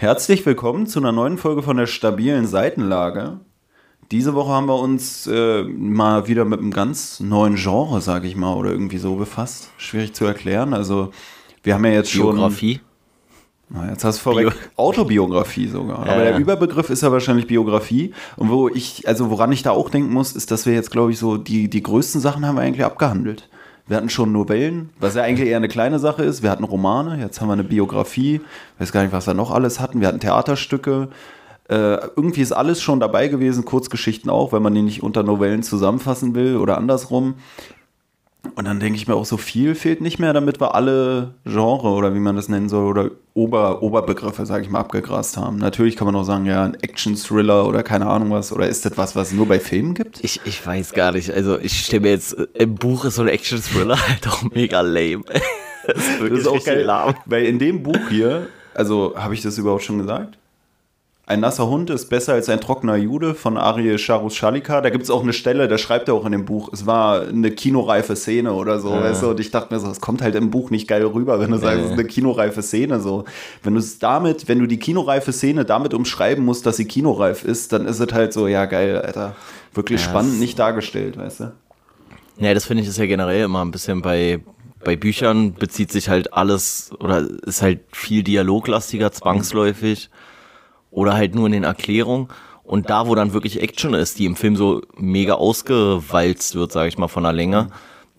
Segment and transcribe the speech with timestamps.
[0.00, 3.40] Herzlich willkommen zu einer neuen Folge von der stabilen Seitenlage.
[4.12, 8.36] Diese Woche haben wir uns äh, mal wieder mit einem ganz neuen Genre, sage ich
[8.36, 9.70] mal, oder irgendwie so befasst.
[9.76, 10.72] Schwierig zu erklären.
[10.72, 11.10] Also
[11.64, 12.74] wir haben ja jetzt Biografie.
[12.74, 12.82] schon...
[13.70, 16.06] Na, jetzt hast du vorweg Autobiografie sogar.
[16.06, 16.38] Ja, Aber der.
[16.38, 18.14] Überbegriff ist ja wahrscheinlich Biografie.
[18.36, 21.10] Und wo ich, also woran ich da auch denken muss, ist, dass wir jetzt, glaube
[21.10, 23.48] ich, so die, die größten Sachen haben wir eigentlich abgehandelt.
[23.88, 26.42] Wir hatten schon Novellen, was ja eigentlich eher eine kleine Sache ist.
[26.42, 28.42] Wir hatten Romane, jetzt haben wir eine Biografie.
[28.78, 30.02] Weiß gar nicht, was wir noch alles hatten.
[30.02, 31.08] Wir hatten Theaterstücke.
[31.68, 35.62] Äh, irgendwie ist alles schon dabei gewesen, Kurzgeschichten auch, wenn man die nicht unter Novellen
[35.62, 37.36] zusammenfassen will oder andersrum.
[38.54, 41.88] Und dann denke ich mir auch, so viel fehlt nicht mehr, damit wir alle Genre
[41.88, 45.56] oder wie man das nennen soll oder Ober, Oberbegriffe, sage ich mal, abgegrast haben.
[45.58, 48.52] Natürlich kann man auch sagen, ja, ein Action-Thriller oder keine Ahnung was.
[48.52, 50.22] Oder ist das was, was es nur bei Filmen gibt?
[50.24, 51.30] Ich, ich weiß gar nicht.
[51.32, 55.22] Also ich stelle mir jetzt, im Buch ist so ein Action-Thriller halt auch mega lame.
[55.86, 57.14] Das ist wirklich Das ist auch geil, lahm.
[57.24, 60.37] weil in dem Buch hier, also habe ich das überhaupt schon gesagt?
[61.28, 64.80] Ein nasser Hund ist besser als ein trockener Jude von Ariel Charus Schalika.
[64.80, 67.20] Da gibt es auch eine Stelle, da schreibt er auch in dem Buch, es war
[67.20, 69.28] eine kinoreife Szene oder so, weißt du?
[69.28, 71.58] Und ich dachte mir so, es kommt halt im Buch nicht geil rüber, wenn du
[71.58, 73.26] sagst, es ist eine kinoreife Szene so.
[73.62, 77.44] Wenn du es damit, wenn du die kinoreife Szene damit umschreiben musst, dass sie kinoreif
[77.44, 79.36] ist, dann ist es halt so, ja geil, Alter.
[79.74, 81.52] Wirklich Ja, spannend nicht dargestellt, weißt du?
[82.38, 84.40] Ja, das finde ich ist ja generell immer ein bisschen bei,
[84.82, 90.08] bei Büchern bezieht sich halt alles oder ist halt viel dialoglastiger zwangsläufig
[90.90, 92.28] oder halt nur in den Erklärungen.
[92.62, 96.88] Und da, wo dann wirklich Action ist, die im Film so mega ausgewalzt wird, sage
[96.88, 97.68] ich mal, von der Länge,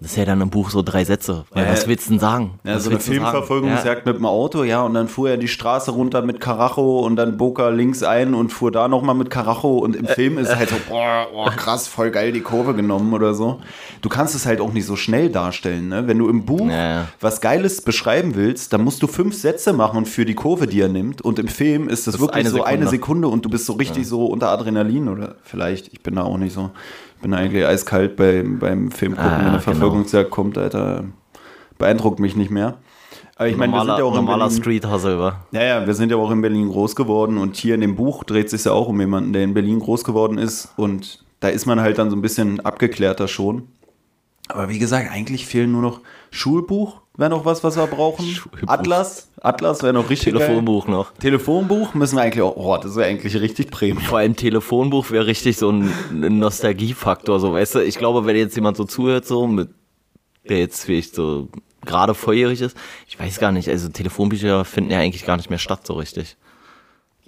[0.01, 1.45] das ist ja dann im Buch so drei Sätze.
[1.51, 2.59] Weil Ja, was willst du denn sagen?
[2.63, 2.99] Ja, was so eine?
[2.99, 7.15] Filmverfolgungsjagd mit dem Auto, ja, und dann fuhr er die Straße runter mit Karacho und
[7.17, 10.49] dann bog er links ein und fuhr da nochmal mit Karacho und im Film ist
[10.49, 13.59] es halt so, boah, boah, krass, voll geil die Kurve genommen oder so.
[14.01, 16.07] Du kannst es halt auch nicht so schnell darstellen, ne?
[16.07, 17.07] Wenn du im Buch Ja, ja.
[17.19, 20.89] was Geiles beschreiben willst, dann musst du fünf Sätze machen für die Kurve, die er
[20.89, 22.99] nimmt und im Film ist das, ist wirklich eine so eine Sekunde.
[22.99, 26.37] Sekunde und du bist so richtig so unter Adrenalin oder vielleicht, ich bin da auch
[26.37, 26.69] nicht so,
[27.21, 29.61] bin eigentlich eiskalt beim, beim Filmgucken, Ah, wenn eine genau.
[29.61, 31.05] Verfolgungsjagd kommt, Alter,
[31.77, 32.77] beeindruckt mich nicht mehr.
[33.35, 35.45] Aber ich meine, wir sind ja auch in Berlin, Street Hustle, wa?
[35.51, 38.25] ja, ja, wir sind ja auch in Berlin groß geworden und hier in dem Buch
[38.25, 41.65] dreht sich ja auch um jemanden, der in Berlin groß geworden ist und da ist
[41.65, 43.67] man halt dann so ein bisschen abgeklärter schon.
[44.49, 46.01] Aber wie gesagt, eigentlich fehlen nur noch
[46.31, 48.25] Schulbuch, wäre noch was, was wir brauchen.
[48.33, 48.67] Schulbuch.
[48.67, 51.11] Atlas, Atlas wäre noch richtig Telefonbuch noch.
[51.13, 51.21] Geil.
[51.21, 54.03] Telefonbuch müssen wir eigentlich auch, oh, das wäre eigentlich richtig Premium.
[54.03, 57.79] Vor allem Telefonbuch wäre richtig so ein, Nostalgiefaktor, so weißt du.
[57.79, 59.69] Ich glaube, wenn jetzt jemand so zuhört, so mit
[60.47, 61.49] der jetzt vielleicht so
[61.85, 62.75] gerade volljährig ist,
[63.07, 66.37] ich weiß gar nicht, also Telefonbücher finden ja eigentlich gar nicht mehr statt so richtig.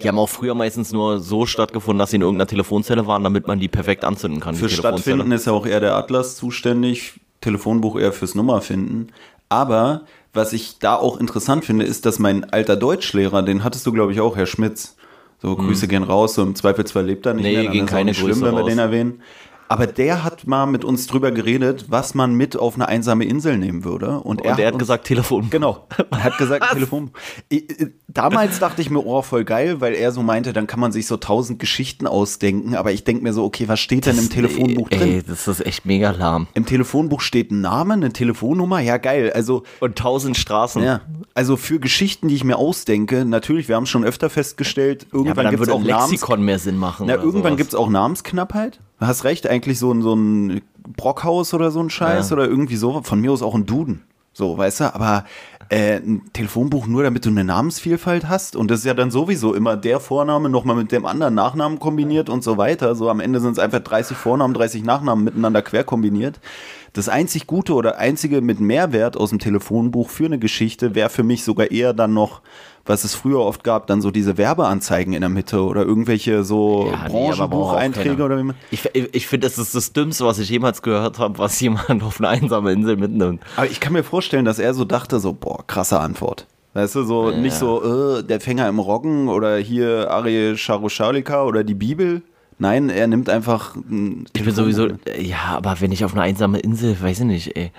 [0.02, 3.46] Die haben auch früher meistens nur so stattgefunden, dass sie in irgendeiner Telefonzelle waren, damit
[3.46, 4.56] man die perfekt anzünden kann.
[4.56, 4.68] Für.
[4.68, 9.12] Stattfinden ist ja auch eher der Atlas zuständig, Telefonbuch eher fürs Nummerfinden.
[9.52, 10.02] Aber
[10.32, 14.12] was ich da auch interessant finde, ist, dass mein alter Deutschlehrer, den hattest du, glaube
[14.12, 14.96] ich, auch, Herr Schmitz.
[15.42, 17.62] So, Grüße gehen raus, so im Zweifelsfall lebt er nicht Nee, mehr.
[17.64, 18.68] dann gehen ist auch keine nicht schlimm, Grüße wenn wir raus.
[18.70, 19.22] den erwähnen.
[19.68, 23.56] Aber der hat mal mit uns drüber geredet, was man mit auf eine einsame Insel
[23.58, 24.18] nehmen würde.
[24.20, 25.48] Und, Und er hat uns- gesagt Telefon.
[25.50, 25.86] Genau.
[26.10, 27.10] Er hat gesagt, Telefon.
[28.08, 31.06] Damals dachte ich mir, oh, voll geil, weil er so meinte, dann kann man sich
[31.06, 32.74] so tausend Geschichten ausdenken.
[32.76, 35.08] Aber ich denke mir so, okay, was steht denn im Telefonbuch ey, drin?
[35.08, 36.46] Ey, das ist echt mega lahm.
[36.54, 38.80] Im Telefonbuch steht ein Name, eine Telefonnummer.
[38.80, 39.32] Ja, geil.
[39.34, 40.82] Also, Und tausend Straßen.
[40.82, 41.00] ja.
[41.34, 45.44] Also für Geschichten, die ich mir ausdenke, natürlich, wir haben schon öfter festgestellt, Ja, irgendwann
[45.44, 47.06] dann gibt es würde auch ein Namens Lexikon mehr Sinn machen.
[47.06, 48.80] na, irgendwann gibt es auch Namensknappheit.
[49.02, 50.60] Du hast recht, eigentlich so ein, so ein
[50.96, 52.36] Brockhaus oder so ein Scheiß Ja.
[52.36, 53.02] oder irgendwie so.
[53.02, 54.04] Von mir aus auch ein Duden.
[54.32, 55.24] So, weißt du, aber
[55.70, 58.54] äh, ein Telefonbuch nur, damit du eine Namensvielfalt hast.
[58.54, 62.30] Und das ist ja dann sowieso immer der Vorname nochmal mit dem anderen Nachnamen kombiniert
[62.30, 62.94] und so weiter.
[62.94, 66.38] So am Ende sind es einfach 30 Vornamen, 30 Nachnamen miteinander quer kombiniert.
[66.94, 71.22] Das einzig Gute oder einzige mit Mehrwert aus dem Telefonbuch für eine Geschichte wäre für
[71.22, 72.42] mich sogar eher dann noch,
[72.84, 76.90] was es früher oft gab, dann so diese Werbeanzeigen in der Mitte oder irgendwelche so
[76.92, 78.24] Ja, nee, Branchenbucheinträge keiner.
[78.26, 78.56] oder wie man.
[78.70, 82.18] Ich, ich, finde, das ist das Dümmste, was ich jemals gehört habe, was jemand auf
[82.18, 83.40] eine einsame Insel mitnimmt.
[83.56, 86.46] Aber ich kann mir vorstellen, dass er so dachte, so, boah, krasse Antwort.
[86.74, 91.64] Weißt du, so nicht so, äh, der Fänger im Roggen oder hier Ariel Charushalika oder
[91.64, 92.22] die Bibel.
[92.58, 93.74] Nein, er nimmt einfach.
[93.76, 94.88] ein Ich bin sowieso,
[95.18, 97.72] ja, aber wenn ich auf eine einsame Insel, weiß ich nicht, ey,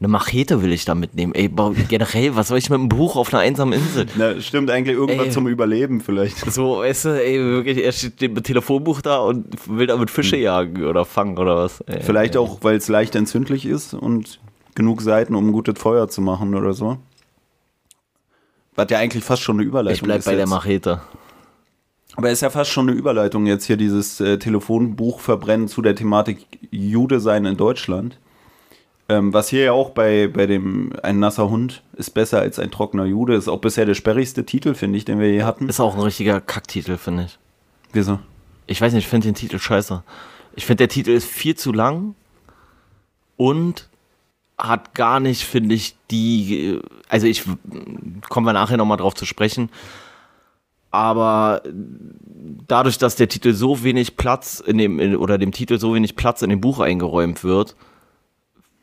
[0.00, 1.34] eine Machete will ich da mitnehmen.
[1.34, 1.50] Ey,
[1.88, 4.06] generell, was soll ich mit einem Buch auf einer einsamen Insel?
[4.16, 5.32] Na, stimmt eigentlich irgendwas Ey.
[5.32, 6.38] zum Überleben vielleicht.
[6.52, 10.84] So, weißt du, ey, wirklich, er steht mit Telefonbuch da und will damit Fische jagen
[10.84, 11.80] oder fangen oder was.
[11.82, 14.38] Ey, Vielleicht auch, weil es leicht entzündlich ist und
[14.76, 16.98] genug Seiten, um ein gutes Feuer zu machen oder so.
[18.76, 20.50] Was ja eigentlich fast schon eine Überleitung Ich bleib ist bei der jetzt.
[20.50, 21.00] Machete.
[22.18, 25.94] Aber ist ja fast schon eine Überleitung jetzt hier dieses äh, Telefonbuch verbrennen zu der
[25.94, 28.18] Thematik Jude sein in Deutschland.
[29.08, 32.72] Ähm, was hier ja auch bei, bei dem Ein nasser Hund ist besser als ein
[32.72, 35.68] trockener Jude, ist auch bisher der sperrigste Titel, finde ich, den wir je hatten.
[35.68, 37.38] Ist auch ein richtiger Kacktitel, finde ich.
[37.92, 38.18] Wieso?
[38.66, 40.02] Ich weiß nicht, ich finde den Titel scheiße.
[40.56, 42.16] Ich finde, der Titel ist viel zu lang
[43.36, 43.88] und
[44.58, 46.80] hat gar nicht, finde ich, die.
[47.08, 47.44] Also, ich
[48.28, 49.70] kommen wir nachher nochmal drauf zu sprechen.
[50.98, 51.62] Aber
[52.66, 56.16] dadurch, dass der Titel so wenig Platz in dem, in, oder dem Titel so wenig
[56.16, 57.76] Platz in dem Buch eingeräumt wird,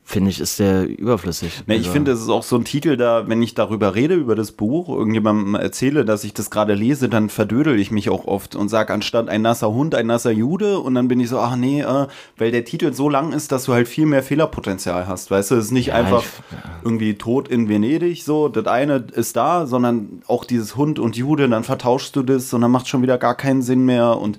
[0.08, 1.64] finde ich, ist der überflüssig.
[1.66, 4.14] Ne, ich Also- finde, es ist auch so ein Titel, da, wenn ich darüber rede,
[4.14, 8.26] über das Buch, irgendjemandem erzähle, dass ich das gerade lese, dann verdödel ich mich auch
[8.26, 11.40] oft und sage anstatt ein nasser Hund, ein nasser Jude und dann bin ich so,
[11.40, 12.06] ach nee, äh,
[12.38, 15.56] weil der Titel so lang ist, dass du halt viel mehr Fehlerpotenzial hast, weißt du,
[15.56, 19.66] es ist nicht Ja, einfach ich- irgendwie Tod in Venedig, so, das eine ist da,
[19.66, 23.18] sondern auch dieses Hund und Jude, dann vertauschst du das und dann macht schon wieder
[23.18, 24.38] gar keinen Sinn mehr und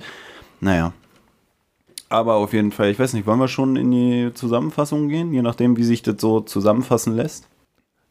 [0.60, 0.92] naja.
[2.08, 5.42] Aber auf jeden Fall, ich weiß nicht, wollen wir schon in die Zusammenfassung gehen, je
[5.42, 7.48] nachdem, wie sich das so zusammenfassen lässt?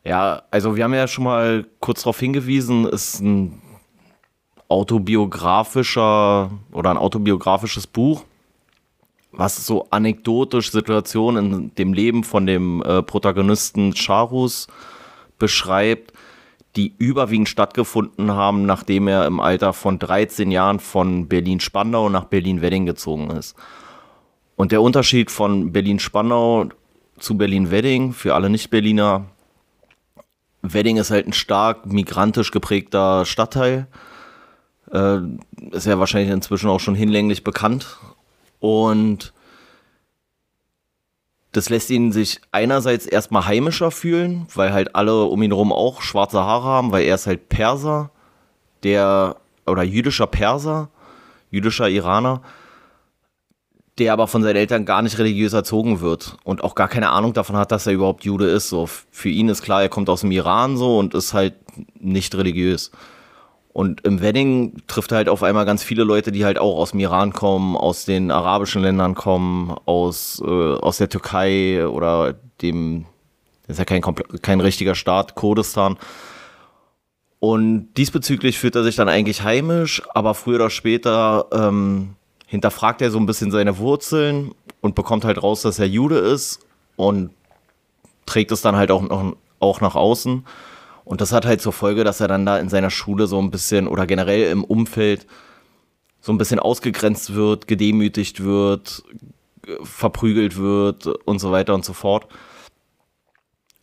[0.03, 3.61] Ja, also wir haben ja schon mal kurz darauf hingewiesen, ist ein
[4.67, 8.23] autobiografischer oder ein autobiografisches Buch,
[9.31, 14.67] was so anekdotisch Situationen in dem Leben von dem äh, Protagonisten Charus
[15.39, 16.13] beschreibt,
[16.75, 22.85] die überwiegend stattgefunden haben, nachdem er im Alter von 13 Jahren von Berlin-Spandau nach Berlin-Wedding
[22.85, 23.55] gezogen ist.
[24.55, 26.69] Und der Unterschied von Berlin-Spandau
[27.19, 29.25] zu Berlin-Wedding für alle Nicht-Berliner
[30.61, 33.87] Wedding ist halt ein stark migrantisch geprägter Stadtteil.
[34.91, 35.19] Äh,
[35.71, 37.97] ist ja wahrscheinlich inzwischen auch schon hinlänglich bekannt.
[38.59, 39.33] Und
[41.51, 46.01] das lässt ihn sich einerseits erstmal heimischer fühlen, weil halt alle um ihn herum auch
[46.01, 48.11] schwarze Haare haben, weil er ist halt Perser,
[48.83, 50.89] der, oder jüdischer Perser,
[51.51, 52.41] jüdischer Iraner,
[53.97, 57.33] der aber von seinen Eltern gar nicht religiös erzogen wird und auch gar keine Ahnung
[57.33, 58.69] davon hat, dass er überhaupt Jude ist.
[58.69, 61.55] So, für ihn ist klar, er kommt aus dem Iran so und ist halt
[61.99, 62.91] nicht religiös.
[63.71, 66.91] Und im Wedding trifft er halt auf einmal ganz viele Leute, die halt auch aus
[66.91, 73.05] dem Iran kommen, aus den arabischen Ländern kommen, aus, äh, aus der Türkei oder dem,
[73.67, 74.01] das ist ja kein,
[74.41, 75.97] kein richtiger Staat, Kurdistan.
[77.39, 82.14] Und diesbezüglich fühlt er sich dann eigentlich heimisch, aber früher oder später ähm,
[82.47, 86.59] hinterfragt er so ein bisschen seine Wurzeln und bekommt halt raus, dass er Jude ist
[86.95, 87.31] und
[88.25, 90.45] trägt es dann halt auch, noch, auch nach außen.
[91.03, 93.51] Und das hat halt zur Folge, dass er dann da in seiner Schule so ein
[93.51, 95.27] bisschen oder generell im Umfeld
[96.19, 99.03] so ein bisschen ausgegrenzt wird, gedemütigt wird,
[99.83, 102.27] verprügelt wird und so weiter und so fort.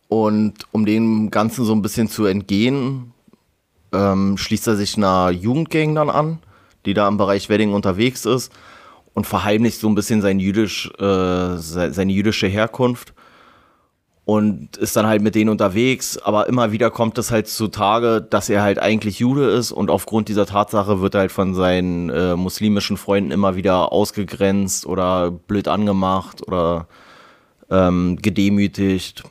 [0.09, 3.13] Und um dem Ganzen so ein bisschen zu entgehen,
[3.93, 6.39] ähm, schließt er sich einer Jugendgang dann an,
[6.85, 8.51] die da im Bereich Wedding unterwegs ist
[9.13, 13.13] und verheimlicht so ein bisschen sein jüdisch, äh, se- seine jüdische Herkunft
[14.25, 18.49] und ist dann halt mit denen unterwegs, aber immer wieder kommt es halt zutage, dass
[18.49, 22.35] er halt eigentlich Jude ist und aufgrund dieser Tatsache wird er halt von seinen äh,
[22.37, 26.87] muslimischen Freunden immer wieder ausgegrenzt oder blöd angemacht oder
[27.69, 29.23] ähm, gedemütigt.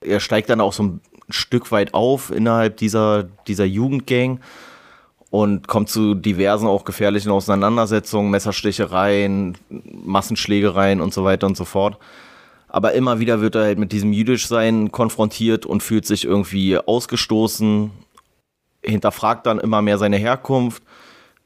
[0.00, 4.38] Er steigt dann auch so ein Stück weit auf innerhalb dieser, dieser Jugendgang
[5.36, 11.98] und kommt zu diversen auch gefährlichen Auseinandersetzungen, Messerstichereien, Massenschlägereien und so weiter und so fort.
[12.68, 17.90] Aber immer wieder wird er halt mit diesem Jüdischsein konfrontiert und fühlt sich irgendwie ausgestoßen,
[18.82, 20.82] hinterfragt dann immer mehr seine Herkunft,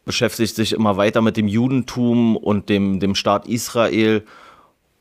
[0.04, 4.22] beschäftigt sich immer weiter mit dem Judentum und dem, dem Staat Israel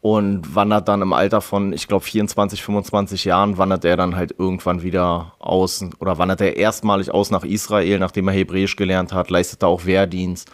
[0.01, 4.33] und wandert dann im Alter von, ich glaube, 24, 25 Jahren, wandert er dann halt
[4.37, 9.29] irgendwann wieder aus oder wandert er erstmalig aus nach Israel, nachdem er Hebräisch gelernt hat,
[9.29, 10.49] leistet da auch Wehrdienst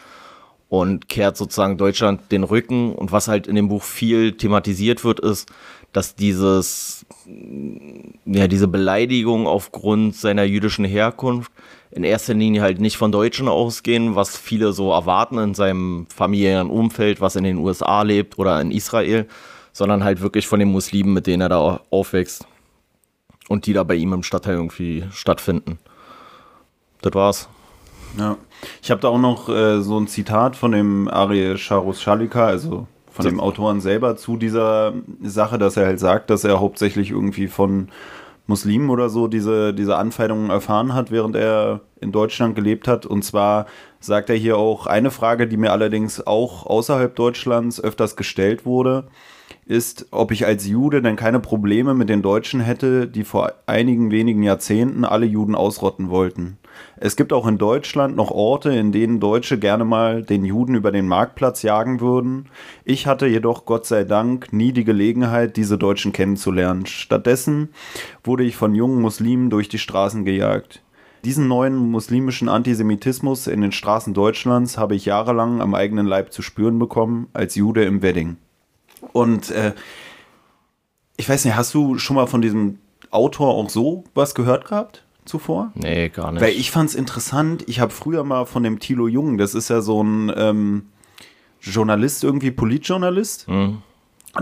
[0.67, 2.93] und kehrt sozusagen Deutschland den Rücken.
[2.93, 5.51] Und was halt in dem Buch viel thematisiert wird, ist,
[5.93, 7.05] dass dieses,
[8.25, 11.51] ja, diese Beleidigung aufgrund seiner jüdischen Herkunft
[11.91, 16.69] in erster Linie halt nicht von Deutschen ausgehen, was viele so erwarten in seinem familiären
[16.69, 19.27] Umfeld, was in den USA lebt oder in Israel,
[19.71, 22.47] sondern halt wirklich von den Muslimen, mit denen er da aufwächst
[23.47, 25.79] und die da bei ihm im Stadtteil irgendwie stattfinden.
[27.01, 27.49] Das war's.
[28.17, 28.37] Ja.
[28.81, 32.87] Ich habe da auch noch äh, so ein Zitat von dem Ariel Charus Schalika, also
[33.11, 37.47] von dem Autoren selber zu dieser Sache, dass er halt sagt, dass er hauptsächlich irgendwie
[37.47, 37.89] von
[38.47, 43.05] Muslimen oder so diese, diese Anfeindungen erfahren hat, während er in Deutschland gelebt hat.
[43.05, 43.65] Und zwar
[43.99, 49.07] sagt er hier auch eine Frage, die mir allerdings auch außerhalb Deutschlands öfters gestellt wurde,
[49.65, 54.11] ist, ob ich als Jude denn keine Probleme mit den Deutschen hätte, die vor einigen
[54.11, 56.57] wenigen Jahrzehnten alle Juden ausrotten wollten.
[56.97, 60.91] Es gibt auch in Deutschland noch Orte, in denen Deutsche gerne mal den Juden über
[60.91, 62.49] den Marktplatz jagen würden.
[62.83, 66.85] Ich hatte jedoch Gott sei Dank nie die Gelegenheit, diese Deutschen kennenzulernen.
[66.85, 67.69] Stattdessen
[68.23, 70.81] wurde ich von jungen Muslimen durch die Straßen gejagt.
[71.25, 76.41] Diesen neuen muslimischen Antisemitismus in den Straßen Deutschlands habe ich jahrelang am eigenen Leib zu
[76.41, 78.37] spüren bekommen, als Jude im Wedding.
[79.11, 79.73] Und äh,
[81.17, 82.79] ich weiß nicht, hast du schon mal von diesem
[83.11, 85.71] Autor auch so was gehört gehabt zuvor?
[85.75, 86.41] Nee, gar nicht.
[86.41, 89.69] Weil ich fand es interessant, ich habe früher mal von dem Thilo Jung, das ist
[89.69, 90.83] ja so ein ähm,
[91.61, 93.77] Journalist, irgendwie Politjournalist, Hm.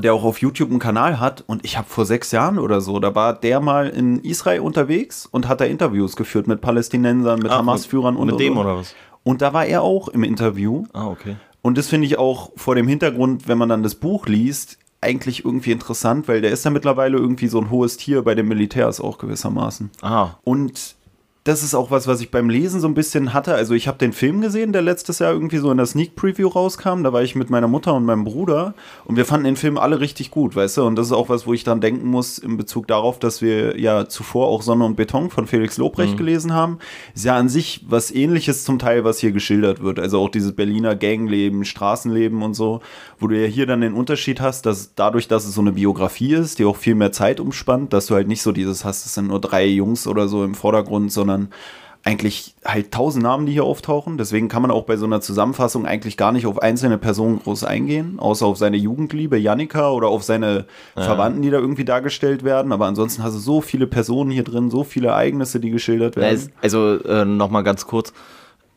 [0.02, 3.00] der auch auf YouTube einen Kanal hat und ich habe vor sechs Jahren oder so,
[3.00, 7.52] da war der mal in Israel unterwegs und hat da Interviews geführt mit Palästinensern, mit
[7.52, 8.96] Ah, Hamas-Führern und Mit dem oder was?
[9.24, 11.38] Und da war er auch im Interview Ah, okay.
[11.62, 15.45] und das finde ich auch vor dem Hintergrund, wenn man dann das Buch liest, eigentlich
[15.45, 19.00] irgendwie interessant, weil der ist ja mittlerweile irgendwie so ein hohes Tier bei den Militärs
[19.00, 19.91] auch gewissermaßen.
[20.01, 20.95] Ah, Und
[21.45, 23.53] das ist auch was, was ich beim Lesen so ein bisschen hatte.
[23.53, 26.47] Also ich habe den Film gesehen, der letztes Jahr irgendwie so in der Sneak Preview
[26.47, 27.03] rauskam.
[27.03, 30.00] Da war ich mit meiner Mutter und meinem Bruder und wir fanden den Film alle
[30.00, 30.83] richtig gut, weißt du?
[30.83, 33.77] Und das ist auch was, wo ich dann denken muss in Bezug darauf, dass wir
[33.77, 36.79] ja zuvor auch Sonne und Beton von Felix Lobrecht gelesen haben.
[37.13, 40.00] Ist ja an sich was ähnliches zum Teil, was hier geschildert wird.
[40.00, 42.79] Also auch dieses Berliner Gangleben, Straßenleben und so,
[43.19, 46.35] wo du ja hier dann den Unterschied hast, dass dadurch, dass es so eine Biografie
[46.35, 49.15] ist, die auch viel mehr Zeit umspannt, dass du halt nicht so dieses hast, es
[49.15, 51.33] sind nur drei Jungs oder so im Vordergrund, sondern
[52.06, 54.18] eigentlich halt tausend Namen, die hier auftauchen.
[54.18, 57.63] Deswegen kann man auch bei so einer Zusammenfassung eigentlich gar nicht auf einzelne Personen groß
[57.63, 62.74] eingehen, außer auf seine Jugendliebe, Jannika, oder auf seine Verwandten, die da irgendwie dargestellt werden.
[62.74, 66.24] Aber ansonsten hast du so viele Personen hier drin, so viele Ereignisse, die geschildert Ja,
[66.24, 66.52] werden.
[66.62, 68.12] Also äh, nochmal ganz kurz.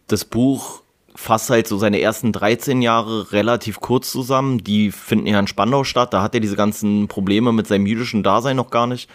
[0.07, 0.83] Das Buch
[1.17, 4.63] fasst halt so seine ersten 13 Jahre relativ kurz zusammen.
[4.63, 6.13] Die finden ja in Spandau statt.
[6.15, 9.11] Da hat er diese ganzen Probleme mit seinem jüdischen Dasein noch gar nicht.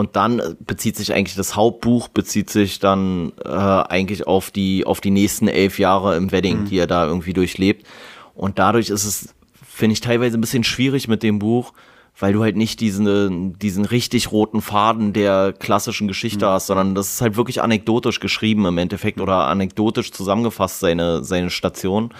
[0.00, 4.86] Und dann äh, bezieht sich eigentlich das Hauptbuch, bezieht sich dann äh, eigentlich auf die,
[4.86, 7.86] auf die nächsten elf Jahre im Wedding, die er da irgendwie durchlebt.
[8.34, 11.74] Und dadurch ist es, finde ich, teilweise ein bisschen schwierig mit dem Buch,
[12.18, 17.12] weil du halt nicht diesen, diesen richtig roten Faden der klassischen Geschichte hast, sondern das
[17.12, 22.14] ist halt wirklich anekdotisch geschrieben im Endeffekt oder anekdotisch zusammengefasst, seine, seine Station.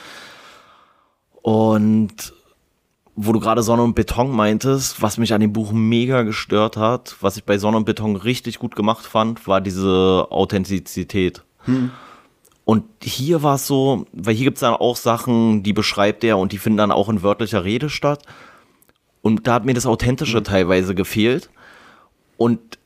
[1.41, 2.35] Und
[3.23, 7.17] wo du gerade Sonne und Beton meintest, was mich an dem Buch mega gestört hat,
[7.21, 11.43] was ich bei Sonne und Beton richtig gut gemacht fand, war diese Authentizität.
[12.65, 16.39] Und hier war es so, weil hier gibt es dann auch Sachen, die beschreibt er
[16.39, 18.23] und die finden dann auch in wörtlicher Rede statt.
[19.21, 21.51] Und da hat mir das Authentische teilweise gefehlt.
[22.39, 22.79] Und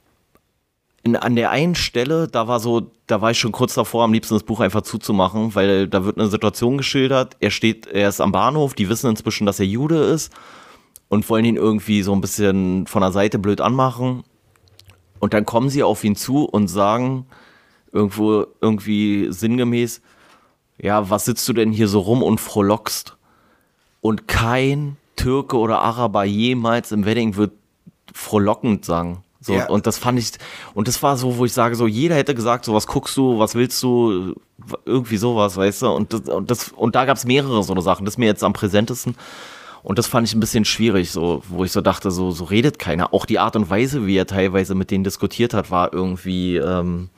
[1.05, 4.13] in, an der einen Stelle, da war so, da war ich schon kurz davor, am
[4.13, 7.37] liebsten das Buch einfach zuzumachen, weil da wird eine Situation geschildert.
[7.41, 10.33] Er steht, er ist am Bahnhof, die wissen inzwischen, dass er Jude ist
[11.09, 14.25] und wollen ihn irgendwie so ein bisschen von der Seite blöd anmachen.
[15.21, 17.27] Und dann kommen sie auf ihn zu und sagen
[17.93, 20.01] irgendwo irgendwie sinngemäß,
[20.79, 23.17] ja, was sitzt du denn hier so rum und frohlockst?
[24.01, 27.53] Und kein Türke oder Araber jemals im Wedding wird
[28.13, 29.23] frohlockend sagen.
[29.45, 29.69] So, Ja.
[29.69, 30.33] Und das fand ich,
[30.73, 33.39] und das war so, wo ich sage, so jeder hätte gesagt, so was guckst du,
[33.39, 34.35] was willst du,
[34.87, 35.89] irgendwie sowas, weißt du?
[35.91, 38.27] Und, das, und, das, und da gab es mehrere so eine Sachen, das ist mir
[38.27, 39.17] jetzt am präsentesten.
[39.83, 42.79] Und das fand ich ein bisschen schwierig, so, wo ich so dachte, so, so redet
[42.79, 43.13] keiner.
[43.13, 47.11] Auch die Art und Weise, wie er teilweise mit denen diskutiert hat, war irgendwie ähm,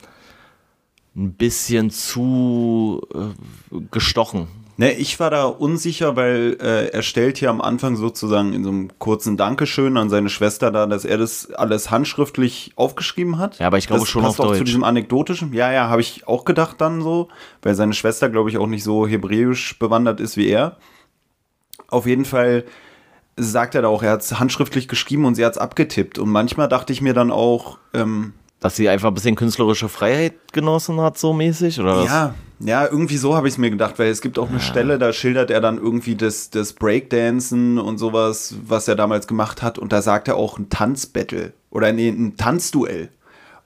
[1.15, 4.49] ein bisschen zu äh, gestochen.
[4.79, 8.69] Ne, ich war da unsicher, weil äh, er stellt hier am Anfang sozusagen in so
[8.69, 13.57] einem kurzen Dankeschön an seine Schwester da, dass er das alles handschriftlich aufgeschrieben hat.
[13.57, 14.67] Ja, aber ich glaube das schon passt auf auch zu Deutsch.
[14.67, 15.51] diesem anekdotischen.
[15.51, 17.27] Ja, ja, habe ich auch gedacht dann so,
[17.63, 20.77] weil seine Schwester, glaube ich, auch nicht so hebräisch bewandert ist wie er.
[21.87, 22.63] Auf jeden Fall
[23.35, 26.19] sagt er da auch, er hat es handschriftlich geschrieben und sie hat es abgetippt.
[26.19, 30.53] Und manchmal dachte ich mir dann auch, ähm, Dass sie einfach ein bisschen künstlerische Freiheit
[30.53, 32.05] genossen hat, so mäßig, oder was?
[32.05, 34.97] Ja, ja, irgendwie so habe ich es mir gedacht, weil es gibt auch eine Stelle,
[34.97, 39.77] da schildert er dann irgendwie das, das Breakdancen und sowas, was er damals gemacht hat.
[39.77, 43.09] Und da sagt er auch ein Tanzbattle oder nee, ein Tanzduell.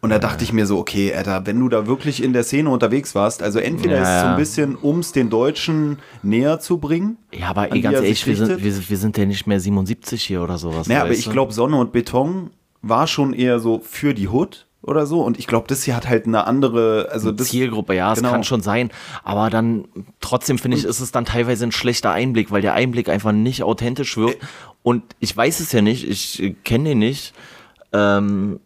[0.02, 2.72] Und da dachte ich mir so, okay, Alter, wenn du da wirklich in der Szene
[2.72, 4.38] unterwegs warst, also entweder Ja, ist es so ein ja.
[4.38, 7.18] bisschen, um es den Deutschen näher zu bringen.
[7.32, 10.42] Ja, aber ey, ganz ehrlich, wir sind, wir, wir sind ja nicht mehr 77 hier
[10.42, 10.88] oder sowas.
[10.88, 12.50] Naja, aber ich glaube, Sonne und Beton
[12.82, 15.22] war schon eher so für die Hood oder so.
[15.22, 17.50] Und ich glaube, das hier hat halt eine andere, also das.
[17.50, 18.32] Zielgruppe, ja, es genau.
[18.32, 18.92] kann schon sein.
[19.24, 19.88] Aber dann,
[20.20, 23.64] trotzdem finde ich, ist es dann teilweise ein schlechter Einblick, weil der Einblick einfach nicht
[23.64, 24.42] authentisch wirkt.
[24.84, 27.34] Und ich weiß es ja nicht, ich kenne den nicht.
[27.94, 28.60] Ähm,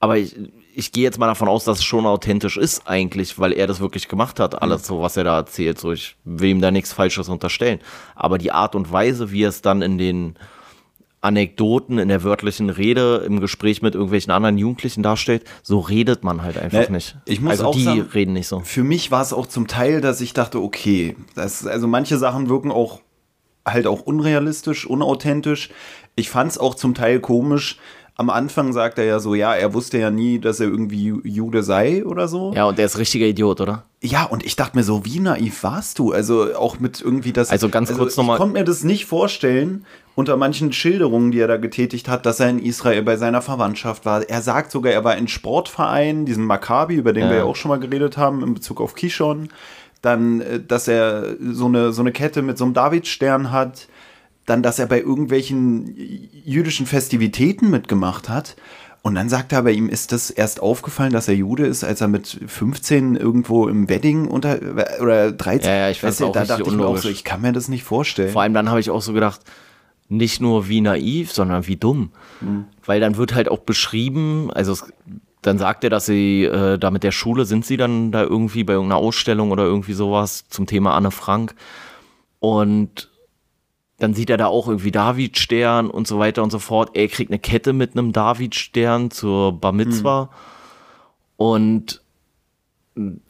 [0.00, 0.36] aber ich,
[0.74, 3.80] ich gehe jetzt mal davon aus, dass es schon authentisch ist eigentlich, weil er das
[3.80, 5.78] wirklich gemacht hat, alles so, was er da erzählt.
[5.78, 7.80] So, ich will ihm da nichts Falsches unterstellen.
[8.14, 10.36] Aber die Art und Weise, wie er es dann in den
[11.20, 15.44] Anekdoten in der wörtlichen Rede im Gespräch mit irgendwelchen anderen Jugendlichen darstellt.
[15.62, 17.16] So redet man halt einfach Ne, nicht.
[17.24, 18.60] ich muss also auch die sagen- reden nicht so.
[18.60, 22.48] Für mich war es auch zum Teil, dass ich dachte, okay, das, also manche Sachen
[22.48, 23.00] wirken auch
[23.64, 25.70] halt auch unrealistisch, unauthentisch.
[26.14, 27.78] Ich fand es auch zum Teil komisch.
[28.18, 31.20] Am Anfang sagt er ja so, ja, er wusste ja nie, dass er irgendwie Ju-
[31.26, 32.52] Jude sei oder so.
[32.54, 33.82] Ja, und der ist richtiger Idiot, oder?
[34.00, 36.12] Ja, und ich dachte mir so, wie naiv warst du?
[36.12, 37.50] Also auch mit irgendwie das.
[37.50, 41.40] Also ganz kurz noch mal- Ich konnte mir das nicht vorstellen, unter manchen Schilderungen, die
[41.40, 44.22] er da getätigt hat, dass er in Israel bei seiner Verwandtschaft war.
[44.26, 47.30] Er sagt sogar, er war in Sportverein, diesem Maccabi, über den Ja.
[47.30, 49.48] wir ja auch schon mal geredet haben, in Bezug auf Kishon.
[50.00, 53.88] Dann, äh, dass er so eine, so eine Kette mit so einem Davidstern hat.
[54.46, 55.94] Dann, dass er bei irgendwelchen
[56.44, 58.56] jüdischen Festivitäten mitgemacht hat.
[59.02, 62.00] Und dann sagt er aber, ihm ist das erst aufgefallen, dass er Jude ist, als
[62.00, 64.58] er mit 15 irgendwo im Wedding unter
[65.00, 65.70] oder 13.
[65.70, 67.02] Ja, ja, ich du, auch Da dachte ich mir auch unlogisch.
[67.02, 68.32] so, ich kann mir das nicht vorstellen.
[68.32, 69.42] Vor allem dann habe ich auch so gedacht,
[70.08, 72.10] nicht nur wie naiv, sondern wie dumm.
[72.40, 72.64] Mhm.
[72.84, 74.84] Weil dann wird halt auch beschrieben, also es,
[75.42, 78.64] dann sagt er, dass sie äh, da mit der Schule, sind sie dann da irgendwie
[78.64, 81.54] bei irgendeiner Ausstellung oder irgendwie sowas zum Thema Anne Frank.
[82.40, 83.10] Und
[83.98, 86.90] dann sieht er da auch irgendwie Davidstern und so weiter und so fort.
[86.94, 90.30] Er kriegt eine Kette mit einem Davidstern zur Bar Mitzwa.
[91.36, 92.02] Und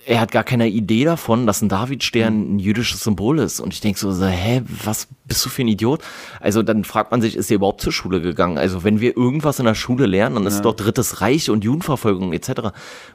[0.05, 3.59] er hat gar keine Idee davon, dass ein Davidstern ein jüdisches Symbol ist.
[3.59, 6.03] Und ich denke so, so, hä, was bist du für ein Idiot?
[6.41, 8.59] Also dann fragt man sich, ist er überhaupt zur Schule gegangen?
[8.59, 12.33] Also wenn wir irgendwas in der Schule lernen, dann ist doch Drittes Reich und Judenverfolgung
[12.33, 12.71] etc.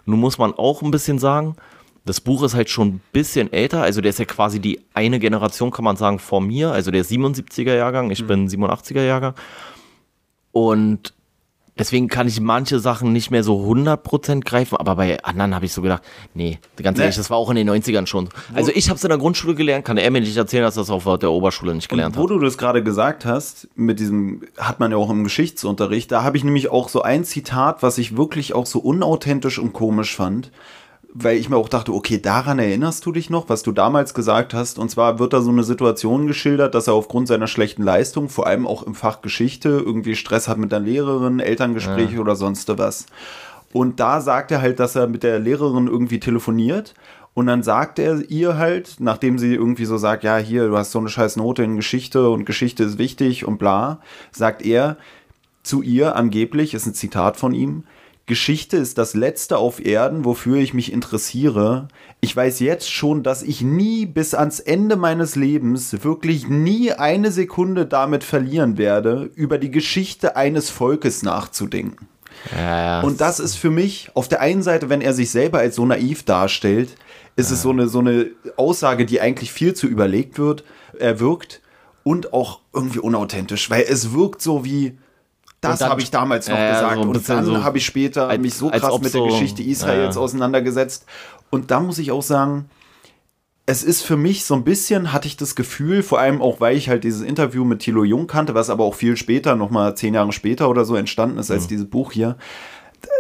[0.06, 1.56] Nun muss man auch ein bisschen sagen,
[2.06, 5.20] das Buch ist halt schon ein bisschen älter, also der ist ja quasi die eine
[5.20, 9.36] Generation, kann man sagen, vor mir, also der 77er Jahrgang, ich bin 87er Jahrgang.
[10.52, 11.14] Und
[11.78, 15.74] deswegen kann ich manche Sachen nicht mehr so 100% greifen, aber bei anderen habe ich
[15.74, 16.04] so gedacht,
[16.34, 17.04] nee, ganz Nee.
[17.04, 18.30] ehrlich, das war auch in den 90ern schon.
[18.54, 20.90] Also ich habe es in der Grundschule gelernt, kann er mir nicht erzählen, dass das
[20.90, 22.30] auf der Oberschule nicht gelernt Wo hat.
[22.32, 26.36] du das gerade gesagt hast, mit diesem, hat man ja auch im Geschichtsunterricht, da habe
[26.36, 30.52] ich nämlich auch so ein Zitat, was ich wirklich auch so unauthentisch und komisch fand,
[31.14, 34.54] weil ich mir auch dachte, okay, daran erinnerst du dich noch, was du damals gesagt
[34.54, 34.80] hast.
[34.80, 38.48] Und zwar wird da so eine Situation geschildert, dass er aufgrund seiner schlechten Leistung, vor
[38.48, 43.06] allem auch im Fach Geschichte, irgendwie Stress hat mit der Lehrerin, Elterngespräche oder sonst was.
[43.74, 46.94] Und da sagt er halt, dass er mit der Lehrerin irgendwie telefoniert.
[47.34, 50.92] Und dann sagt er ihr halt, nachdem sie irgendwie so sagt, ja, hier, du hast
[50.92, 54.00] so eine scheiß Note in Geschichte und Geschichte ist wichtig und bla,
[54.32, 54.98] sagt er
[55.64, 57.84] zu ihr angeblich, ist ein Zitat von ihm,
[58.32, 61.90] Geschichte ist das Letzte auf Erden, wofür ich mich interessiere.
[62.22, 67.30] Ich weiß jetzt schon, dass ich nie bis ans Ende meines Lebens wirklich nie eine
[67.30, 72.08] Sekunde damit verlieren werde, über die Geschichte eines Volkes nachzudenken.
[72.56, 73.02] Ja, ja.
[73.02, 75.86] Und das ist für mich auf der einen Seite, wenn er sich selber als so
[75.86, 76.96] naiv darstellt,
[77.36, 80.64] ist es so eine, so eine Aussage, die eigentlich viel zu überlegt wird,
[81.00, 81.60] äh, wirkt
[82.04, 84.98] und auch irgendwie unauthentisch, weil es wirkt so wie,
[85.62, 88.42] das habe ich damals noch ja, gesagt so und dann so, habe ich später als-
[88.42, 90.22] mich so krass mit der so- Geschichte Israels ja.
[90.22, 91.06] auseinandergesetzt.
[91.50, 92.70] Und da muss ich auch sagen,
[93.68, 96.76] es ist für mich so ein bisschen, hatte ich das Gefühl, vor allem auch, weil
[96.76, 100.14] ich halt dieses Interview mit Thilo Jung kannte, was aber auch viel später, nochmal zehn
[100.14, 101.56] Jahre später oder so entstanden ist Mhm.
[101.56, 102.38] als dieses Buch hier.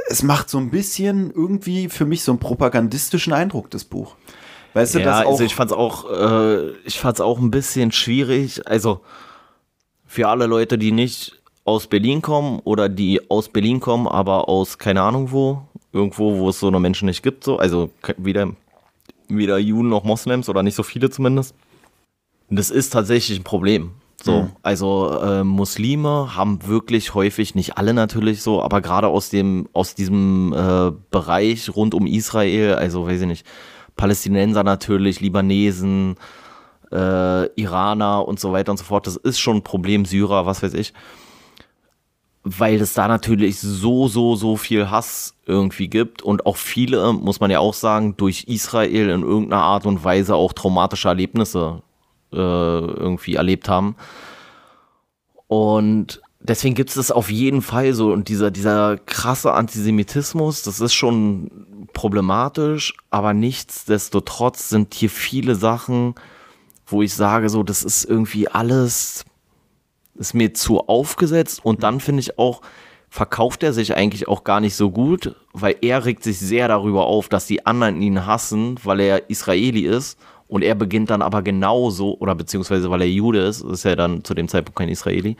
[0.10, 4.15] Es macht so ein bisschen irgendwie für mich so einen propagandistischen Eindruck, das Buch.
[4.73, 5.32] Weißt du, ja, das auch.
[5.32, 8.67] also ich fand's auch, äh, ich fand's auch ein bisschen schwierig.
[8.67, 9.01] Also
[10.06, 14.78] für alle Leute, die nicht aus Berlin kommen oder die aus Berlin kommen, aber aus
[14.78, 15.62] keine Ahnung wo,
[15.93, 18.52] irgendwo, wo es so eine Menschen nicht gibt, so, also weder,
[19.28, 21.56] weder Juden noch Moslems oder nicht so viele zumindest.
[22.50, 23.91] Das ist tatsächlich ein Problem.
[24.24, 29.67] So, also äh, Muslime haben wirklich häufig, nicht alle natürlich so, aber gerade aus dem,
[29.74, 33.47] aus diesem äh, Bereich rund um Israel, also weiß ich nicht,
[33.95, 36.17] Palästinenser natürlich, Libanesen,
[36.91, 40.62] äh, Iraner und so weiter und so fort, das ist schon ein Problem, Syrer, was
[40.62, 40.93] weiß ich.
[42.43, 47.39] Weil es da natürlich so, so, so viel Hass irgendwie gibt und auch viele, muss
[47.39, 51.84] man ja auch sagen, durch Israel in irgendeiner Art und Weise auch traumatische Erlebnisse
[52.34, 53.95] äh, irgendwie erlebt haben.
[55.47, 58.12] Und deswegen gibt es das auf jeden Fall so.
[58.12, 66.15] Und dieser, dieser krasse Antisemitismus, das ist schon problematisch, aber nichtsdestotrotz sind hier viele Sachen,
[66.88, 69.25] wo ich sage, so, das ist irgendwie alles,
[70.21, 71.65] ist mir zu aufgesetzt.
[71.65, 72.62] Und dann finde ich auch,
[73.10, 77.07] verkauft er sich eigentlich auch gar nicht so gut, weil er regt sich sehr darüber
[77.07, 80.17] auf, dass die anderen ihn hassen, weil er Israeli ist.
[80.47, 84.23] Und er beginnt dann aber genauso, oder beziehungsweise weil er Jude ist, ist er dann
[84.23, 85.38] zu dem Zeitpunkt kein Israeli.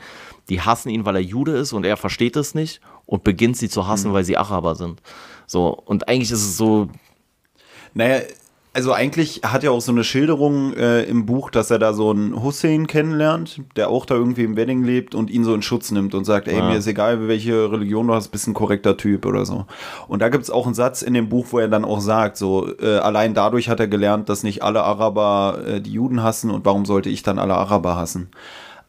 [0.48, 3.68] Die hassen ihn, weil er Jude ist und er versteht es nicht und beginnt sie
[3.68, 5.02] zu hassen, weil sie Araber sind.
[5.46, 6.88] So, und eigentlich ist es so,
[7.94, 8.22] Naja,
[8.74, 12.10] also eigentlich hat er auch so eine Schilderung äh, im Buch, dass er da so
[12.10, 15.90] einen Hussein kennenlernt, der auch da irgendwie im Wedding lebt und ihn so in Schutz
[15.90, 16.68] nimmt und sagt, ey, Ja.
[16.70, 19.66] mir ist egal, welche Religion du hast, bist ein korrekter Typ oder so.
[20.08, 22.36] Und da gibt es auch einen Satz in dem Buch, wo er dann auch sagt,
[22.36, 26.50] so, äh, allein dadurch hat er gelernt, dass nicht alle Araber äh, die Juden hassen
[26.50, 28.30] und warum sollte ich dann alle Araber hassen?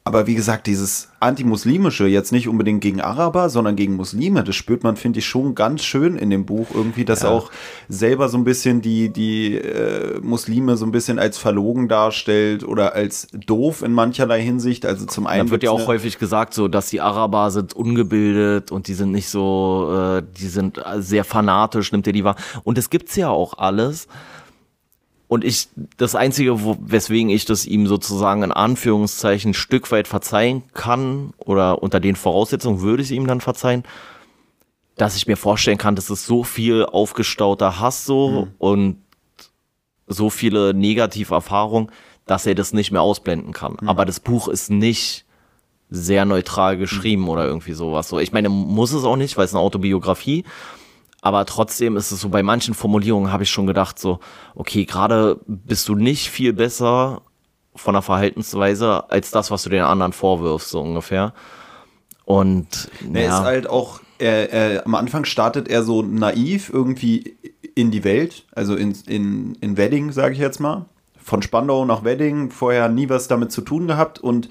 [0.05, 4.83] Aber wie gesagt, dieses Antimuslimische, jetzt nicht unbedingt gegen Araber, sondern gegen Muslime, das spürt
[4.83, 7.51] man, finde ich, schon ganz schön in dem Buch irgendwie, dass er auch
[7.87, 12.93] selber so ein bisschen die, die äh, Muslime so ein bisschen als verlogen darstellt oder
[12.95, 14.85] als doof in mancherlei Hinsicht.
[14.85, 17.73] Also zum einen Da wird ja auch eine- häufig gesagt, so, dass die Araber sind
[17.73, 19.89] ungebildet und die sind nicht so,
[20.19, 22.35] äh, die sind sehr fanatisch, nimmt ihr die wahr.
[22.65, 24.07] Und das gibt's ja auch alles.
[25.33, 30.07] Und ich, das Einzige, wo, weswegen ich das ihm sozusagen in Anführungszeichen ein Stück weit
[30.07, 33.83] verzeihen kann, oder unter den Voraussetzungen würde ich ihm dann verzeihen,
[34.95, 38.97] dass ich mir vorstellen kann, dass es so viel aufgestauter Hass so und
[40.05, 41.89] so viele Negativerfahrungen,
[42.27, 43.77] dass er das nicht mehr ausblenden kann.
[43.87, 45.25] Aber das Buch ist nicht
[45.89, 48.07] sehr neutral geschrieben oder irgendwie sowas.
[48.07, 50.43] So, ich meine, muss es auch nicht, weil es eine Autobiografie.
[51.23, 54.19] Aber trotzdem ist es so, bei manchen Formulierungen habe ich schon gedacht, so,
[54.55, 57.21] okay, gerade bist du nicht viel besser
[57.73, 61.33] von der Verhaltensweise als das, was du den anderen vorwirfst, so ungefähr.
[62.25, 67.37] Und Er ja, ist halt auch, er, er, am Anfang startet er so naiv irgendwie
[67.73, 70.87] in die Welt, also in, in, in Wedding, sage ich jetzt mal.
[71.23, 74.49] Von Spandau nach Wedding, vorher nie was damit zu tun gehabt und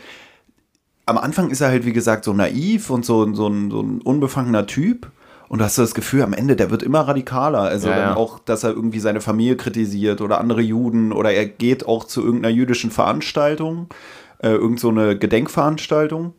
[1.05, 4.01] am Anfang ist er halt, wie gesagt, so naiv und so, so, ein, so ein
[4.01, 5.11] unbefangener Typ.
[5.53, 7.61] Und du hast so das Gefühl, am Ende, der wird immer radikaler.
[7.61, 8.17] Also Ja, dann ja.
[8.17, 12.23] auch, dass er irgendwie seine Familie kritisiert oder andere Juden oder er geht auch zu
[12.23, 13.89] irgendeiner jüdischen Veranstaltung,
[14.39, 16.33] äh, irgend so eine Gedenkveranstaltung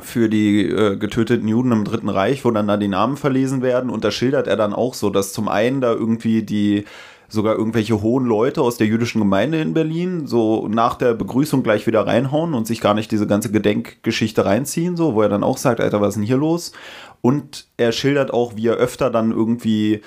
[0.00, 3.90] für die äh, getöteten Juden im Dritten Reich, wo dann da die Namen verlesen werden.
[3.90, 6.84] Und da schildert er dann auch so, dass zum einen da irgendwie die
[7.30, 11.86] sogar irgendwelche hohen Leute aus der jüdischen Gemeinde in Berlin so nach der Begrüßung gleich
[11.86, 15.56] wieder reinhauen und sich gar nicht diese ganze Gedenkgeschichte reinziehen, so, wo er dann auch
[15.56, 16.72] sagt, Alter, was ist denn hier los?
[17.22, 20.00] Und er schildert auch, wie er öfter dann irgendwie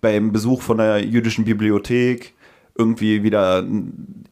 [0.00, 2.34] beim Besuch von der jüdischen Bibliothek
[2.76, 3.64] irgendwie wieder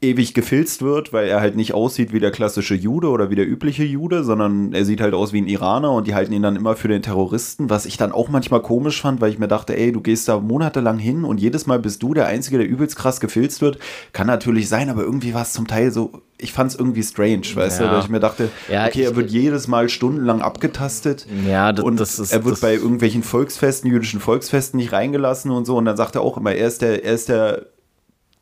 [0.00, 3.46] ewig gefilzt wird, weil er halt nicht aussieht wie der klassische Jude oder wie der
[3.48, 6.56] übliche Jude, sondern er sieht halt aus wie ein Iraner und die halten ihn dann
[6.56, 9.76] immer für den Terroristen, was ich dann auch manchmal komisch fand, weil ich mir dachte,
[9.76, 12.96] ey, du gehst da monatelang hin und jedes Mal bist du der Einzige, der übelst
[12.96, 13.78] krass gefilzt wird.
[14.12, 17.42] Kann natürlich sein, aber irgendwie war es zum Teil so, ich fand es irgendwie strange,
[17.54, 17.92] weißt du, Ja.
[17.92, 21.28] dass ich mir dachte, Ja, okay, er ich- wird jedes Mal stundenlang abgetastet.
[21.48, 25.64] Ja, das- und das ist- er wird bei irgendwelchen Volksfesten, jüdischen Volksfesten nicht reingelassen und
[25.64, 25.76] so.
[25.76, 27.66] Und dann sagt er auch immer, er ist der, er ist der,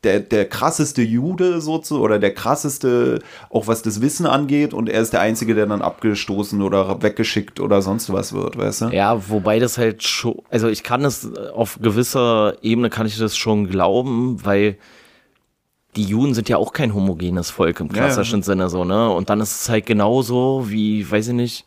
[0.03, 4.73] der, der krasseste Jude sozusagen oder der krasseste, auch was das Wissen angeht.
[4.73, 8.81] Und er ist der Einzige, der dann abgestoßen oder weggeschickt oder sonst was wird, weißt
[8.81, 8.85] du?
[8.87, 13.37] Ja, wobei das halt schon, also ich kann es auf gewisser Ebene kann ich das
[13.37, 14.77] schon glauben, weil
[15.95, 18.03] die Juden sind ja auch kein homogenes Volk im Ja, ja.
[18.05, 19.09] klassischen Sinne so, ne?
[19.09, 21.65] Und dann ist es halt genauso wie, weiß ich nicht,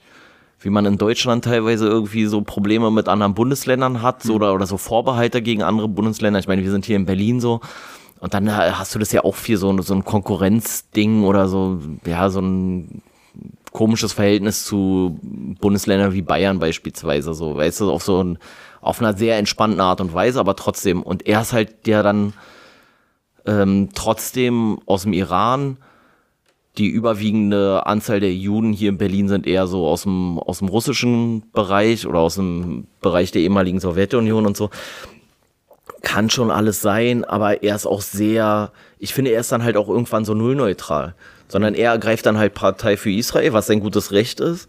[0.61, 4.67] wie man in Deutschland teilweise irgendwie so Probleme mit anderen Bundesländern hat so, oder, oder
[4.67, 6.41] so Vorbehalte gegen andere Bundesländer.
[6.41, 7.61] Ich meine, wir sind hier in Berlin so.
[8.25, 11.79] Und dann äh, hast du das ja auch viel so, so ein Konkurrenzding oder so,
[12.07, 13.03] ja, so ein
[13.71, 15.19] komisches Verhältnis zu
[15.61, 18.39] Bundesländern wie Bayern beispielsweise, so, weißt du, auf so ein,
[18.81, 21.03] auf einer sehr entspannten Art und Weise, aber trotzdem.
[21.03, 22.33] Und er ist halt der dann
[23.45, 25.77] ähm, trotzdem aus dem Iran.
[26.79, 30.69] Die überwiegende Anzahl der Juden hier in Berlin sind eher so aus dem, aus dem
[30.69, 34.71] russischen Bereich oder aus dem Bereich der ehemaligen Sowjetunion und so.
[36.03, 39.77] Kann schon alles sein, aber er ist auch sehr, ich finde, er ist dann halt
[39.77, 41.15] auch irgendwann so nullneutral.
[41.49, 44.69] Sondern er ergreift dann halt Partei für Israel, was sein gutes Recht ist.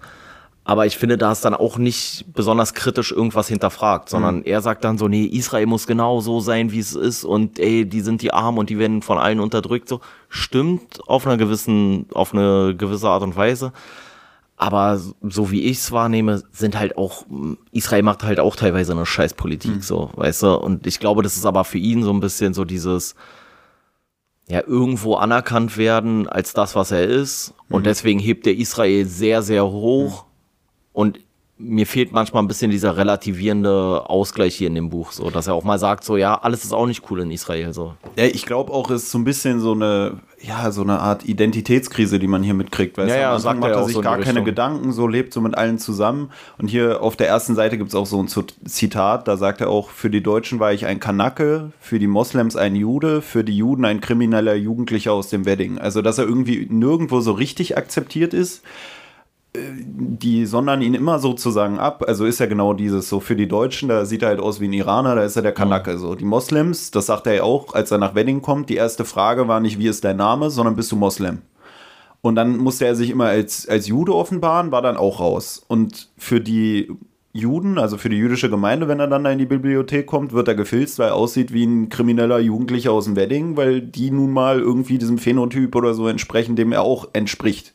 [0.68, 4.84] Aber ich finde, da ist dann auch nicht besonders kritisch irgendwas hinterfragt, sondern er sagt
[4.84, 8.24] dann so, nee, Israel muss genau so sein, wie es ist und ey, die sind
[8.24, 9.88] die Armen und die werden von allen unterdrückt.
[9.88, 13.74] So stimmt auf einer gewissen, auf eine gewisse Art und Weise.
[14.58, 17.26] Aber so wie ich es wahrnehme, sind halt auch,
[17.72, 20.56] Israel macht halt auch teilweise eine Scheißpolitik, so, weißt du?
[20.56, 23.16] Und ich glaube, das ist aber für ihn so ein bisschen so dieses,
[24.48, 27.54] ja, irgendwo anerkannt werden als das, was er ist.
[27.70, 30.26] Und deswegen hebt er Israel sehr, sehr hoch.
[30.94, 31.20] Und
[31.58, 35.54] mir fehlt manchmal ein bisschen dieser relativierende Ausgleich hier in dem Buch, so, dass er
[35.54, 37.94] auch mal sagt, so, ja, alles ist auch nicht cool in Israel, so.
[38.18, 41.24] Ja, ich glaube auch, es ist so ein bisschen so eine, ja, so eine Art
[41.24, 42.98] Identitätskrise, die man hier mitkriegt.
[42.98, 44.44] Weißt Ja, ja, Am Anfang er macht er sich so gar keine.
[44.44, 46.30] Gedanken, so lebt so mit allen zusammen.
[46.58, 49.70] Und hier auf der ersten Seite gibt es auch so ein Zitat, da sagt er
[49.70, 53.56] auch, für die Deutschen war ich ein Kanake, für die Moslems ein Jude, für die
[53.56, 55.78] Juden ein krimineller Jugendlicher aus dem Wedding.
[55.78, 58.62] Also, dass er irgendwie nirgendwo so richtig akzeptiert ist.
[59.58, 62.04] Die sondern ihn immer sozusagen ab.
[62.08, 64.68] Also ist ja genau dieses so für die Deutschen, da sieht er halt aus wie
[64.68, 65.98] ein Iraner, da ist er der Kanake.
[65.98, 68.70] So die Moslems, das sagt er ja auch, als er nach Wedding kommt.
[68.70, 71.42] Die erste Frage war nicht, wie ist dein Name, sondern bist du Moslem?
[72.22, 75.64] Und dann musste er sich immer als, als Jude offenbaren, war dann auch raus.
[75.68, 76.92] Und für die
[77.34, 80.48] Juden, also für die jüdische Gemeinde, wenn er dann da in die Bibliothek kommt, wird
[80.48, 84.32] er gefilzt, weil er aussieht wie ein krimineller Jugendlicher aus dem Wedding, weil die nun
[84.32, 87.74] mal irgendwie diesem Phänotyp oder so entsprechen, dem er auch entspricht.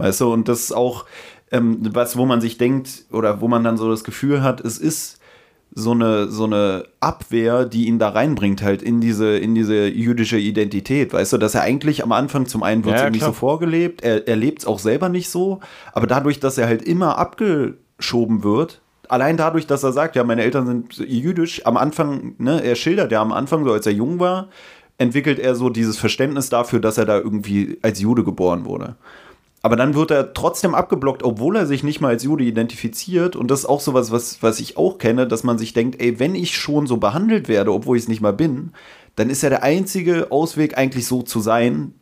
[0.00, 1.04] Weißt du, und das ist auch
[1.50, 4.78] ähm, was, wo man sich denkt oder wo man dann so das Gefühl hat, es
[4.78, 5.18] ist
[5.72, 10.38] so eine, so eine Abwehr, die ihn da reinbringt, halt in diese, in diese jüdische
[10.38, 11.12] Identität.
[11.12, 14.02] Weißt du, dass er eigentlich am Anfang zum einen wird Ja, ihm nicht so vorgelebt,
[14.02, 15.60] er, er lebt es auch selber nicht so,
[15.92, 20.42] aber dadurch, dass er halt immer abgeschoben wird, allein dadurch, dass er sagt, ja, meine
[20.42, 24.18] Eltern sind jüdisch, am Anfang, ne, er schildert ja am Anfang, so als er jung
[24.18, 24.48] war,
[24.98, 28.96] entwickelt er so dieses Verständnis dafür, dass er da irgendwie als Jude geboren wurde.
[29.62, 33.36] Aber dann wird er trotzdem abgeblockt, obwohl er sich nicht mal als Jude identifiziert.
[33.36, 36.18] Und das ist auch sowas, was, was ich auch kenne, dass man sich denkt, ey,
[36.18, 38.72] wenn ich schon so behandelt werde, obwohl ich es nicht mal bin,
[39.16, 41.92] dann ist ja der einzige Ausweg eigentlich so zu sein,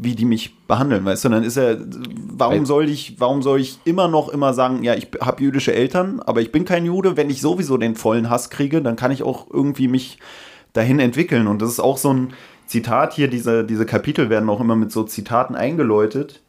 [0.00, 1.28] wie die mich behandeln, weißt du?
[1.28, 1.78] Dann ist er,
[2.30, 6.20] warum soll ich, warum soll ich immer noch immer sagen, ja, ich habe jüdische Eltern,
[6.20, 7.16] aber ich bin kein Jude.
[7.16, 10.18] Wenn ich sowieso den vollen Hass kriege, dann kann ich auch irgendwie mich
[10.72, 11.48] dahin entwickeln.
[11.48, 12.32] Und das ist auch so ein
[12.66, 16.42] Zitat hier, diese, diese Kapitel werden auch immer mit so Zitaten eingeläutet.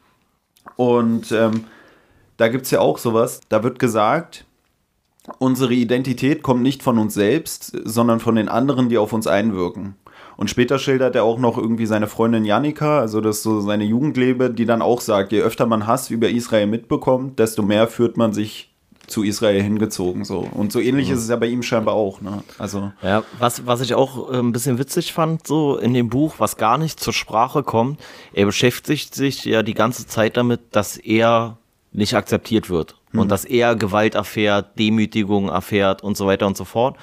[0.79, 1.65] Und ähm,
[2.37, 4.45] da gibt es ja auch sowas, da wird gesagt,
[5.37, 9.95] unsere Identität kommt nicht von uns selbst, sondern von den anderen, die auf uns einwirken.
[10.37, 14.51] Und später schildert er auch noch irgendwie seine Freundin Janika, also das so seine Jugendlebe,
[14.51, 18.31] die dann auch sagt, je öfter man Hass über Israel mitbekommt, desto mehr führt man
[18.31, 18.73] sich
[19.09, 20.25] zu Israel hingezogen.
[20.25, 20.39] So.
[20.39, 22.21] Und so ähnlich ist es ja bei ihm scheinbar auch.
[22.21, 22.43] Ne?
[22.57, 26.35] Also, Ja, was, was ich auch äh, ein bisschen witzig fand, so in dem Buch,
[26.37, 27.99] was gar nicht zur Sprache kommt,
[28.33, 31.57] er beschäftigt sich ja die ganze Zeit damit, dass er
[31.91, 36.65] nicht akzeptiert wird und dass er Gewalt erfährt, Demütigung erfährt und so weiter und so
[36.65, 36.97] fort.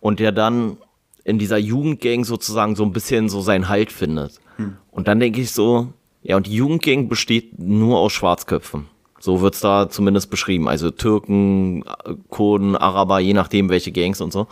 [0.00, 0.78] Und der dann
[1.22, 4.40] in dieser Jugendgang sozusagen so ein bisschen so seinen Halt findet.
[4.90, 8.86] Und dann denke ich so, ja, und die Jugendgang besteht nur aus Schwarzköpfen.
[9.20, 10.66] So wird's da zumindest beschrieben.
[10.66, 11.84] Also Türken,
[12.28, 14.48] Kurden, Araber, je nachdem welche Gangs und so.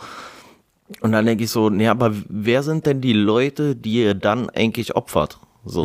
[1.01, 4.49] Und dann denke ich so, nee, aber wer sind denn die Leute, die ihr dann
[4.49, 5.39] eigentlich opfert?
[5.65, 5.83] So.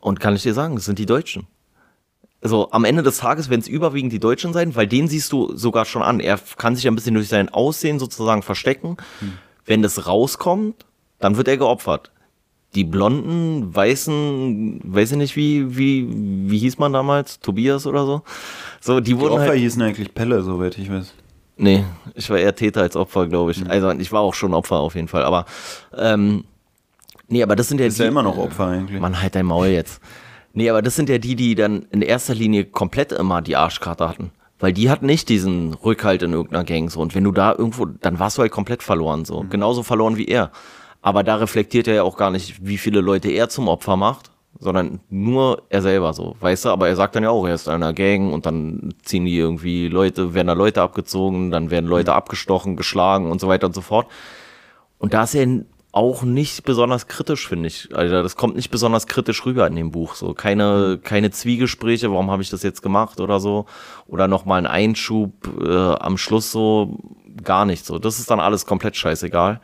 [0.00, 1.46] Und kann ich dir sagen, das sind die Deutschen.
[2.40, 5.56] Also am Ende des Tages werden es überwiegend die Deutschen sein, weil den siehst du
[5.56, 6.18] sogar schon an.
[6.18, 8.96] Er kann sich ein bisschen durch sein Aussehen sozusagen verstecken.
[9.64, 10.86] Wenn das rauskommt,
[11.20, 12.11] dann wird er geopfert.
[12.74, 16.08] Die blonden, weißen, weiß ich nicht wie, wie,
[16.50, 17.38] wie hieß man damals?
[17.40, 18.22] Tobias oder so?
[18.80, 21.12] So, die die wurden Opfer halt, hießen eigentlich Pelle, soweit ich weiß.
[21.56, 23.68] Nee, ich war eher Täter als Opfer, glaube ich.
[23.68, 25.22] Also ich war auch schon Opfer auf jeden Fall.
[25.22, 25.44] Aber
[25.96, 26.44] ähm,
[27.28, 29.00] nee, aber das sind ja Ist ja immer noch Opfer eigentlich.
[29.00, 30.00] Mann, halt dein Maul jetzt.
[30.54, 34.08] Nee, aber das sind ja die, die dann in erster Linie komplett immer die Arschkarte
[34.08, 34.30] hatten.
[34.58, 37.00] Weil die hatten nicht diesen Rückhalt in irgendeiner Gang so.
[37.00, 39.44] Und wenn du da irgendwo, dann warst du halt komplett verloren so.
[39.50, 40.52] Genauso verloren wie er.
[41.02, 44.30] Aber da reflektiert er ja auch gar nicht, wie viele Leute er zum Opfer macht,
[44.58, 46.36] sondern nur er selber so.
[46.38, 48.94] Weißt du, aber er sagt dann ja auch, er ist in einer Gang und dann
[49.02, 53.48] ziehen die irgendwie Leute, werden da Leute abgezogen, dann werden Leute abgestochen, geschlagen und so
[53.48, 54.06] weiter und so fort.
[54.98, 57.94] Und da ist er auch nicht besonders kritisch, finde ich.
[57.94, 60.14] Also das kommt nicht besonders kritisch rüber in dem Buch.
[60.14, 63.66] So keine, keine Zwiegespräche, warum habe ich das jetzt gemacht oder so.
[64.06, 66.98] Oder nochmal ein Einschub äh, am Schluss so.
[67.42, 67.98] Gar nicht so.
[67.98, 69.60] Das ist dann alles komplett scheißegal.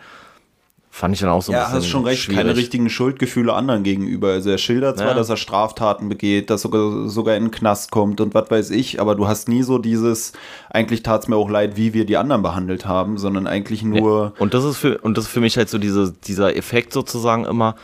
[0.90, 2.38] Fand ich dann auch so ein Ja, bisschen hast schon recht, schwierig.
[2.38, 4.28] keine richtigen Schuldgefühle anderen gegenüber.
[4.28, 5.14] Also er schildert zwar, Ja.
[5.14, 9.00] dass er Straftaten begeht, dass sogar, sogar in den Knast kommt und was weiß ich,
[9.00, 10.32] aber du hast nie so dieses,
[10.70, 14.32] eigentlich tat es mir auch leid, wie wir die anderen behandelt haben, sondern eigentlich nur,
[14.38, 17.44] Und das ist für, und das ist für mich halt so diese, dieser Effekt sozusagen
[17.44, 17.76] immer,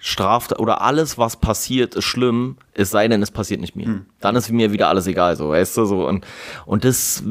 [0.00, 4.02] Straft oder alles, was passiert, ist schlimm, es sei denn, es passiert nicht mir.
[4.20, 6.06] Dann ist mir wieder alles egal, so, weißt du, so.
[6.06, 6.24] Und,
[6.66, 7.24] und das,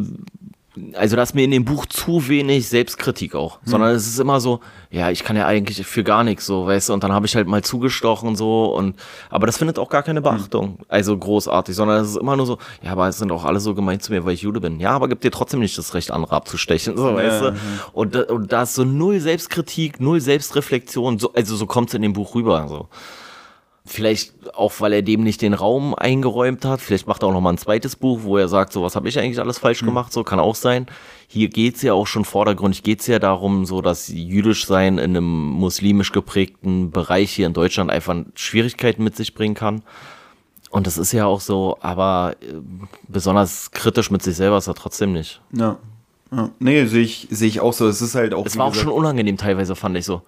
[0.94, 4.40] also da ist mir in dem Buch zu wenig Selbstkritik auch, sondern es ist immer
[4.40, 4.60] so,
[4.92, 7.36] ja, ich kann ja eigentlich für gar nichts so, weißt du, und dann habe ich
[7.36, 8.96] halt mal zugestochen so und
[9.30, 12.58] aber das findet auch gar keine Beachtung, also großartig, sondern es ist immer nur so,
[12.82, 14.80] ja, aber es sind auch alle so gemeint zu mir, weil ich Jude bin.
[14.80, 17.56] Ja, aber gibt dir trotzdem nicht das Recht, andere abzustechen, so, weißt du.
[17.94, 21.96] Und, da- und da ist so null Selbstkritik, null Selbstreflexion, so, also so kommt es
[21.96, 22.88] in dem Buch rüber, so.
[23.88, 26.82] Vielleicht auch, weil er dem nicht den Raum eingeräumt hat.
[26.82, 29.08] Vielleicht macht er auch noch mal ein zweites Buch, wo er sagt, so was habe
[29.10, 30.12] ich eigentlich alles falsch gemacht.
[30.14, 30.88] So kann auch sein.
[31.28, 35.50] Hier geht's ja auch schon vordergründig, geht's ja darum, so dass jüdisch sein in einem
[35.52, 39.82] muslimisch geprägten Bereich hier in Deutschland einfach Schwierigkeiten mit sich bringen kann.
[40.70, 42.54] Und das ist ja auch so, aber äh,
[43.08, 45.42] besonders kritisch mit sich selber ist er trotzdem nicht.
[45.54, 45.78] ja.
[46.32, 46.50] ja.
[46.60, 47.88] Nee, sehe ich, sehe ich auch so.
[47.88, 48.46] Es ist halt auch.
[48.46, 50.22] Es war auch gesagt- schon unangenehm teilweise, fand ich so.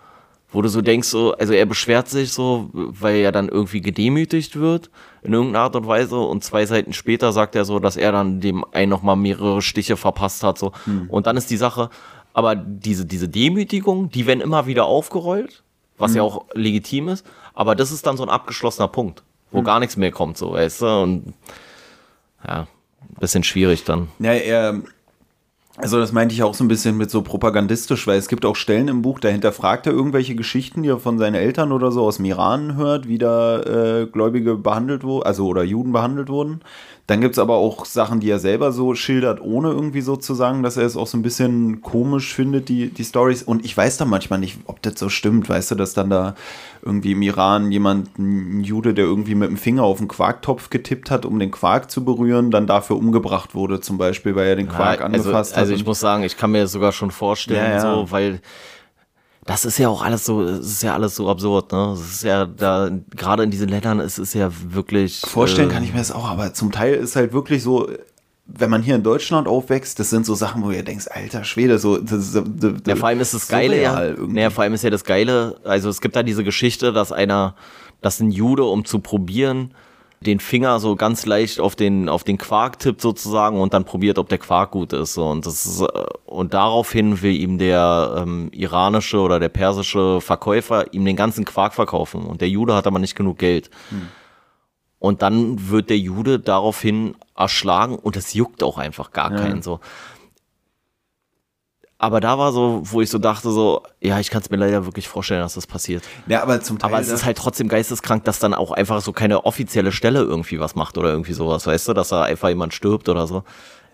[0.51, 4.55] Wo du so denkst, so, also er beschwert sich so, weil er dann irgendwie gedemütigt
[4.55, 4.89] wird
[5.21, 8.39] in irgendeiner Art und Weise und zwei Seiten später sagt er so, dass er dann
[8.39, 10.71] dem einen nochmal mehrere Stiche verpasst hat, so.
[10.85, 11.09] Hm.
[11.09, 11.89] Und dann ist die Sache,
[12.33, 15.63] aber diese, diese Demütigung, die werden immer wieder aufgerollt,
[15.97, 16.17] was hm.
[16.17, 19.65] ja auch legitim ist, aber das ist dann so ein abgeschlossener Punkt, wo hm.
[19.65, 21.33] gar nichts mehr kommt, so, weißt du, und
[22.47, 22.67] ja,
[23.19, 24.07] bisschen schwierig dann.
[24.19, 24.81] Ja, er,
[25.79, 28.55] also das meinte ich auch so ein bisschen mit so propagandistisch, weil es gibt auch
[28.55, 32.03] Stellen im Buch, dahinter fragt er irgendwelche Geschichten, die er von seinen Eltern oder so
[32.03, 36.61] aus dem Iran hört, wie da äh, Gläubige behandelt wurden, also oder Juden behandelt wurden.
[37.09, 40.35] Dann gibt es aber auch Sachen, die er selber so schildert, ohne irgendwie so zu
[40.35, 43.41] sagen, dass er es auch so ein bisschen komisch findet, die, die Stories.
[43.41, 46.35] Und ich weiß da manchmal nicht, ob das so stimmt, weißt du, dass dann da
[46.83, 51.09] irgendwie im Iran jemand, ein Jude, der irgendwie mit dem Finger auf den Quarktopf getippt
[51.09, 54.69] hat, um den Quark zu berühren, dann dafür umgebracht wurde, zum Beispiel, weil er den
[54.69, 55.61] Quark ja, also, angefasst hat.
[55.61, 57.95] Also ich muss sagen, ich kann mir das sogar schon vorstellen, ja, ja.
[57.95, 58.39] so, weil
[59.49, 61.93] das ist ja auch alles so, es ist ja alles so absurd, ne?
[61.93, 65.21] Es ist ja da, gerade in diesen Ländern, es ist ja wirklich.
[65.25, 67.89] Vorstellen äh, kann ich mir das auch, aber zum Teil ist halt wirklich so,
[68.45, 71.79] wenn man hier in Deutschland aufwächst, das sind so Sachen, wo ihr denkst, alter Schwede,
[71.79, 71.97] so.
[71.97, 74.13] Das, das, das, ja, vor allem ist das Geile, ja.
[74.35, 77.55] Ja, vor allem ist ja das Geile, also es gibt da diese Geschichte, dass einer,
[78.01, 79.73] dass ein Jude, um zu probieren,
[80.21, 84.17] den Finger so ganz leicht auf den, auf den Quark tippt sozusagen und dann probiert,
[84.17, 85.17] ob der Quark gut ist.
[85.17, 90.93] Und, das ist, äh, und daraufhin will ihm der ähm, iranische oder der persische Verkäufer
[90.93, 92.23] ihm den ganzen Quark verkaufen.
[92.23, 93.69] Und der Jude hat aber nicht genug Geld.
[93.89, 94.07] Hm.
[94.99, 99.37] Und dann wird der Jude daraufhin erschlagen und es juckt auch einfach gar ja.
[99.37, 99.79] keinen so.
[102.01, 104.85] Aber da war so, wo ich so dachte, so, ja, ich kann es mir leider
[104.85, 106.01] wirklich vorstellen, dass das passiert.
[106.27, 106.89] Ja, aber zum Teil.
[106.89, 110.61] Aber es ist halt trotzdem geisteskrank, dass dann auch einfach so keine offizielle Stelle irgendwie
[110.61, 113.43] was macht oder irgendwie sowas, weißt du, dass da einfach jemand stirbt oder so.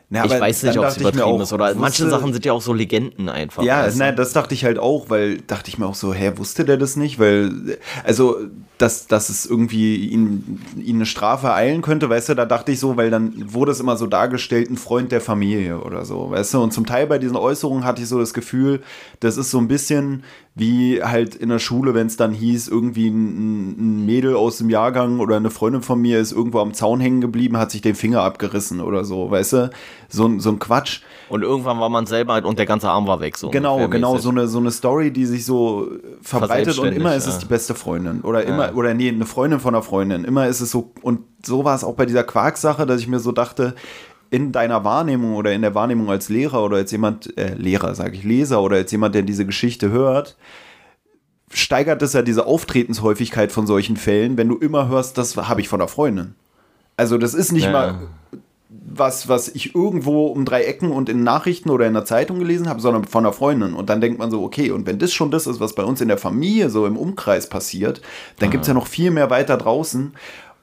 [0.10, 2.62] Ja, ich weiß nicht, ob es übertrieben ist oder wusste, manche Sachen sind ja auch
[2.62, 3.64] so Legenden einfach.
[3.64, 6.64] Ja, nein, das dachte ich halt auch, weil dachte ich mir auch so, hä, wusste
[6.64, 7.18] der das nicht?
[7.18, 8.38] Weil, also,
[8.78, 12.80] dass, dass es irgendwie ihn, ihn eine Strafe ereilen könnte, weißt du, da dachte ich
[12.80, 16.54] so, weil dann wurde es immer so dargestellt, ein Freund der Familie oder so, weißt
[16.54, 18.82] du, und zum Teil bei diesen Äußerungen hatte ich so das Gefühl,
[19.22, 20.24] das ist so ein bisschen
[20.58, 24.70] wie halt in der Schule, wenn es dann hieß, irgendwie ein, ein, Mädel aus dem
[24.70, 27.94] Jahrgang oder eine Freundin von mir ist irgendwo am Zaun hängen geblieben, hat sich den
[27.94, 29.70] Finger abgerissen oder so, weißt du?
[30.08, 31.02] So, so ein Quatsch.
[31.28, 33.38] Und irgendwann war man selber halt und der ganze Arm war weg.
[33.38, 35.90] So genau, genau, so eine, so eine Story, die sich so
[36.22, 38.22] verbreitet und immer ist es die beste Freundin.
[38.22, 38.74] Oder immer, ja.
[38.74, 40.24] oder nee, eine Freundin von einer Freundin.
[40.24, 43.20] Immer ist es so, und so war es auch bei dieser Quark-Sache, dass ich mir
[43.20, 43.76] so dachte,
[44.36, 48.18] in deiner Wahrnehmung oder in der Wahrnehmung als Lehrer oder als jemand, äh, Lehrer sage
[48.18, 50.36] ich, Leser oder als jemand, der diese Geschichte hört,
[51.54, 55.70] steigert es ja diese Auftretenshäufigkeit von solchen Fällen, wenn du immer hörst, das habe ich
[55.70, 56.36] von der Freundin.
[56.98, 57.72] Also das ist nicht ja.
[57.72, 58.08] mal
[58.70, 62.68] was, was ich irgendwo um drei Ecken und in Nachrichten oder in der Zeitung gelesen
[62.68, 63.74] habe, sondern von einer Freundin.
[63.74, 66.02] Und dann denkt man so, okay, und wenn das schon das ist, was bei uns
[66.02, 68.02] in der Familie so im Umkreis passiert,
[68.40, 70.14] dann gibt es ja noch viel mehr weiter draußen.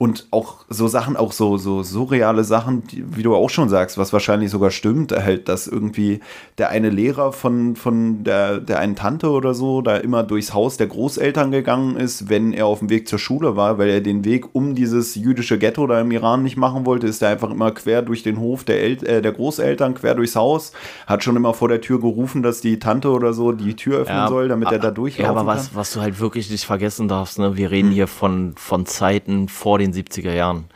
[0.03, 3.99] Und auch so Sachen, auch so, so surreale Sachen, die, wie du auch schon sagst,
[3.99, 6.19] was wahrscheinlich sogar stimmt, halt, dass irgendwie
[6.59, 10.77] der eine Lehrer von, von der, der einen Tante oder so da immer durchs Haus
[10.77, 14.25] der Großeltern gegangen ist, wenn er auf dem Weg zur Schule war, weil er den
[14.25, 17.71] Weg um dieses jüdische Ghetto da im Iran nicht machen wollte, ist er einfach immer
[17.71, 20.73] quer durch den Hof der, El äh, der Großeltern, quer durchs Haus,
[21.07, 24.17] hat schon immer vor der Tür gerufen, dass die Tante oder so die Tür öffnen
[24.17, 25.77] ja, soll, damit er da durchlaufen Ja, aber was, kann.
[25.77, 27.95] was du halt wirklich nicht vergessen darfst, ne, wir reden hm.
[27.95, 30.67] hier von, von Zeiten vor den 70er Jahren.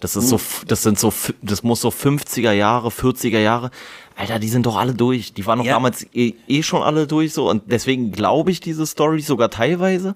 [0.00, 0.44] Das ist so, hm.
[0.66, 3.70] das sind so, das muss so 50er Jahre, 40er Jahre.
[4.16, 5.34] Alter, die sind doch alle durch.
[5.34, 5.74] Die waren doch ja.
[5.74, 7.48] damals eh, eh, schon alle durch so.
[7.48, 10.14] Und deswegen glaube ich diese Story sogar teilweise.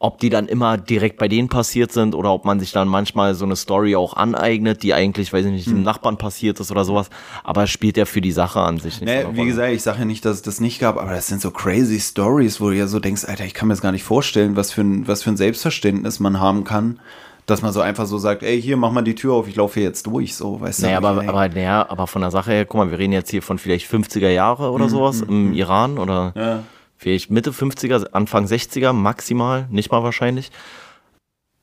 [0.00, 3.34] Ob die dann immer direkt bei denen passiert sind oder ob man sich dann manchmal
[3.34, 5.82] so eine Story auch aneignet, die eigentlich, weiß ich nicht, dem hm.
[5.82, 7.10] Nachbarn passiert ist oder sowas.
[7.42, 9.10] Aber spielt ja für die Sache an sich nicht.
[9.10, 11.40] Nee, wie gesagt, ich sage ja nicht, dass es das nicht gab, aber das sind
[11.40, 14.04] so crazy Stories, wo du ja so denkst, Alter, ich kann mir das gar nicht
[14.04, 17.00] vorstellen, was für ein, was für ein Selbstverständnis man haben kann
[17.48, 19.80] dass man so einfach so sagt, ey, hier, mach mal die Tür auf, ich laufe
[19.80, 21.06] hier jetzt durch, so, weißt naja, du?
[21.06, 23.58] Aber, aber, naja, aber von der Sache her, guck mal, wir reden jetzt hier von
[23.58, 25.54] vielleicht 50er Jahre oder mhm, sowas im mhm.
[25.54, 26.62] Iran oder ja.
[26.98, 30.50] vielleicht Mitte 50er, Anfang 60er maximal, nicht mal wahrscheinlich.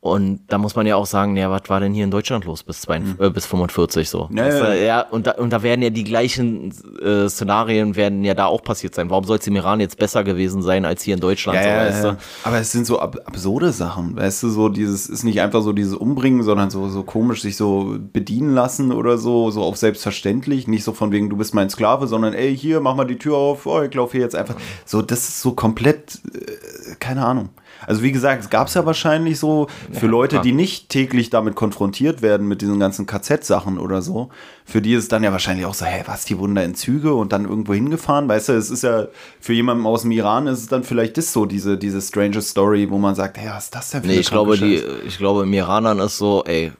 [0.06, 2.62] Und da muss man ja auch sagen, ja, was war denn hier in Deutschland los
[2.62, 3.26] bis, 42, mhm.
[3.26, 4.30] äh, bis 45 so?
[4.32, 4.74] Ja, ja.
[4.76, 8.62] ja und, da, und da werden ja die gleichen äh, Szenarien werden ja da auch
[8.62, 9.10] passiert sein.
[9.10, 11.58] Warum soll es im Iran jetzt besser gewesen sein als hier in Deutschland?
[11.58, 12.18] Ja, so, weißt du?
[12.44, 15.74] Aber es sind so ab absurde Sachen, weißt du, so dieses ist nicht einfach so
[15.74, 20.68] dieses Umbringen, sondern so, so komisch sich so bedienen lassen oder so, so auf selbstverständlich.
[20.68, 23.38] Nicht so von wegen, du bist mein Sklave, sondern ey, hier, mach mal die Tür
[23.38, 24.56] auf, oh, ich laufe hier jetzt einfach.
[24.86, 26.20] So, das ist so komplett.
[26.32, 27.50] Äh, keine Ahnung.
[27.88, 30.43] Also wie gesagt, es gab es ja wahrscheinlich so für Ja, Leute, klar.
[30.43, 34.30] die nicht täglich damit konfrontiert werden, mit diesen ganzen KZ-Sachen oder so.
[34.66, 36.76] Für die ist es dann ja wahrscheinlich auch so, hey, was, die wurden da in
[36.76, 38.28] Züge und dann irgendwo hingefahren?
[38.28, 39.07] Weißt du, es ist ja,
[39.39, 42.89] für jemanden aus dem Iran ist es dann vielleicht das so, diese, diese strange Story,
[42.89, 45.43] wo man sagt, hey, was ist das denn für Nee, ich glaube, die, ich glaube,
[45.43, 46.72] im Iranern ist so, ey,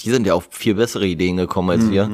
[0.00, 2.08] die sind ja auf viel bessere Ideen gekommen als wir.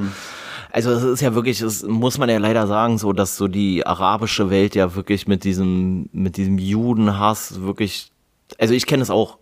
[0.72, 3.86] Also es ist ja wirklich, es muss man ja leider sagen, so, dass so die
[3.86, 8.10] arabische Welt ja wirklich mit diesem, mit diesem Judenhass wirklich,
[8.58, 9.38] also ich kenne es auch.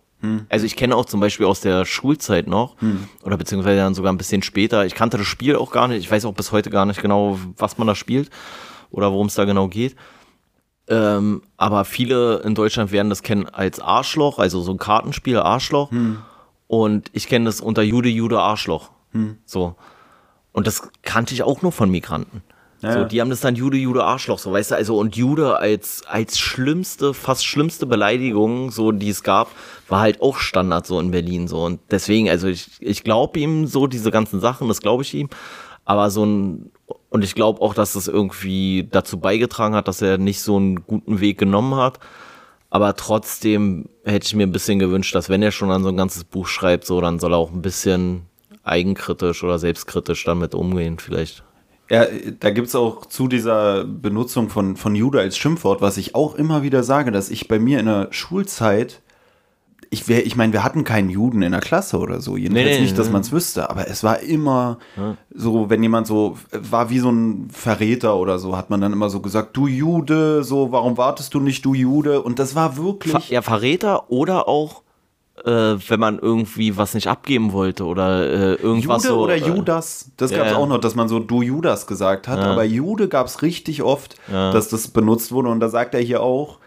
[0.47, 2.77] Also ich kenne auch zum Beispiel aus der Schulzeit noch,
[3.23, 4.85] oder beziehungsweise dann sogar ein bisschen später.
[4.85, 5.99] Ich kannte das Spiel auch gar nicht.
[5.99, 8.29] Ich weiß auch bis heute gar nicht genau, was man da spielt
[8.89, 9.97] oder worum es da genau geht.
[10.87, 15.91] Ähm, aber viele in Deutschland werden das kennen als Arschloch, also so ein Kartenspiel, Arschloch.
[16.67, 18.91] Und ich kenne das unter Jude, Jude, Arschloch.
[19.45, 19.75] So.
[20.53, 22.43] Und das kannte ich auch nur von Migranten.
[22.83, 25.57] Ja, so, die haben das dann Jude, Jude, Arschloch, so weißt du, also und Jude
[25.57, 29.49] als, als schlimmste, fast schlimmste Beleidigung, so die es gab,
[29.87, 31.63] war halt auch Standard so in Berlin so.
[31.63, 35.29] Und deswegen, also ich, ich glaube ihm so diese ganzen Sachen, das glaube ich ihm.
[35.85, 36.71] Aber so ein,
[37.09, 40.85] und ich glaube auch, dass das irgendwie dazu beigetragen hat, dass er nicht so einen
[40.85, 41.99] guten Weg genommen hat.
[42.69, 45.97] Aber trotzdem hätte ich mir ein bisschen gewünscht, dass wenn er schon an so ein
[45.97, 48.23] ganzes Buch schreibt, so, dann soll er auch ein bisschen
[48.63, 51.43] eigenkritisch oder selbstkritisch damit umgehen, vielleicht.
[51.89, 52.05] Ja,
[52.39, 56.63] da gibt's auch zu dieser Benutzung von, von Jude als Schimpfwort, was ich auch immer
[56.63, 59.01] wieder sage, dass ich bei mir in der Schulzeit,
[59.89, 62.81] ich, wär, ich meine, wir hatten keinen Juden in der Klasse oder so, jedenfalls Nee,
[62.81, 64.79] nicht, dass man es wüsste, aber es war immer
[65.29, 69.09] so, wenn jemand so, war wie so ein Verräter oder so, hat man dann immer
[69.09, 72.21] so gesagt, du Jude, so, warum wartest du nicht, du Jude?
[72.21, 73.11] Und das war wirklich...
[73.11, 74.82] Ver ja, Verräter oder auch,
[75.45, 79.23] äh, wenn man irgendwie was nicht abgeben wollte oder äh, irgendwas Jude so.
[79.23, 82.39] oder äh, Judas, das gab es auch noch, dass man so du Judas gesagt hat,
[82.39, 86.21] aber Jude gab es richtig oft, dass das benutzt wurde und da sagt er hier
[86.21, 86.59] auch,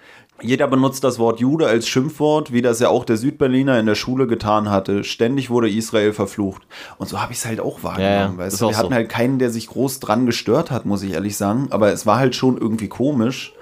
[0.42, 3.94] jeder benutzt das Wort Jude als Schimpfwort, wie das ja auch der Südberliner in der
[3.94, 5.02] Schule getan hatte.
[5.02, 6.62] Ständig wurde Israel verflucht.
[6.98, 8.12] Und so habe ich es halt auch wahrgenommen.
[8.12, 8.66] Ja, ja, weißt ist du?
[8.66, 8.94] auch Wir hatten so.
[8.94, 11.68] halt keinen, der sich groß dran gestört hat, muss ich ehrlich sagen.
[11.70, 13.54] Aber es war halt schon irgendwie komisch.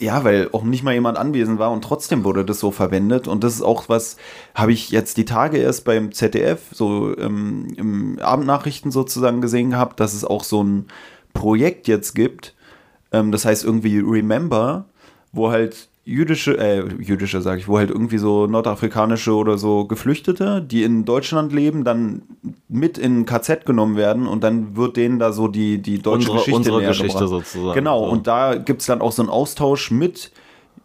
[0.00, 3.28] Ja, weil auch nicht mal jemand anwesend war und trotzdem wurde das so verwendet.
[3.28, 4.16] Und das ist auch was,
[4.54, 10.00] habe ich jetzt die Tage erst beim ZDF, so ähm, im Abendnachrichten sozusagen gesehen gehabt,
[10.00, 10.86] dass es auch so ein
[11.34, 12.54] Projekt jetzt gibt,
[13.12, 14.86] ähm, das heißt irgendwie Remember,
[15.32, 20.60] wo halt jüdische, äh, jüdische sage ich, wo halt irgendwie so nordafrikanische oder so Geflüchtete,
[20.62, 22.22] die in Deutschland leben, dann
[22.68, 26.36] mit in KZ genommen werden und dann wird denen da so die, die deutsche Unsere-
[26.38, 27.28] Geschichte unsere Geschichte gebracht.
[27.46, 27.74] sozusagen.
[27.74, 28.10] Genau, So.
[28.12, 30.32] und da gibt es dann auch so einen Austausch mit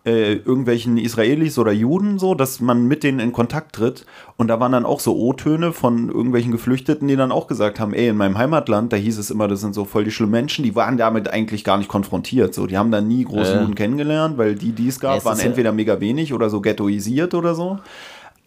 [0.06, 4.06] äh, irgendwelchen Israelis oder Juden, so, dass man mit denen in Kontakt tritt.
[4.38, 7.94] Und da waren dann auch so O-Töne von irgendwelchen Geflüchteten, die dann auch gesagt haben,
[7.94, 10.64] ey, in meinem Heimatland, da hieß es immer, das sind so voll die schlimmen Menschen,
[10.64, 12.54] die waren damit eigentlich gar nicht konfrontiert.
[12.54, 13.62] So, die haben da nie große Ja.
[13.62, 17.34] Juden kennengelernt, weil die, die es gab, es waren entweder mega wenig oder so ghettoisiert
[17.34, 17.80] oder so.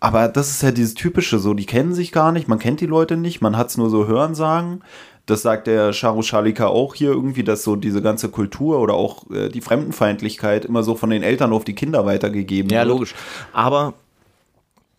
[0.00, 2.86] Aber das ist ja dieses Typische, so, die kennen sich gar nicht, man kennt die
[2.86, 4.80] Leute nicht, man hat es nur so hören sagen.
[5.28, 9.30] Das sagt der Charu Shalika auch hier irgendwie, dass so diese ganze Kultur oder auch
[9.30, 12.88] äh, die Fremdenfeindlichkeit immer so von den Eltern auf die Kinder weitergegeben Ja, wird.
[12.88, 13.14] logisch.
[13.52, 13.92] Aber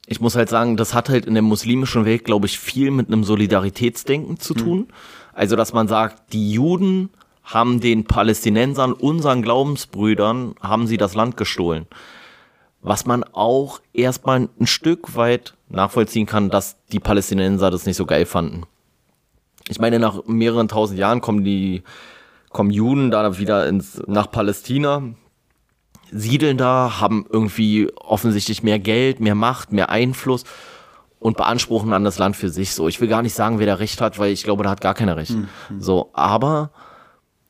[0.06, 3.08] ich muss halt sagen, das hat halt in der muslimischen Welt, glaube ich, viel mit
[3.08, 4.88] einem Solidaritätsdenken zu tun.
[5.34, 7.10] Also, dass man sagt, die Juden
[7.44, 11.88] haben den Palästinensern, unseren Glaubensbrüdern, haben sie das Land gestohlen.
[12.82, 18.06] Was man auch erstmal ein Stück weit nachvollziehen kann, dass die Palästinenser das nicht so
[18.06, 18.64] geil fanden.
[19.70, 21.84] Ich meine, nach mehreren tausend Jahren kommen die,
[22.50, 25.04] kommen Juden da wieder ins, nach Palästina,
[26.12, 30.44] siedeln da, haben irgendwie offensichtlich mehr Geld, mehr Macht, mehr Einfluss
[31.20, 32.88] und beanspruchen dann das Land für sich so.
[32.88, 34.96] Ich will gar nicht sagen, wer da recht hat, weil ich glaube, da hat gar
[34.96, 35.36] keiner recht.
[35.78, 36.72] So, aber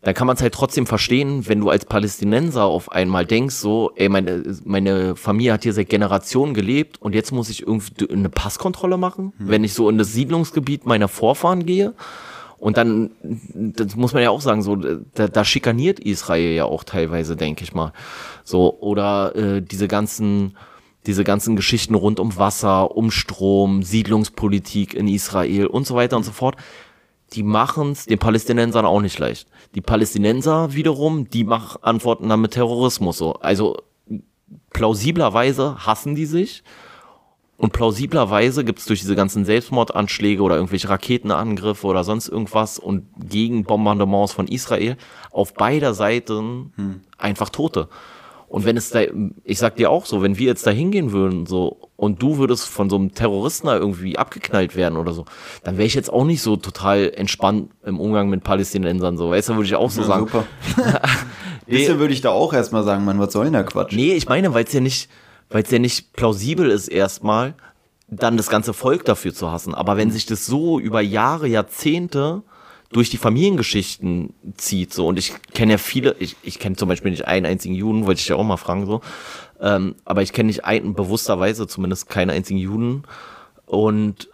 [0.02, 3.92] dann kann man es halt trotzdem verstehen, wenn du als Palästinenser auf einmal denkst, so,
[3.96, 8.30] ey, meine, meine Familie hat hier seit Generationen gelebt und jetzt muss ich irgendwie eine
[8.30, 11.94] Passkontrolle machen, wenn ich so in das Siedlungsgebiet meiner Vorfahren gehe.
[12.60, 13.12] Und dann,
[13.54, 17.64] das muss man ja auch sagen, so, da, da schikaniert Israel ja auch teilweise, denke
[17.64, 17.94] ich mal.
[18.44, 20.58] So, oder äh, diese ganzen,
[21.06, 26.24] diese ganzen Geschichten rund um Wasser, um Strom, Siedlungspolitik in Israel und so weiter und
[26.24, 26.56] so fort
[27.34, 29.48] die machen es den Palästinensern auch nicht leicht.
[29.76, 33.34] Die Palästinenser wiederum, die mach, antworten dann mit Terrorismus so.
[33.34, 33.78] Also
[34.72, 36.64] plausiblerweise hassen die sich
[37.60, 43.06] und plausiblerweise gibt es durch diese ganzen Selbstmordanschläge oder irgendwelche Raketenangriffe oder sonst irgendwas und
[43.18, 44.96] Gegenbombardements von Israel
[45.32, 47.90] auf beider Seiten einfach Tote.
[48.50, 49.02] Und wenn es da,
[49.44, 52.68] ich sag dir auch so, wenn wir jetzt da hingehen würden, so, und du würdest
[52.68, 55.26] von so einem Terroristen da irgendwie abgeknallt werden oder so,
[55.64, 59.50] dann wäre ich jetzt auch nicht so total entspannt im Umgang mit Palästinensern, so, weißt
[59.50, 60.26] du, würde ich auch so Ja, sagen.
[60.28, 60.46] super.
[61.68, 63.94] Bisschen würde ich da auch erstmal sagen, man, was soll denn der Quatsch?
[63.94, 65.10] Nee, ich meine, weil es ja nicht,
[65.50, 67.54] weil es ja nicht plausibel ist erstmal,
[68.08, 69.76] dann das ganze Volk dafür zu hassen.
[69.76, 72.42] Aber wenn sich das so über Jahre, Jahrzehnte
[72.92, 77.12] durch die Familiengeschichten zieht, so, und ich kenne ja viele, ich, ich kenne zum Beispiel
[77.12, 79.02] nicht einen einzigen Juden, wollte ich ja auch mal fragen, so,
[79.62, 83.04] ähm, aber ich kenne nicht einen, bewussterweise zumindest keinen einzigen Juden.
[83.68, 84.30] Und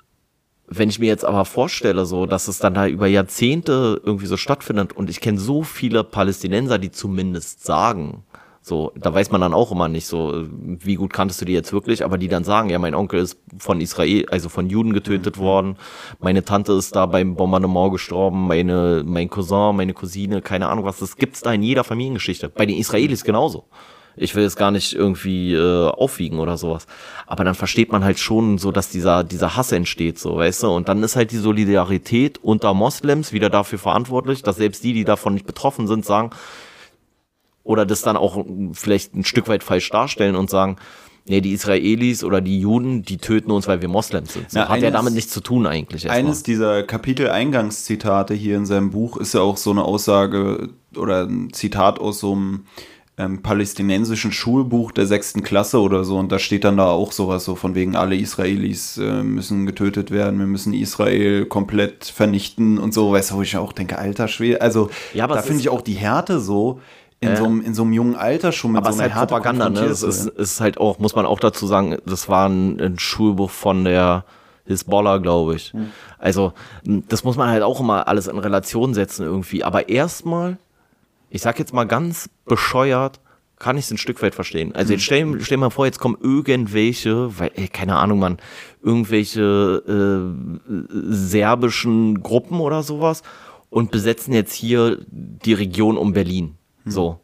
[0.67, 4.37] wenn ich mir jetzt aber vorstelle, so, dass es dann da über Jahrzehnte irgendwie so
[4.37, 8.23] stattfindet und ich kenne so viele Palästinenser, die zumindest sagen,
[8.67, 11.71] so, da weiß man dann auch immer nicht so, wie gut kanntest du die jetzt
[11.71, 15.37] wirklich, aber die dann sagen, ja, mein Onkel ist von Israel, also von Juden getötet
[15.37, 15.41] mhm.
[15.41, 15.75] worden,
[16.19, 20.97] meine Tante ist da beim Bombardement gestorben, meine, mein Cousin, meine Cousine, keine Ahnung was,
[20.97, 22.49] das gibt's da in jeder Familiengeschichte.
[22.49, 23.65] Bei den Israelis genauso.
[24.15, 26.87] Ich will es gar nicht irgendwie äh, aufwiegen oder sowas.
[27.27, 30.71] Aber dann versteht man halt schon so, dass dieser, dieser Hass entsteht, so, weißt du?
[30.71, 35.03] Und dann ist halt die Solidarität unter Moslems wieder dafür verantwortlich, dass selbst die, die
[35.03, 36.31] davon nicht betroffen sind, sagen,
[37.65, 40.77] oder das dann auch vielleicht ein Stück weit falsch darstellen und sagen,
[41.27, 44.51] nee, die Israelis oder die Juden, die töten uns, weil wir Moslems sind.
[44.51, 46.09] So, Na, hat eines, ja damit nichts zu tun eigentlich.
[46.09, 51.51] Eines dieser Kapitel-Eingangszitate hier in seinem Buch ist ja auch so eine Aussage oder ein
[51.51, 52.65] Zitat aus so einem
[53.17, 57.45] ähm, palästinensischen Schulbuch der sechsten Klasse oder so und da steht dann da auch sowas
[57.45, 62.93] so von wegen alle Israelis äh, müssen getötet werden, wir müssen Israel komplett vernichten und
[62.93, 65.69] so, weißt du, wo ich auch denke, alter Schwede, also Ja, aber da finde ich
[65.69, 66.81] auch die Härte so
[67.25, 67.37] in, Äh.
[67.37, 69.29] so, einem, in so einem jungen Alter schon mit aber so es ist einer halt
[69.29, 69.87] Propaganda, ne?
[69.87, 73.49] Das ist, ist halt auch, muss man auch dazu sagen, das war ein, ein Schulbuch
[73.49, 74.25] von der
[74.65, 75.73] Hisbollah, glaube ich.
[75.73, 75.91] Hm.
[76.17, 76.53] Also,
[76.85, 79.63] m, das muss man halt auch immer alles in Relation setzen irgendwie.
[79.63, 80.57] Aber erstmal,
[81.29, 83.19] ich sag jetzt mal ganz bescheuert,
[83.57, 84.75] kann ich es ein Stück weit verstehen.
[84.75, 88.37] Also jetzt stell, stell mal vor, jetzt kommen irgendwelche, weil, ey, keine Ahnung, Mann,
[88.83, 90.69] irgendwelche äh,
[91.09, 93.23] serbischen Gruppen oder sowas
[93.69, 96.55] und besetzen jetzt hier die Region um Berlin.
[96.85, 97.19] So.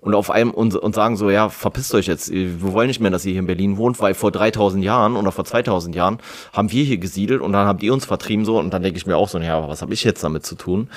[0.00, 3.10] Und auf einem und, und sagen so, ja, verpisst euch jetzt, wir wollen nicht mehr,
[3.10, 6.18] dass ihr hier in Berlin wohnt, weil vor 3000 Jahren oder vor 2000 Jahren
[6.52, 9.06] haben wir hier gesiedelt und dann habt ihr uns vertrieben so und dann denke ich
[9.06, 10.88] mir auch so, ja, was habe ich jetzt damit zu tun?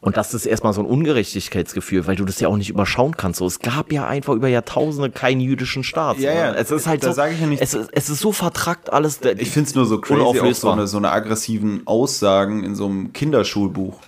[0.00, 3.38] Und das ist erstmal so ein Ungerechtigkeitsgefühl, weil du das ja auch nicht überschauen kannst.
[3.38, 6.18] So, es gab ja einfach über Jahrtausende keinen jüdischen Staat.
[6.18, 6.56] Ja, ja, ne?
[6.56, 8.92] Es ist halt da so, sag ich ja nicht- es, ist, es ist so vertrackt
[8.92, 9.20] alles.
[9.38, 12.86] Ich finde es nur so crazy, auch so eine, so eine aggressiven Aussagen in so
[12.86, 13.98] einem Kinderschulbuch.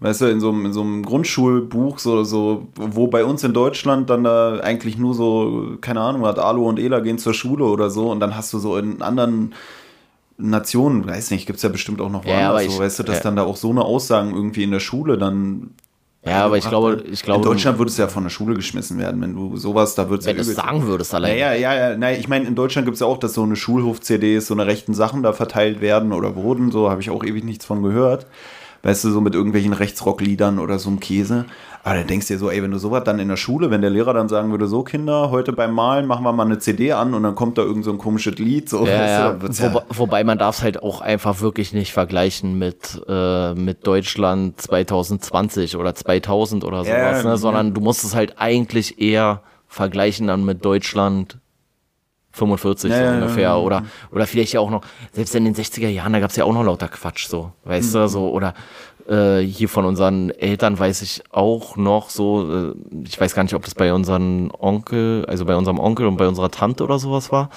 [0.00, 3.52] Weißt du, in so einem, in so einem Grundschulbuch, so, so, wo bei uns in
[3.52, 7.64] Deutschland dann da eigentlich nur so, keine Ahnung, hat Alu und Ela gehen zur Schule
[7.64, 9.54] oder so und dann hast du so in anderen
[10.36, 13.22] Nationen, weiß nicht, gibt's ja bestimmt auch noch Ja, woanders so, weißt du, dass ja.
[13.24, 15.70] dann da auch so eine Aussagen irgendwie in der Schule dann.
[16.24, 18.98] Ja, aber ich glaube, ich glaube, in Deutschland würde es ja von der Schule geschmissen
[18.98, 21.38] werden, wenn du sowas, da würdest wenn du es sagen würdest allein.
[21.38, 21.96] ja, ja, ja, ja.
[21.96, 24.66] Nein, ich meine, in Deutschland gibt es ja auch, dass so eine Schulhof-CDs, so eine
[24.66, 28.26] rechten Sachen da verteilt werden oder wurden, so habe ich auch ewig nichts von gehört.
[28.82, 31.46] Weißt du, so mit irgendwelchen Rechtsrockliedern oder so einem Käse.
[31.82, 33.80] Aber dann denkst du dir so, ey, wenn du sowas dann in der Schule, wenn
[33.80, 36.92] der Lehrer dann sagen würde, so Kinder, heute beim Malen machen wir mal eine CD
[36.92, 39.72] an und dann kommt da irgend so ein komisches Lied, so, Ja, weißt du, ja.
[39.72, 44.60] wird's Wobei, man darf es halt auch einfach wirklich nicht vergleichen mit, äh, mit Deutschland
[44.60, 47.36] 2020 oder 2000 oder sowas, Ja, ja, ne?
[47.36, 51.38] sondern du musst es halt eigentlich eher vergleichen dann mit Deutschland
[52.38, 53.56] 45 Ja, so ja, ja, ungefähr ja.
[53.56, 54.82] oder oder vielleicht ja auch noch
[55.12, 57.94] selbst in den 60er Jahren da gab es ja auch noch lauter Quatsch so weißt
[57.94, 58.54] du so oder
[59.08, 62.74] äh, hier von unseren Eltern weiß ich auch noch so äh,
[63.04, 66.28] ich weiß gar nicht ob das bei unseren Onkel also bei unserem Onkel und bei
[66.28, 67.50] unserer Tante oder sowas war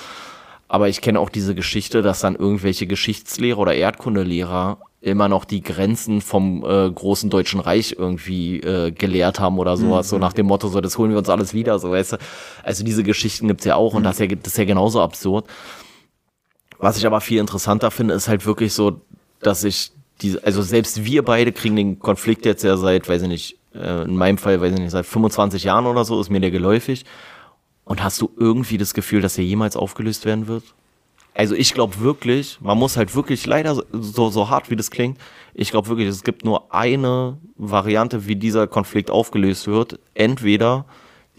[0.72, 5.62] aber ich kenne auch diese Geschichte, dass dann irgendwelche Geschichtslehrer oder Erdkundelehrer immer noch die
[5.62, 10.46] Grenzen vom äh, großen Deutschen Reich irgendwie äh, gelehrt haben oder sowas, so nach dem
[10.46, 12.18] Motto, so das holen wir uns alles wieder, so weißt du.
[12.64, 15.48] Also diese Geschichten gibt's ja auch und das ist ja, das ist ja genauso absurd.
[16.78, 19.02] Was ich aber viel interessanter finde, ist halt wirklich so,
[19.40, 19.92] dass ich
[20.22, 24.04] diese, also selbst wir beide kriegen den Konflikt jetzt ja seit, weiß ich nicht, äh,
[24.04, 27.06] in meinem Fall, weiß ich nicht, seit 25 Jahren oder so, ist mir der geläufig.
[27.86, 30.64] Und hast du irgendwie das Gefühl, dass er jemals aufgelöst werden wird?
[31.34, 35.18] Also ich glaube wirklich, man muss halt wirklich leider so- so, hart wie das klingt,
[35.54, 40.00] ich glaube wirklich, es gibt nur eine Variante, wie dieser Konflikt aufgelöst wird.
[40.14, 40.86] Entweder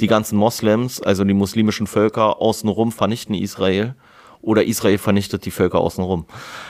[0.00, 3.94] die ganzen Moslems, also die muslimischen Völker außenrum vernichten Israel
[4.40, 6.26] oder Israel vernichtet die Völker außenrum.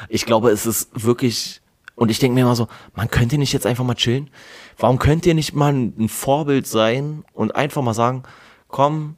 [0.08, 1.60] Ich glaube, es ist wirklich,
[1.94, 4.30] und ich denke mir immer so, man könnte nicht jetzt einfach mal chillen?
[4.78, 8.24] Warum könnt ihr nicht mal ein Vorbild sein und einfach mal sagen,
[8.68, 9.16] komm,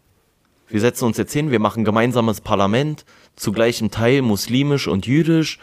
[0.68, 3.04] wir setzen uns jetzt hin, wir machen gemeinsames Parlament,
[3.36, 5.58] zu gleichem Teil muslimisch und jüdisch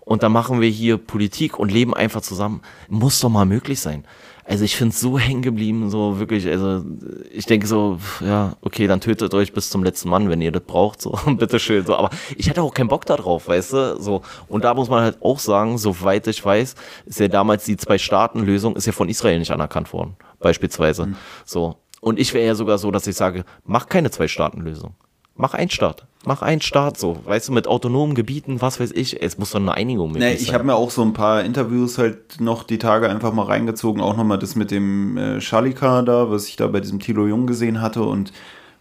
[0.00, 2.62] und dann machen wir hier Politik und leben einfach zusammen.
[2.88, 4.04] Muss doch mal möglich sein.
[4.48, 6.84] Also ich finde es so hängen geblieben, so wirklich, also
[7.32, 10.62] ich denke so, ja, okay, dann tötet euch bis zum letzten Mann, wenn ihr das
[10.62, 14.22] braucht, so, bitteschön, so, aber ich hatte auch keinen Bock da drauf, weißt du, so,
[14.46, 18.76] und da muss man halt auch sagen, soweit ich weiß, ist ja damals die Zwei-Staaten-Lösung,
[18.76, 21.08] ist ja von Israel nicht anerkannt worden, beispielsweise,
[21.44, 24.94] so, Und ich wäre ja sogar so, dass ich sage, mach keine Zwei-Staaten-Lösung.
[25.36, 26.06] Mach einen Staat.
[26.24, 27.18] Mach einen Staat so.
[27.24, 29.22] Weißt du, mit autonomen Gebieten, was weiß ich.
[29.22, 31.98] Es muss doch eine Einigung mit nee, Ich habe mir auch so ein paar Interviews
[31.98, 34.02] halt noch die Tage einfach mal reingezogen.
[34.02, 37.46] Auch nochmal das mit dem äh, Schalika da, was ich da bei diesem Tilo Jung
[37.46, 38.02] gesehen hatte.
[38.02, 38.32] Und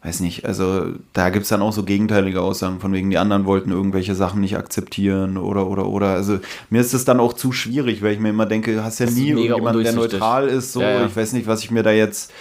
[0.05, 3.45] weiß nicht, also da gibt es dann auch so gegenteilige Aussagen, von wegen die anderen
[3.45, 6.07] wollten irgendwelche Sachen nicht akzeptieren oder oder oder.
[6.09, 6.39] Also
[6.69, 9.29] mir ist es dann auch zu schwierig, weil ich mir immer denke, hast ja nie
[9.29, 10.73] irgendjemand, der neutral ist.
[10.73, 11.05] So, ja, ja.
[11.05, 12.31] ich weiß nicht, was ich mir da jetzt.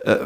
[0.00, 0.16] Äh,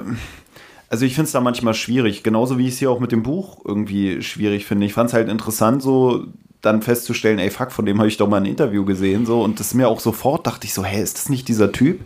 [0.89, 3.22] also ich finde es da manchmal schwierig, genauso wie ich es hier auch mit dem
[3.22, 4.86] Buch irgendwie schwierig finde.
[4.86, 6.26] Ich fand es halt interessant, so
[6.61, 9.61] dann festzustellen, ey fuck, von dem habe ich doch mal ein Interview gesehen, so und
[9.61, 12.01] das mir auch sofort dachte ich so, hä, ist das nicht dieser Typ?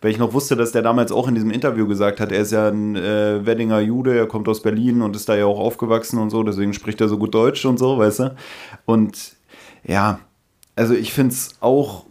[0.00, 2.52] Weil ich noch wusste, dass der damals auch in diesem Interview gesagt hat, er ist
[2.52, 6.18] ja ein äh, Weddinger Jude, er kommt aus Berlin und ist da ja auch aufgewachsen
[6.18, 8.36] und so, deswegen spricht er so gut Deutsch und so, weißt du?
[8.86, 9.36] Und
[9.84, 10.20] ja,
[10.74, 12.06] also ich finde es auch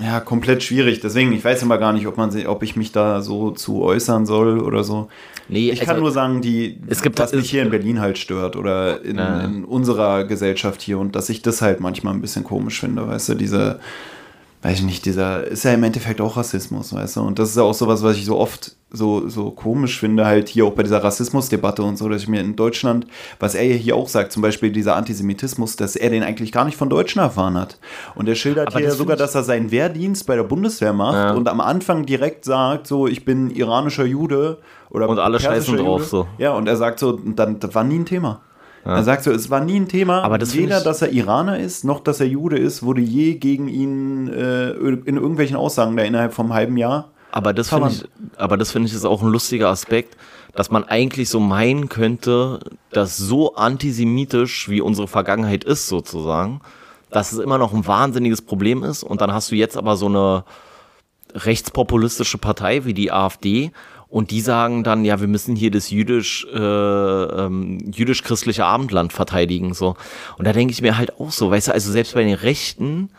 [0.00, 1.00] ja, komplett schwierig.
[1.00, 4.26] Deswegen, ich weiß immer gar nicht, ob, man, ob ich mich da so zu äußern
[4.26, 5.08] soll oder so.
[5.48, 8.18] Nee, ich also, kann nur sagen, die, es gibt, was mich hier in Berlin halt
[8.18, 9.40] stört oder in, ja.
[9.40, 13.30] in, unserer Gesellschaft hier und dass ich das halt manchmal ein bisschen komisch finde, weißt
[13.30, 13.80] du, diese
[14.62, 17.20] weiß ich nicht, dieser ist ja im Endeffekt auch Rassismus, weißt du?
[17.22, 20.48] Und das ist ja auch sowas, was ich so oft so, so komisch finde, halt
[20.48, 23.06] hier auch bei dieser Rassismusdebatte und so, dass ich mir in Deutschland,
[23.38, 26.76] was er hier auch sagt, zum Beispiel dieser Antisemitismus, dass er den eigentlich gar nicht
[26.76, 27.78] von Deutschen erfahren hat.
[28.16, 31.14] Und er schildert Aber hier das sogar, dass er seinen Wehrdienst bei der Bundeswehr macht
[31.14, 31.32] ja.
[31.32, 34.58] und am Anfang direkt sagt, so, ich bin iranischer Jude
[34.90, 36.26] oder Und alle scheißen drauf so.
[36.36, 38.40] Ja, und er sagt so, dann, das war nie ein Thema.
[38.84, 38.96] Ja.
[38.96, 40.22] Er sagt so, es war nie ein Thema.
[40.22, 43.68] Aber das Weder, dass er Iraner ist, noch dass er Jude ist, wurde je gegen
[43.68, 47.10] ihn äh, in irgendwelchen Aussagen da innerhalb vom halben Jahr.
[47.32, 48.04] Aber das finde ich,
[48.36, 50.16] aber das finde ich ist auch ein lustiger Aspekt,
[50.54, 52.60] dass man eigentlich so meinen könnte,
[52.90, 56.60] dass so antisemitisch wie unsere Vergangenheit ist sozusagen,
[57.10, 59.04] dass es immer noch ein wahnsinniges Problem ist.
[59.04, 60.44] Und dann hast du jetzt aber so eine
[61.34, 63.70] rechtspopulistische Partei wie die AfD
[64.10, 69.72] und die sagen dann, ja, wir müssen hier das jüdisch, äh, ähm, jüdisch-christliche Abendland verteidigen.
[69.72, 69.94] So.
[70.36, 73.10] Und da denke ich mir halt auch so, weißt du, also selbst bei den Rechten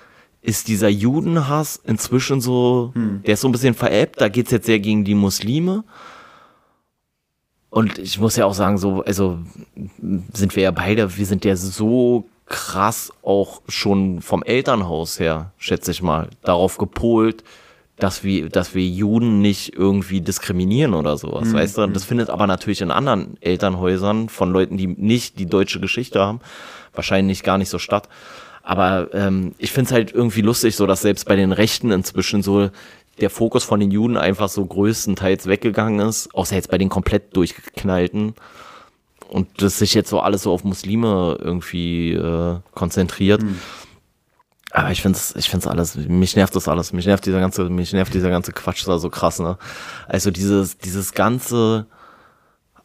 [0.41, 3.23] ist dieser Judenhass inzwischen so, hm.
[3.23, 5.85] der ist so ein bisschen veräppt, da geht's jetzt sehr gegen die Muslime.
[7.69, 9.39] Und ich muss ja auch sagen, so, also
[10.33, 15.91] sind wir ja beide, wir sind ja so krass auch schon vom Elternhaus her, schätze
[15.91, 17.45] ich mal, darauf gepolt,
[18.01, 21.53] dass wir, dass wir Juden nicht irgendwie diskriminieren oder sowas, mhm.
[21.53, 21.87] weißt du?
[21.87, 26.39] Das findet aber natürlich in anderen Elternhäusern von Leuten, die nicht die deutsche Geschichte haben,
[26.95, 28.09] wahrscheinlich gar nicht so statt.
[28.63, 32.41] Aber ähm, ich finde es halt irgendwie lustig, so dass selbst bei den Rechten inzwischen
[32.41, 32.71] so
[33.19, 37.35] der Fokus von den Juden einfach so größtenteils weggegangen ist, außer jetzt bei den komplett
[37.35, 38.33] durchgeknallten.
[39.29, 43.43] Und das sich jetzt so alles so auf Muslime irgendwie äh, konzentriert.
[43.43, 43.59] Mhm.
[44.73, 46.93] Aber ich finde es ich find's alles, mich nervt das alles.
[46.93, 49.57] Mich nervt dieser ganze, mich nervt dieser ganze Quatsch da so krass, ne?
[50.07, 51.87] Also dieses, dieses ganze,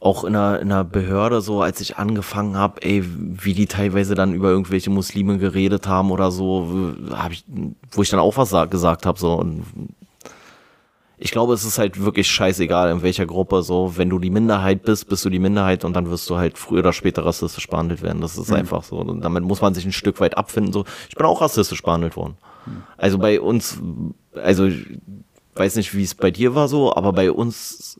[0.00, 4.14] auch in einer, in einer Behörde so, als ich angefangen habe, ey, wie die teilweise
[4.14, 7.44] dann über irgendwelche Muslime geredet haben oder so, hab ich,
[7.92, 9.64] wo ich dann auch was gesagt habe, so, und
[11.18, 13.94] ich glaube, es ist halt wirklich scheißegal, in welcher Gruppe so.
[13.96, 16.80] Wenn du die Minderheit bist, bist du die Minderheit und dann wirst du halt früher
[16.80, 18.20] oder später rassistisch behandelt werden.
[18.20, 18.56] Das ist mhm.
[18.56, 18.96] einfach so.
[18.96, 20.72] Und damit muss man sich ein Stück weit abfinden.
[20.72, 22.36] So, ich bin auch rassistisch behandelt worden.
[22.66, 22.82] Mhm.
[22.98, 23.78] Also bei uns,
[24.34, 24.86] also ich
[25.54, 27.98] weiß nicht, wie es bei dir war so, aber bei uns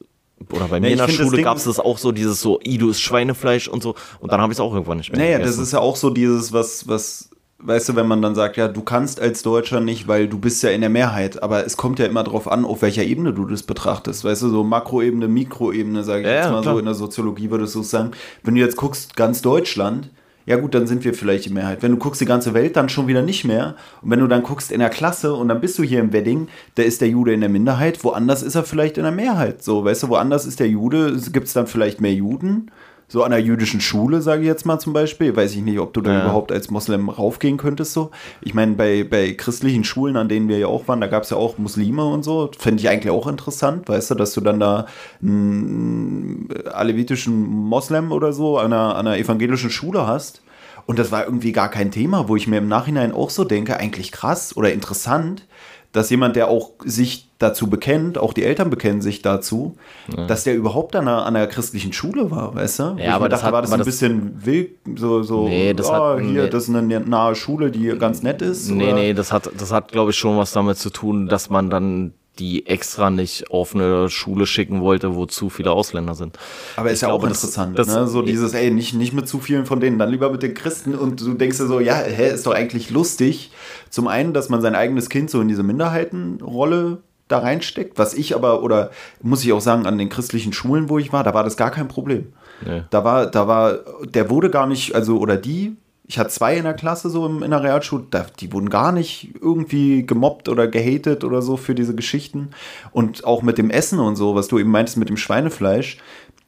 [0.53, 2.77] oder bei mir ja, in der Schule gab es das auch so, dieses so, i,
[2.77, 3.95] du isst Schweinefleisch und so.
[4.21, 5.21] Und dann habe ich es auch irgendwann nicht mehr.
[5.21, 5.57] Naja, gegessen.
[5.59, 8.69] das ist ja auch so dieses, was, was weißt du, wenn man dann sagt, ja,
[8.69, 11.99] du kannst als Deutscher nicht, weil du bist ja in der Mehrheit, aber es kommt
[11.99, 16.05] ja immer darauf an, auf welcher Ebene du das betrachtest, weißt du, so Makroebene, Mikroebene,
[16.05, 16.75] sage ich ja, jetzt mal klar.
[16.75, 18.11] so, in der Soziologie würdest du sagen.
[18.43, 20.11] Wenn du jetzt guckst, ganz Deutschland,
[20.45, 21.83] ja gut, dann sind wir vielleicht die Mehrheit.
[21.83, 23.75] Wenn du guckst die ganze Welt, dann schon wieder nicht mehr.
[24.01, 26.47] Und wenn du dann guckst in der Klasse und dann bist du hier im Wedding,
[26.77, 29.65] da ist der Jude in der Minderheit, woanders ist er vielleicht in der Mehrheit.
[29.65, 32.71] So, weißt du, woanders ist der Jude, gibt es dann vielleicht mehr Juden
[33.09, 35.93] so an einer jüdischen Schule, sage ich jetzt mal zum Beispiel, weiß ich nicht, ob
[35.93, 36.23] du da ja.
[36.23, 38.11] überhaupt als Moslem raufgehen könntest so.
[38.41, 41.31] Ich meine, bei, bei christlichen Schulen, an denen wir ja auch waren, da gab es
[41.31, 42.51] ja auch Muslime und so.
[42.59, 44.87] Fände ich eigentlich auch interessant, weißt du, dass du dann da
[45.23, 50.43] einen alevitischen Moslem oder so an einer, an einer evangelischen Schule hast.
[50.87, 53.77] Und das war irgendwie gar kein Thema, wo ich mir im Nachhinein auch so denke,
[53.77, 55.47] eigentlich krass oder interessant,
[55.93, 59.77] dass jemand, der auch sich dazu bekennt, auch die Eltern bekennen sich dazu,
[60.17, 60.27] ja.
[60.27, 62.97] dass der überhaupt an einer, an einer christlichen Schule war, weißt du?
[62.99, 65.93] Ja, aber das dachte, hat, war das ein bisschen wild, so, so nee, das oh,
[65.93, 66.49] hat, hier, nee.
[66.49, 68.71] das ist eine nahe Schule, die ganz nett ist.
[68.71, 68.95] Nee, oder?
[68.95, 72.15] nee, das hat, das hat, glaube ich, schon was damit zu tun, dass man dann
[72.39, 76.39] die extra nicht auf eine Schule schicken wollte, wo zu viele Ausländer sind.
[76.77, 78.07] Aber ist ich ja glaube, auch interessant, das, ne?
[78.07, 80.95] So dieses, ey, nicht, nicht mit zu vielen von denen, dann lieber mit den Christen
[80.95, 83.53] und du denkst dir so, ja, hä, ist doch eigentlich lustig.
[83.89, 86.99] Zum einen, dass man sein eigenes Kind so in diese Minderheitenrolle
[87.29, 90.99] da reinsteckt, was ich aber, oder muss ich auch sagen, an den christlichen Schulen, wo
[90.99, 92.33] ich war, da war das gar kein Problem.
[92.65, 92.83] Nee.
[92.91, 96.65] Da war, da war, der wurde gar nicht, also, oder die, ich hatte zwei in
[96.65, 98.05] der Klasse so im, in der Realschule,
[98.39, 102.51] die wurden gar nicht irgendwie gemobbt oder gehatet oder so für diese Geschichten.
[102.93, 105.99] Und auch mit dem Essen und so, was du eben meintest mit dem Schweinefleisch,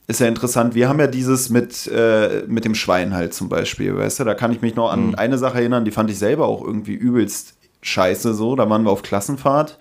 [0.07, 0.75] ist ja interessant.
[0.75, 4.35] Wir haben ja dieses mit, äh, mit dem Schwein halt zum Beispiel, weißt du, da
[4.35, 7.57] kann ich mich noch an eine Sache erinnern, die fand ich selber auch irgendwie übelst
[7.83, 8.57] scheiße so.
[8.57, 9.79] Da waren wir auf Klassenfahrt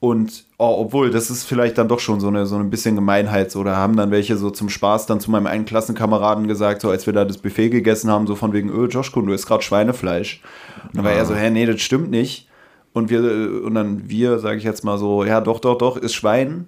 [0.00, 3.50] und oh, obwohl, das ist vielleicht dann doch schon so eine, so ein bisschen Gemeinheit.
[3.50, 6.88] So, da haben dann welche so zum Spaß dann zu meinem einen Klassenkameraden gesagt, so
[6.88, 9.62] als wir da das Buffet gegessen haben, so von wegen, öh, Joshkun, du isst gerade
[9.62, 10.40] Schweinefleisch.
[10.84, 12.48] Und dann war er so, hä, nee, das stimmt nicht.
[12.94, 13.20] Und wir,
[13.62, 16.66] und dann wir, sage ich jetzt mal so, ja, doch, doch, doch, ist Schwein.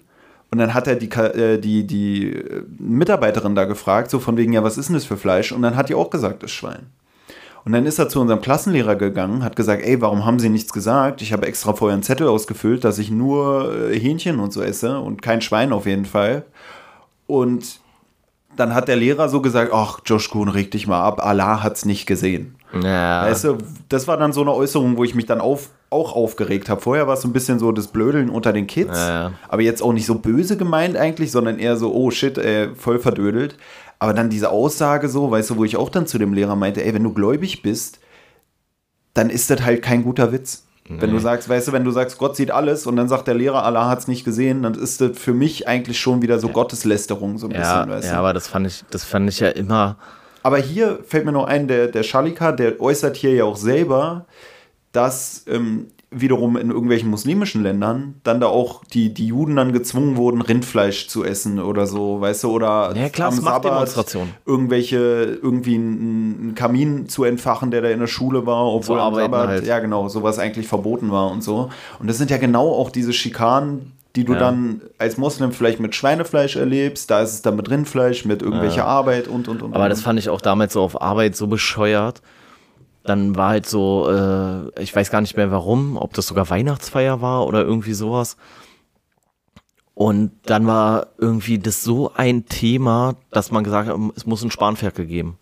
[0.51, 4.53] Und dann hat er die, äh, die, die äh, Mitarbeiterin da gefragt, so von wegen,
[4.53, 5.51] ja, was ist denn das für Fleisch?
[5.51, 6.85] Und dann hat die auch gesagt, ist Schwein.
[7.65, 10.73] Und dann ist er zu unserem Klassenlehrer gegangen, hat gesagt, ey, warum haben Sie nichts
[10.73, 11.21] gesagt?
[11.21, 14.99] Ich habe extra vorher einen Zettel ausgefüllt, dass ich nur äh, Hähnchen und so esse
[14.99, 16.43] und kein Schwein auf jeden Fall.
[17.25, 17.79] Und
[18.57, 21.85] dann hat der Lehrer so gesagt, ach, Josh Kuhn, reg dich mal ab, Allah hat's
[21.85, 22.55] nicht gesehen.
[22.81, 23.23] Ja.
[23.23, 23.57] Weißt du,
[23.89, 26.81] das war dann so eine Äußerung, wo ich mich dann auf, auch aufgeregt habe.
[26.81, 29.31] Vorher war es so ein bisschen so das Blödeln unter den Kids, Ja, ja.
[29.47, 32.99] aber jetzt auch nicht so böse gemeint eigentlich, sondern eher so, oh shit, ey, voll
[32.99, 33.57] verdödelt.
[34.03, 36.83] Aber dann diese Aussage so, weißt du, wo ich auch dann zu dem Lehrer meinte,
[36.83, 37.99] ey, wenn du gläubig bist,
[39.13, 40.65] dann ist das halt kein guter Witz.
[40.89, 43.35] Wenn du sagst, weißt du, wenn du sagst, Gott sieht alles und dann sagt der
[43.35, 47.37] Lehrer, Allah hat's nicht gesehen, dann ist das für mich eigentlich schon wieder so Gotteslästerung,
[47.37, 48.19] so ein ja, bisschen, weißt ja, du.
[48.19, 49.95] aber das fand ich, das fand ich ja immer.
[50.41, 54.25] Aber hier fällt mir noch ein, der, der Schalika, der äußert hier ja auch selber,
[54.91, 60.17] dass ähm, wiederum in irgendwelchen muslimischen Ländern dann da auch die, die Juden dann gezwungen
[60.17, 63.93] wurden, Rindfleisch zu essen oder so, weißt du, oder Ja, klar, am Sabbat
[64.45, 64.97] irgendwelche,
[65.41, 69.47] irgendwie einen, Kamin zu entfachen, der da in der Schule war, obwohl So am Sabbat,
[69.47, 69.65] halt.
[69.65, 71.69] ja genau, sowas eigentlich verboten war und so.
[71.99, 74.39] Und das sind ja genau auch diese Schikanen, die du Ja.
[74.39, 78.85] dann als Moslem vielleicht mit Schweinefleisch erlebst, da ist es dann mit Rindfleisch, mit irgendwelcher
[78.85, 79.73] Arbeit und und und.
[79.73, 79.89] Aber und.
[79.89, 82.21] das fand ich auch damals so auf Arbeit so bescheuert.
[83.03, 87.21] Dann war halt so, äh, ich weiß gar nicht mehr warum, ob das sogar Weihnachtsfeier
[87.21, 88.37] war oder irgendwie sowas.
[89.93, 94.51] Und dann war irgendwie das so ein Thema, dass man gesagt hat, es muss ein
[94.51, 95.37] Spanferkel geben.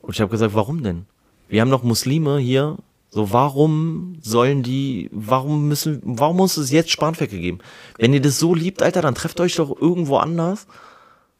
[0.00, 1.06] Und ich habe gesagt, warum denn?
[1.48, 2.76] Wir haben doch Muslime hier.
[3.08, 7.58] So, warum sollen die, warum müssen, warum muss es jetzt Spanferkel geben?
[7.98, 10.66] Wenn ihr das so liebt, Alter, dann trefft euch doch irgendwo anders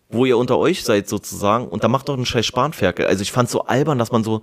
[0.08, 3.06] wo ihr unter euch seid sozusagen und da macht doch einen scheiß Spanferkel.
[3.06, 4.42] Also ich fand so albern, dass man so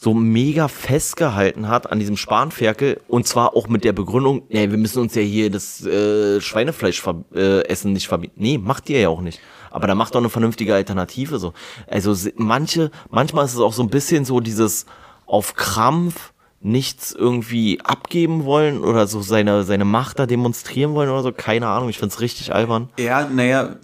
[0.00, 4.78] so mega festgehalten hat an diesem Spanferkel und zwar auch mit der Begründung, nee, wir
[4.78, 7.02] müssen uns ja hier das äh, Schweinefleisch
[7.34, 8.34] äh, essen nicht verbieten.
[8.36, 9.40] Nee, macht ihr ja auch nicht.
[9.72, 11.52] Aber da macht doch eine vernünftige Alternative so.
[11.88, 14.86] Also manche, manchmal ist es auch so ein bisschen so dieses
[15.26, 21.22] auf Krampf nichts irgendwie abgeben wollen oder so seine, seine Macht da demonstrieren wollen oder
[21.24, 21.32] so.
[21.32, 22.88] Keine Ahnung, ich find's richtig albern.
[22.98, 23.76] ja, naja,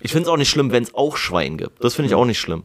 [0.00, 1.84] Ich finde es auch nicht schlimm, wenn es auch Schwein gibt.
[1.84, 2.64] Das finde ich auch nicht schlimm.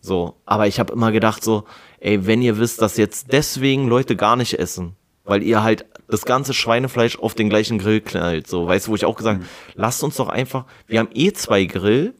[0.00, 1.64] So, aber ich habe immer gedacht so,
[2.00, 6.24] ey, wenn ihr wisst, dass jetzt deswegen Leute gar nicht essen, weil ihr halt das
[6.24, 9.44] ganze Schweinefleisch auf den gleichen Grill knallt, so, weißt du, wo ich auch gesagt,
[9.74, 12.14] lasst uns doch einfach, wir haben eh zwei Grill,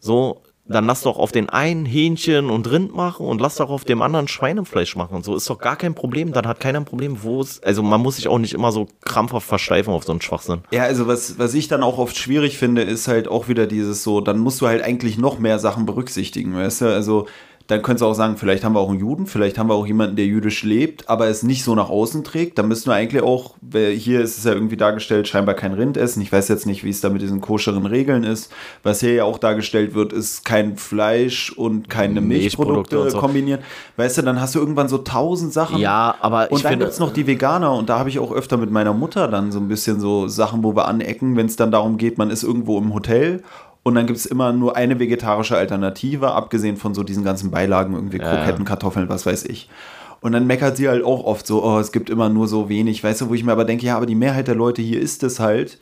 [0.00, 3.84] so, dann lass doch auf den einen Hähnchen und Rind machen und lass doch auf
[3.84, 7.22] dem anderen Schweinefleisch machen so, ist doch gar kein Problem, dann hat keiner ein Problem,
[7.22, 10.22] wo es, also man muss sich auch nicht immer so krampfhaft versteifen auf so einen
[10.22, 10.62] Schwachsinn.
[10.70, 14.04] Ja, also was, was ich dann auch oft schwierig finde, ist halt auch wieder dieses
[14.04, 16.86] so, dann musst du halt eigentlich noch mehr Sachen berücksichtigen, weißt du?
[16.86, 17.26] Also
[17.70, 19.86] dann könntest du auch sagen, vielleicht haben wir auch einen Juden, vielleicht haben wir auch
[19.86, 22.58] jemanden, der jüdisch lebt, aber es nicht so nach außen trägt.
[22.58, 26.20] Dann müssten wir eigentlich auch, hier ist es ja irgendwie dargestellt, scheinbar kein Rind essen.
[26.20, 28.52] Ich weiß jetzt nicht, wie es da mit diesen koscheren Regeln ist.
[28.82, 33.18] Was hier ja auch dargestellt wird, ist kein Fleisch und keine Milchprodukte Milchprodukte so.
[33.18, 33.60] kombinieren.
[33.96, 35.78] Weißt du, dann hast du irgendwann so tausend Sachen.
[35.78, 38.56] Ja, aber Und dann gibt es noch die Veganer und da habe ich auch öfter
[38.56, 41.70] mit meiner Mutter dann so ein bisschen so Sachen, wo wir anecken, wenn es dann
[41.70, 43.44] darum geht, man ist irgendwo im Hotel
[43.82, 47.94] und dann gibt es immer nur eine vegetarische Alternative, abgesehen von so diesen ganzen Beilagen,
[47.94, 49.70] irgendwie Kroketten, Kartoffeln, was weiß ich.
[50.20, 53.02] Und dann meckert sie halt auch oft so, oh, es gibt immer nur so wenig,
[53.02, 55.22] weißt du, wo ich mir aber denke, ja, aber die Mehrheit der Leute hier isst
[55.22, 55.78] es halt.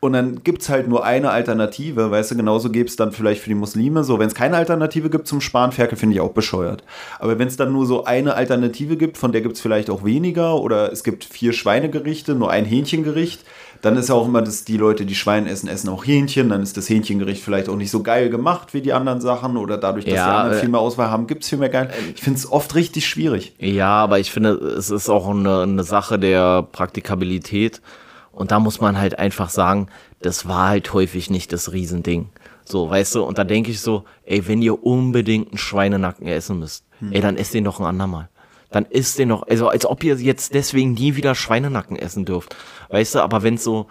[0.00, 3.42] Und dann gibt es halt nur eine Alternative, weißt du, genauso gäbe es dann vielleicht
[3.42, 6.84] für die Muslime so, wenn es keine Alternative gibt zum Spanferkel, finde ich auch bescheuert.
[7.18, 10.04] Aber wenn es dann nur so eine Alternative gibt, von der gibt es vielleicht auch
[10.04, 13.44] weniger, oder es gibt vier Schweinegerichte, nur ein Hähnchengericht,
[13.82, 16.62] dann ist ja auch immer, dass die Leute, die Schwein essen, essen auch Hähnchen, dann
[16.62, 20.04] ist das Hähnchengericht vielleicht auch nicht so geil gemacht wie die anderen Sachen, oder dadurch,
[20.04, 21.90] dass Ja, die anderen äh, viel mehr Auswahl haben, gibt es viel mehr geil.
[22.14, 23.54] Ich finde es oft richtig schwierig.
[23.58, 27.80] Ja, aber ich finde, es ist auch eine, eine Sache der Praktikabilität.
[28.32, 29.88] Und da muss man halt einfach sagen,
[30.20, 32.28] das war halt häufig nicht das Riesending.
[32.64, 36.58] So, weißt du, und da denke ich so, ey, wenn ihr unbedingt einen Schweinenacken essen
[36.58, 38.28] müsst, ey, dann esst den doch ein andermal.
[38.70, 42.54] Dann isst den noch, also als ob ihr jetzt deswegen nie wieder Schweinenacken essen dürft.
[42.90, 43.86] Weißt du, aber wenn so,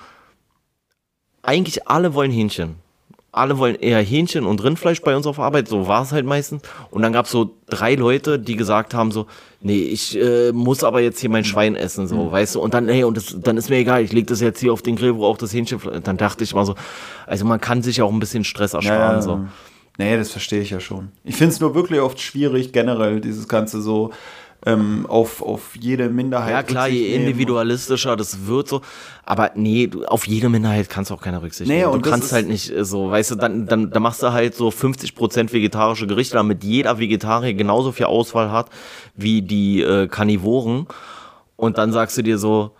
[1.42, 2.76] eigentlich alle wollen Hähnchen.
[3.32, 6.64] Alle wollen eher Hähnchen und Rindfleisch bei uns auf Arbeit, so war es halt meistens.
[6.90, 9.28] Und dann gab es so drei Leute, die gesagt haben so,
[9.62, 12.32] nee, ich äh, muss aber jetzt hier mein Schwein essen, so, mhm.
[12.32, 12.62] weißt du.
[12.62, 14.82] Und dann, hey, und das, dann ist mir egal, ich lege das jetzt hier auf
[14.82, 16.76] den Grill, wo auch das Hähnchen, dann dachte ich mal so,
[17.28, 19.46] also man kann sich auch ein bisschen Stress ersparen, ja, so.
[20.00, 21.10] Nee, das verstehe ich ja schon.
[21.24, 24.12] Ich finde es nur wirklich oft schwierig, generell dieses Ganze so
[24.66, 26.52] ähm, auf, auf jede Minderheit.
[26.52, 28.82] Ja, klar, je individualistischer das wird so.
[29.24, 32.02] Aber nee, auf jede Minderheit kannst du auch keine Rücksicht nee, nehmen.
[32.02, 34.70] Du kannst halt nicht äh, so, weißt du, dann, dann, dann machst du halt so
[34.70, 38.70] 50% vegetarische Gerichte, damit jeder Vegetarier genauso viel Auswahl hat
[39.16, 40.88] wie die äh, Karnivoren.
[41.56, 42.72] Und dann sagst du dir so,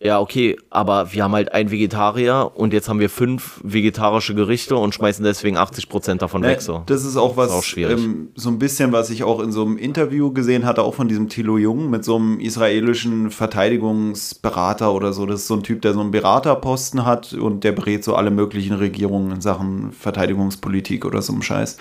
[0.00, 4.76] ja, okay, aber wir haben halt einen Vegetarier und jetzt haben wir fünf vegetarische Gerichte
[4.76, 6.60] und schmeißen deswegen 80 Prozent davon ne, weg.
[6.60, 6.82] So.
[6.86, 9.64] Das ist auch was, ist auch ähm, so ein bisschen, was ich auch in so
[9.64, 15.12] einem Interview gesehen hatte, auch von diesem Thilo Jung mit so einem israelischen Verteidigungsberater oder
[15.12, 15.26] so.
[15.26, 18.30] Das ist so ein Typ, der so einen Beraterposten hat und der berät so alle
[18.30, 21.78] möglichen Regierungen in Sachen Verteidigungspolitik oder so einem Scheiß.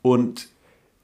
[0.00, 0.48] Und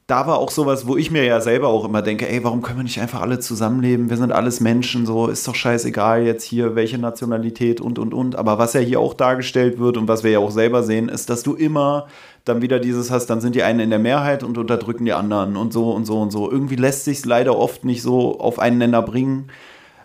[0.09, 2.79] da war auch sowas, wo ich mir ja selber auch immer denke, ey, warum können
[2.79, 4.09] wir nicht einfach alle zusammenleben?
[4.09, 8.35] Wir sind alles Menschen, so ist doch scheißegal jetzt hier, welche Nationalität und und und.
[8.35, 11.29] Aber was ja hier auch dargestellt wird und was wir ja auch selber sehen, ist,
[11.29, 12.07] dass du immer
[12.47, 15.59] dann wieder dieses hast, dann sind die einen in der Mehrheit und unterdrücken die anderen
[15.59, 16.51] und so und so und so.
[16.51, 19.51] Irgendwie lässt sich leider oft nicht so auf einen Nenner bringen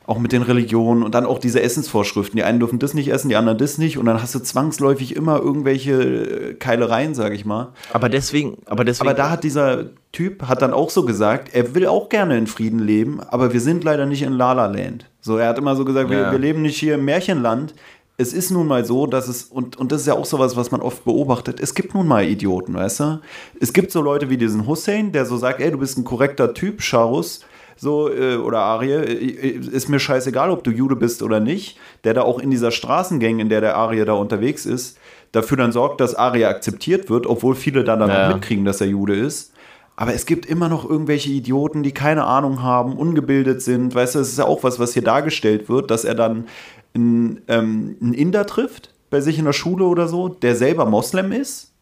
[0.06, 2.36] auch mit den Religionen und dann auch diese Essensvorschriften.
[2.36, 5.16] Die einen dürfen das nicht essen, die anderen das nicht und dann hast du zwangsläufig
[5.16, 7.70] immer irgendwelche äh, Keilereien, sag ich mal.
[7.92, 9.10] Aber deswegen, aber deswegen.
[9.10, 12.48] Aber da hat dieser Typ hat dann auch so gesagt, er will auch gerne in
[12.48, 15.10] Frieden leben, aber wir sind leider nicht in Lala Land.
[15.22, 16.26] So, er hat immer so gesagt, ja.
[16.26, 17.74] wir, wir leben nicht hier im Märchenland.
[18.16, 20.70] Es ist nun mal so, dass es, und, und das ist ja auch sowas, was
[20.70, 23.22] man oft beobachtet, es gibt nun mal Idioten, weißt du?
[23.60, 26.54] Es gibt so Leute wie diesen Hussein, der so sagt, ey, du bist ein korrekter
[26.54, 27.44] Typ, Charus,
[27.76, 31.78] so, äh, oder Arie, äh, äh, ist mir scheißegal, ob du Jude bist oder nicht,
[32.04, 34.98] der da auch in dieser Straßengang, in der der Arie da unterwegs ist,
[35.32, 38.28] dafür dann sorgt, dass Arie akzeptiert wird, obwohl viele dann, dann ja.
[38.28, 39.54] noch mitkriegen, dass er Jude ist.
[39.96, 43.94] Aber es gibt immer noch irgendwelche Idioten, die keine Ahnung haben, ungebildet sind.
[43.94, 46.48] Weißt du, das ist ja auch was, was hier dargestellt wird, dass er dann
[46.96, 51.32] einen, ähm, einen Inder trifft bei sich in der Schule oder so, der selber Moslem
[51.32, 51.74] ist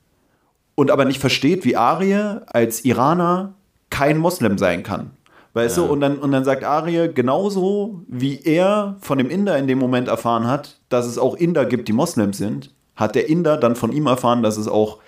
[0.75, 3.53] und aber nicht versteht, wie Arie als Iraner
[3.89, 5.11] kein Moslem sein kann.
[5.53, 5.83] Weißt ja.
[5.83, 9.79] du, und dann, und dann sagt Arie, genauso wie er von dem Inder in dem
[9.79, 13.75] Moment erfahren hat, dass es auch Inder gibt, die Moslems sind, hat der Inder dann
[13.75, 14.99] von ihm erfahren, dass es auch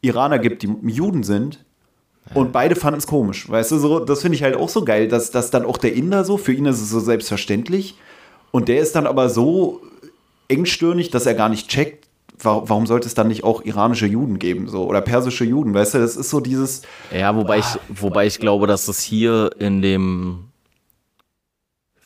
[0.00, 1.64] Iraner gibt, die Juden sind.
[2.30, 2.36] Ja.
[2.36, 3.48] Und beide fanden es komisch.
[3.48, 5.94] Weißt du, so, das finde ich halt auch so geil, dass, dass dann auch der
[5.94, 7.96] Inder so, für ihn ist es so selbstverständlich.
[8.50, 9.82] Und der ist dann aber so
[10.48, 12.05] engstirnig, dass er gar nicht checkt,
[12.42, 15.98] warum sollte es dann nicht auch iranische Juden geben, so oder persische Juden, weißt du?
[15.98, 16.82] Das ist so dieses.
[17.12, 17.58] Ja, wobei ah.
[17.60, 20.46] ich, wobei ich glaube, dass das hier in dem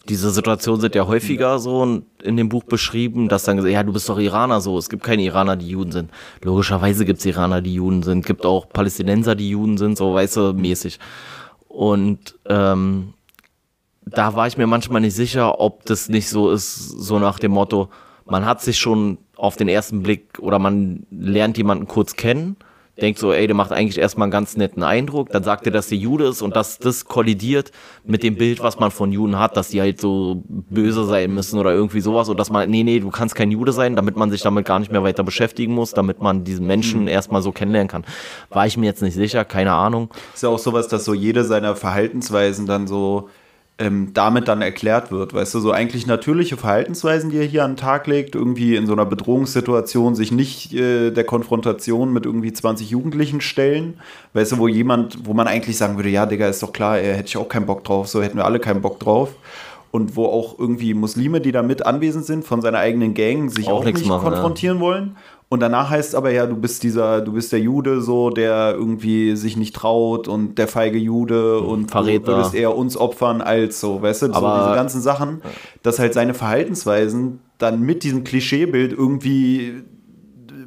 [0.09, 3.93] diese Situationen sind ja häufiger so in dem Buch beschrieben, dass dann gesagt, ja, du
[3.93, 4.77] bist doch Iraner so.
[4.77, 6.11] Es gibt keine Iraner, die Juden sind.
[6.43, 8.21] Logischerweise gibt es Iraner, die Juden sind.
[8.21, 10.99] Es gibt auch Palästinenser, die Juden sind, so weißt du, mäßig.
[11.69, 13.15] Und ähm,
[14.05, 17.53] da war ich mir manchmal nicht sicher, ob das nicht so ist, so nach dem
[17.53, 17.89] Motto,
[18.25, 22.57] man hat sich schon auf den ersten Blick oder man lernt jemanden kurz kennen,
[23.01, 25.89] denkt so, ey, der macht eigentlich erstmal einen ganz netten Eindruck, dann sagt er, dass
[25.89, 27.73] der Jude ist und dass das kollidiert
[28.05, 31.59] mit dem Bild, was man von Juden hat, dass die halt so böse sein müssen
[31.59, 34.31] oder irgendwie sowas und dass man, nee, nee, du kannst kein Jude sein, damit man
[34.31, 37.89] sich damit gar nicht mehr weiter beschäftigen muss, damit man diesen Menschen erstmal so kennenlernen
[37.89, 38.05] kann.
[38.51, 40.11] War ich mir jetzt nicht sicher, keine Ahnung.
[40.35, 43.31] Ist ja auch sowas, dass so jede seiner Verhaltensweisen dann so
[43.81, 45.33] ähm, damit dann erklärt wird.
[45.33, 48.87] Weißt du, so eigentlich natürliche Verhaltensweisen, die er hier an den Tag legt, irgendwie in
[48.87, 53.99] so einer Bedrohungssituation sich nicht äh, der Konfrontation mit irgendwie 20 Jugendlichen stellen.
[54.35, 57.17] Weißt du, wo jemand, wo man eigentlich sagen würde, ja, Digga, ist doch klar, er
[57.17, 59.31] hätte ich auch keinen Bock drauf, so hätten wir alle keinen Bock drauf.
[59.93, 63.67] Und wo auch irgendwie Muslime, die da mit anwesend sind, von seiner eigenen Gang, sich
[63.67, 64.83] auch, auch nicht machen, konfrontieren ja.
[64.83, 65.17] wollen.
[65.53, 68.73] Und danach heißt es aber ja, du bist dieser, du bist der Jude so, der
[68.73, 72.27] irgendwie sich nicht traut und der feige Jude und Verräter.
[72.27, 75.43] du würdest eher uns opfern als so, weißt du, aber so diese ganzen Sachen,
[75.83, 79.83] dass halt seine Verhaltensweisen dann mit diesem Klischeebild irgendwie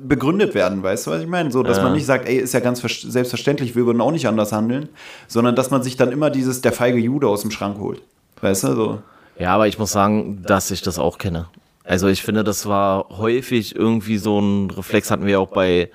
[0.03, 1.49] begründet werden, weißt du, was ich meine?
[1.49, 1.83] So, dass ja.
[1.83, 4.89] man nicht sagt, ey, ist ja ganz selbstverständlich, wir würden auch nicht anders handeln,
[5.29, 8.01] sondern dass man sich dann immer dieses der feige Jude aus dem Schrank holt.
[8.41, 8.99] Weißt du, so.
[9.39, 11.47] Ja, aber ich muss sagen, dass ich das auch kenne.
[11.83, 15.89] Also ich finde, das war häufig irgendwie so ein Reflex, hatten wir auch bei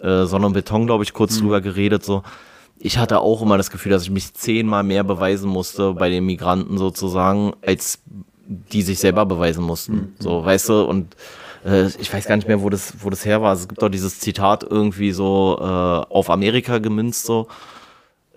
[0.00, 1.44] äh, Sonne und Beton, glaube ich, kurz mhm.
[1.44, 2.04] drüber geredet.
[2.04, 2.22] So,
[2.78, 6.24] ich hatte auch immer das Gefühl, dass ich mich zehnmal mehr beweisen musste bei den
[6.24, 8.00] Migranten sozusagen, als
[8.46, 9.94] die sich selber beweisen mussten.
[9.94, 10.14] Mhm.
[10.20, 11.16] So, weißt du, und
[11.64, 13.52] äh, ich weiß gar nicht mehr, wo das, wo das her war.
[13.54, 17.48] Es gibt doch dieses Zitat irgendwie so äh, auf Amerika gemünzt so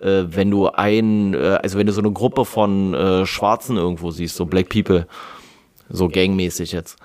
[0.02, 4.10] äh, wenn du ein, äh, also wenn du so eine Gruppe von äh, Schwarzen irgendwo
[4.10, 5.06] siehst, so Black People,
[5.92, 6.96] so gangmäßig jetzt.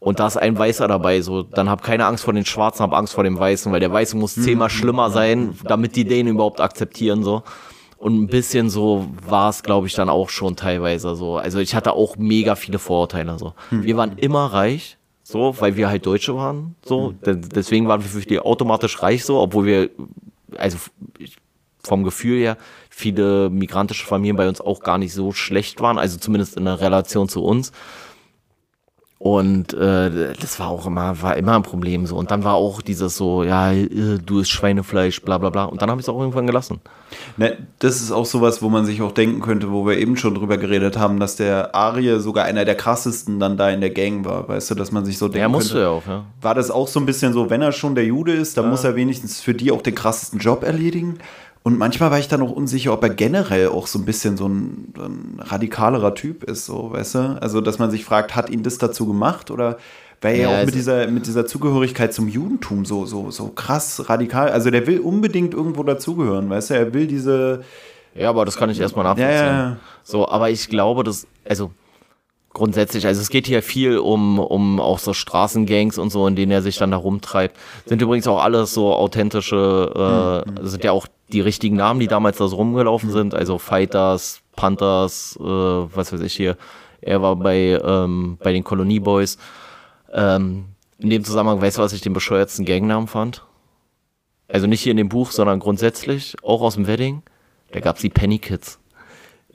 [0.00, 2.92] Und da ist ein Weißer dabei, so, dann hab keine Angst vor den Schwarzen, hab
[2.92, 6.60] Angst vor dem Weißen, weil der Weiße muss zehnmal schlimmer sein, damit die den überhaupt
[6.60, 7.44] akzeptieren, so.
[7.98, 11.36] Und ein bisschen so war es, glaube ich, dann auch schon teilweise so.
[11.36, 13.54] Also ich hatte auch mega viele Vorurteile, so.
[13.70, 17.12] Wir waren immer reich, so, weil wir halt Deutsche waren, so.
[17.24, 19.90] De- Deswegen waren wir für die automatisch reich, so, obwohl wir,
[20.56, 20.78] also
[21.84, 22.56] vom Gefühl her,
[22.94, 26.80] viele migrantische Familien bei uns auch gar nicht so schlecht waren, also zumindest in der
[26.80, 27.72] Relation zu uns.
[29.18, 32.16] Und äh, das war auch immer, war immer ein Problem so.
[32.16, 33.86] Und dann war auch dieses so, ja, äh,
[34.18, 35.64] du isst Schweinefleisch, bla bla bla.
[35.66, 36.80] Und dann habe ich es auch irgendwann gelassen.
[37.36, 40.34] Ne, das ist auch sowas, wo man sich auch denken könnte, wo wir eben schon
[40.34, 44.24] drüber geredet haben, dass der Arie sogar einer der krassesten dann da in der Gang
[44.24, 44.48] war.
[44.48, 45.84] Weißt du, dass man sich so denken Ja, musst du könnte.
[45.84, 46.24] ja auch, ja.
[46.40, 48.82] War das auch so ein bisschen so, wenn er schon der Jude ist, dann muss
[48.82, 51.18] er wenigstens für die auch den krassesten Job erledigen?
[51.64, 54.48] Und manchmal war ich dann auch unsicher, ob er generell auch so ein bisschen so
[54.48, 57.38] ein, ein radikalerer Typ ist, so, weißt du?
[57.40, 59.76] Also, dass man sich fragt, hat ihn das dazu gemacht oder
[60.20, 63.48] weil er Ja, auch also- mit dieser, mit dieser Zugehörigkeit zum Judentum so, so, so
[63.48, 66.74] krass radikal, also der will unbedingt irgendwo dazugehören, weißt du?
[66.74, 67.62] Er will diese,
[68.14, 69.30] Ja, aber das kann ich erstmal nachvollziehen.
[69.32, 69.76] Ja, ja, ja.
[70.02, 71.70] So, aber ich glaube, dass, also
[72.52, 76.52] grundsätzlich, also es geht hier viel um, um auch so Straßengangs und so, in denen
[76.52, 77.56] er sich dann da rumtreibt.
[77.86, 82.38] Sind übrigens auch alles so authentische, äh, sind ja auch die richtigen Namen, die damals
[82.38, 83.34] da so rumgelaufen sind.
[83.34, 86.56] Also Fighters, Panthers, äh, was weiß ich hier.
[87.00, 89.38] Er war bei, ähm, bei den Kolonie Boys.
[90.12, 90.66] Ähm,
[90.98, 93.44] in dem Zusammenhang, weißt du, was ich den bescheuertsten Gangnamen fand?
[94.48, 97.22] Also nicht hier in dem Buch, sondern grundsätzlich, auch aus dem Wedding.
[97.72, 98.78] Da gab's die Penny Kids.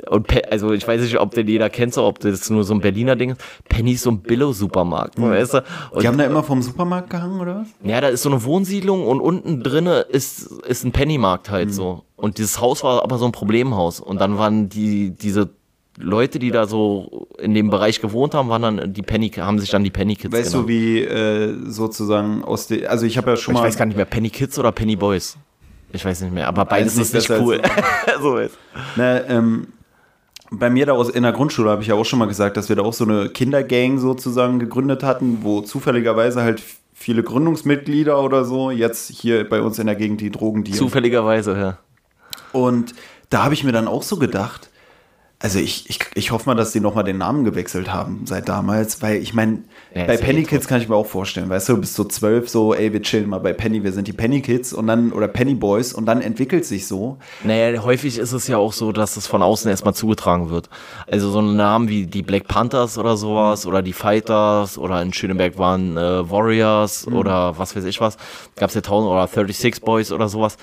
[0.05, 2.73] Und Pe also ich weiß nicht, ob den jeder kennt, so, ob das nur so
[2.73, 3.41] ein Berliner Ding ist.
[3.67, 5.63] Penny ist so ein Billo-Supermarkt, weißt du?
[5.91, 7.67] Und, die haben da immer vom Supermarkt gehangen, oder was?
[7.83, 12.03] ja, da ist so eine Wohnsiedlung und unten drinne ist, ist ein Pennymarkt halt so.
[12.15, 13.99] Und dieses Haus war aber so ein Problemhaus.
[13.99, 15.49] Und dann waren die, diese
[15.97, 19.71] Leute, die da so in dem Bereich gewohnt haben, waren dann die Penny, haben sich
[19.71, 23.37] dann die Penny Kids Weißt du, wie äh, sozusagen aus der, also ich habe ja
[23.37, 23.67] schon Ich mal.
[23.67, 25.37] weiß gar nicht mehr, Penny Kids oder Penny Boys.
[25.91, 27.61] Ich weiß nicht mehr, aber beides ist nicht cool.
[28.21, 28.57] so ist.
[28.95, 29.67] Ne, ähm,
[30.49, 32.69] bei mir da aus, in der Grundschule habe ich ja auch schon mal gesagt, dass
[32.69, 36.61] wir da auch so eine Kindergang sozusagen gegründet hatten, wo zufälligerweise halt
[36.93, 40.77] viele Gründungsmitglieder oder so jetzt hier bei uns in der Gegend die Drogen dealen.
[40.77, 41.77] Zufälligerweise, ja.
[42.53, 42.95] Und
[43.29, 44.69] da habe ich mir dann auch so gedacht,
[45.39, 49.03] also ich, ich, ich hoffe mal, dass die nochmal den Namen gewechselt haben seit damals,
[49.03, 49.59] weil ich meine,
[49.93, 52.49] Ja, bei Penny Kids kann ich mir auch vorstellen, weißt du, du bist so zwölf,
[52.49, 55.27] so, ey, wir chillen mal bei Penny, wir sind die Penny Kids und dann, oder
[55.27, 57.17] Penny Boys und dann entwickelt sich so.
[57.43, 60.69] Naja, häufig ist es ja auch so, dass es von außen erstmal zugetragen wird.
[61.05, 65.59] Also so Namen wie die Black Panthers oder sowas oder die Fighters oder in Schöneberg
[65.59, 68.17] waren äh, Warriors oder was weiß ich was.
[68.55, 70.57] Gab es ja 1000 oder 36 Boys oder sowas.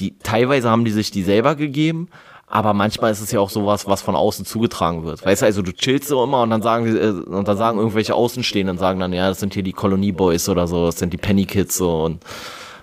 [0.00, 2.08] Die, teilweise haben die sich die selber gegeben,
[2.50, 5.24] aber manchmal ist es ja auch sowas, was von außen zugetragen wird.
[5.24, 8.14] Weißt du, also du chillst so immer und dann sagen, äh, und dann sagen irgendwelche
[8.14, 11.18] Außenstehenden, sagen dann, ja, das sind hier die Kolonie Boys oder so, das sind die
[11.18, 12.24] Penny Kids so und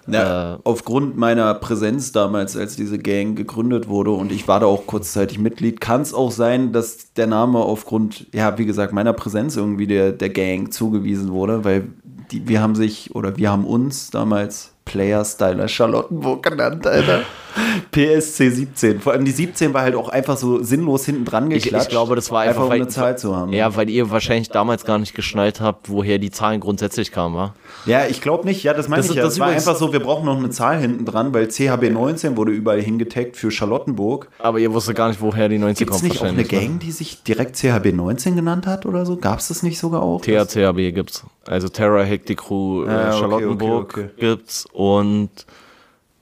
[0.07, 4.85] Ja, aufgrund meiner Präsenz damals, als diese Gang gegründet wurde und ich war da auch
[4.85, 9.57] kurzzeitig Mitglied, kann es auch sein, dass der Name aufgrund, ja, wie gesagt, meiner Präsenz
[9.57, 11.87] irgendwie der, der Gang zugewiesen wurde, weil
[12.31, 17.21] die, wir haben sich oder wir haben uns damals Player Styler Charlottenburg genannt, Alter.
[17.91, 18.99] PSC 17.
[18.99, 21.85] Vor allem die 17 war halt auch einfach so sinnlos hinten dran Ich, geklatscht.
[21.85, 23.53] ich glaube, das war einfach, um weil, eine Zahl zu haben.
[23.53, 27.53] Ja, weil ihr wahrscheinlich damals gar nicht geschnallt habt, woher die Zahlen grundsätzlich kamen, wa?
[27.85, 28.61] Ja, ich glaube nicht.
[28.63, 29.23] Ja, das meine ich ist- ja.
[29.23, 32.35] das Es war einfach so, wir brauchen noch eine Zahl hinten dran, weil CHB 19
[32.35, 34.27] wurde überall hingetaggt für Charlottenburg.
[34.39, 36.43] Aber ihr wusstet gar nicht, woher die 19 Gibt es kommt nicht auch eine ne?
[36.43, 39.15] Gang, die sich direkt CHB 19 genannt hat oder so?
[39.15, 40.19] Gab es das nicht sogar auch?
[40.21, 41.23] THCHB gibt's.
[41.47, 44.13] Also Terror Hectic Crew äh, Ah, okay, Charlottenburg okay, okay.
[44.19, 45.29] gibt's und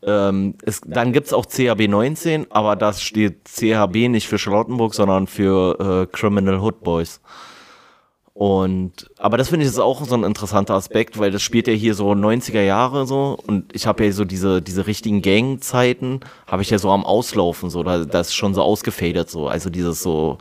[0.03, 5.27] ähm, es, dann gibt's auch CHB 19, aber das steht CHB nicht für Charlottenburg, sondern
[5.27, 7.19] für äh, Criminal Hood Boys.
[8.35, 11.73] Und aber das finde ich ist auch so ein interessanter Aspekt, weil das spielt ja
[11.73, 13.37] hier so 90er Jahre so.
[13.47, 17.69] Und ich habe ja so diese diese richtigen Gangzeiten habe ich ja so am Auslaufen
[17.69, 20.39] so, da das ist schon so ausgefadet so, also dieses so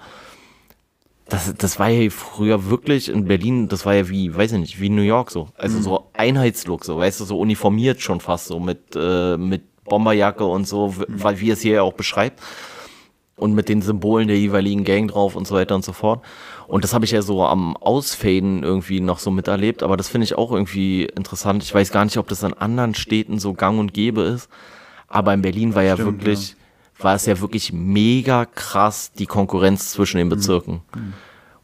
[1.28, 4.80] das, das war ja früher wirklich in Berlin, das war ja wie, weiß ich nicht,
[4.80, 5.48] wie New York so.
[5.56, 10.44] Also so Einheitslook, so, weißt du, so uniformiert schon fast so mit, äh, mit Bomberjacke
[10.44, 12.40] und so, w- weil wie es hier ja auch beschreibt.
[13.34, 16.22] Und mit den Symbolen der jeweiligen Gang drauf und so weiter und so fort.
[16.68, 20.26] Und das habe ich ja so am Ausfaden irgendwie noch so miterlebt, aber das finde
[20.26, 21.62] ich auch irgendwie interessant.
[21.64, 24.48] Ich weiß gar nicht, ob das in anderen Städten so gang und gäbe ist.
[25.08, 26.56] Aber in Berlin war ja Stimmt, wirklich,
[27.04, 30.82] war es ja wirklich mega krass, die Konkurrenz zwischen den Bezirken.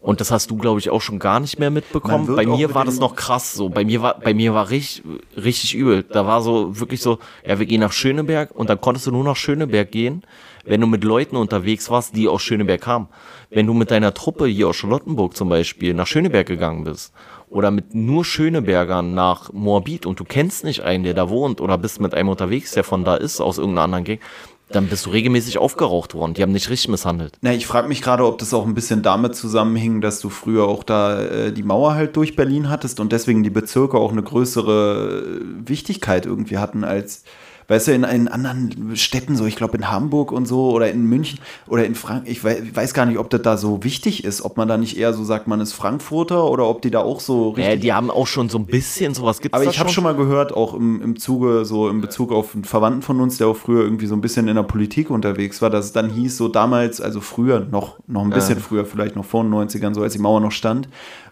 [0.01, 2.35] Und das hast du, glaube ich, auch schon gar nicht mehr mitbekommen.
[2.35, 3.69] Bei mir war das noch krass so.
[3.69, 5.03] Bei mir war, bei mir war richtig,
[5.37, 6.05] richtig übel.
[6.05, 9.25] Da war so wirklich so, ja, wir gehen nach Schöneberg und dann konntest du nur
[9.25, 10.23] nach Schöneberg gehen,
[10.65, 13.09] wenn du mit Leuten unterwegs warst, die aus Schöneberg kamen.
[13.51, 17.13] Wenn du mit deiner Truppe hier aus Charlottenburg zum Beispiel nach Schöneberg gegangen bist
[17.51, 21.77] oder mit nur Schönebergern nach Moabit und du kennst nicht einen, der da wohnt oder
[21.77, 24.23] bist mit einem unterwegs, der von da ist, aus irgendeiner anderen Gegend,
[24.71, 26.35] dann bist du regelmäßig aufgeraucht worden.
[26.35, 27.39] Die haben dich richtig misshandelt.
[27.41, 30.65] Na, ich frage mich gerade, ob das auch ein bisschen damit zusammenhing, dass du früher
[30.65, 34.23] auch da äh, die Mauer halt durch Berlin hattest und deswegen die Bezirke auch eine
[34.23, 37.25] größere äh, Wichtigkeit irgendwie hatten als
[37.69, 41.05] weißt du, in, in anderen Städten, so ich glaube in Hamburg und so oder in
[41.05, 44.43] München oder in Frankfurt, ich weiß, weiß, gar nicht, ob das da so wichtig ist,
[44.43, 47.21] ob man da nicht eher so sagt, man ist Frankfurter oder ob die da auch
[47.21, 47.67] so richtig.
[47.67, 50.17] Ja, die haben auch schon so ein bisschen sowas gibt Aber ich habe schon mal
[50.17, 53.57] gehört, auch im, im Zuge, so in Bezug auf einen Verwandten von uns, der auch
[53.57, 56.49] früher irgendwie so ein bisschen in der Politik unterwegs war, dass es dann hieß, so
[56.49, 58.63] damals, also früher, noch, noch ein bisschen ja.
[58.63, 60.89] früher, vielleicht noch vor den 90ern, so als die Mauer noch stand,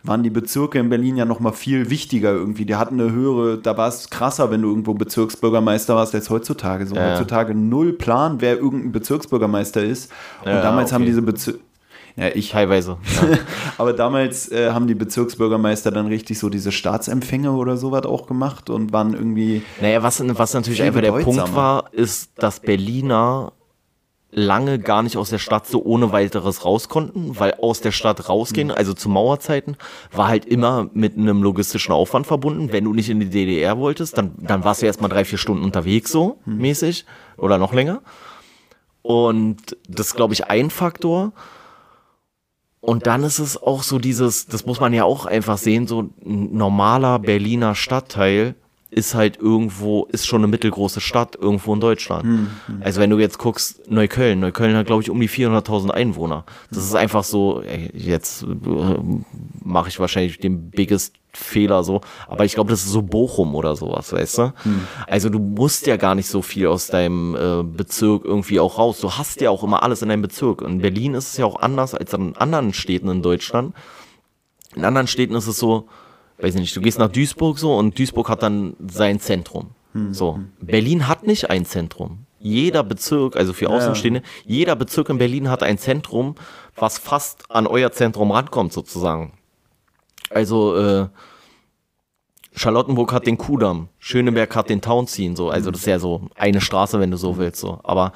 [0.06, 2.64] waren die Bezirke in Berlin ja noch mal viel wichtiger irgendwie.
[2.64, 6.86] Die hatten eine höhere, da war es krasser, wenn du irgendwo Bezirksbürgermeister warst, als heutzutage.
[6.86, 7.12] So ja.
[7.12, 10.10] heutzutage null Plan, wer irgendein Bezirksbürgermeister ist.
[10.44, 10.94] Und ja, damals okay.
[10.94, 11.60] haben diese Bezirke
[12.16, 12.96] ja, ich teilweise.
[13.14, 13.38] Ja.
[13.78, 18.70] Aber damals äh, haben die Bezirksbürgermeister dann richtig so diese Staatsempfänge oder sowas auch gemacht
[18.70, 19.62] und waren irgendwie.
[19.82, 23.52] Naja, was, was natürlich einfach der Punkt war, ist, dass Berliner
[24.30, 28.28] lange gar nicht aus der Stadt so ohne weiteres raus konnten, weil aus der Stadt
[28.28, 29.76] rausgehen, also zu Mauerzeiten,
[30.12, 32.72] war halt immer mit einem logistischen Aufwand verbunden.
[32.72, 35.64] Wenn du nicht in die DDR wolltest, dann, dann warst du erstmal drei, vier Stunden
[35.64, 36.58] unterwegs so hm.
[36.58, 37.06] mäßig
[37.36, 38.02] oder noch länger.
[39.02, 41.32] Und das ist, glaube ich, ein Faktor.
[42.80, 46.10] Und dann ist es auch so dieses, das muss man ja auch einfach sehen, so
[46.24, 48.54] ein normaler Berliner Stadtteil
[48.96, 52.24] ist halt irgendwo, ist schon eine mittelgroße Stadt irgendwo in Deutschland.
[52.24, 52.82] Hm, hm.
[52.82, 56.44] Also wenn du jetzt guckst, Neukölln, Neukölln hat glaube ich um die 400.000 Einwohner.
[56.70, 58.46] Das ist einfach so, ey, jetzt äh,
[59.62, 63.76] mache ich wahrscheinlich den biggest Fehler so, aber ich glaube, das ist so Bochum oder
[63.76, 64.52] sowas, weißt du?
[64.62, 64.80] Hm.
[65.06, 68.98] Also du musst ja gar nicht so viel aus deinem äh, Bezirk irgendwie auch raus.
[69.00, 70.62] Du hast ja auch immer alles in deinem Bezirk.
[70.62, 73.74] In Berlin ist es ja auch anders als in anderen Städten in Deutschland.
[74.74, 75.86] In anderen Städten ist es so,
[76.38, 79.70] weiß ich nicht, du gehst nach Duisburg so und Duisburg hat dann sein Zentrum.
[79.92, 80.12] Hm.
[80.12, 80.40] So.
[80.60, 82.26] Berlin hat nicht ein Zentrum.
[82.38, 86.34] Jeder Bezirk, also für Außenstehende, jeder Bezirk in Berlin hat ein Zentrum,
[86.76, 89.32] was fast an euer Zentrum rankommt, sozusagen.
[90.30, 91.08] Also, äh,
[92.54, 95.50] Charlottenburg hat den Kudamm, Schöneberg hat den Townsien, so.
[95.50, 97.80] Also, das ist ja so eine Straße, wenn du so willst, so.
[97.82, 98.12] Aber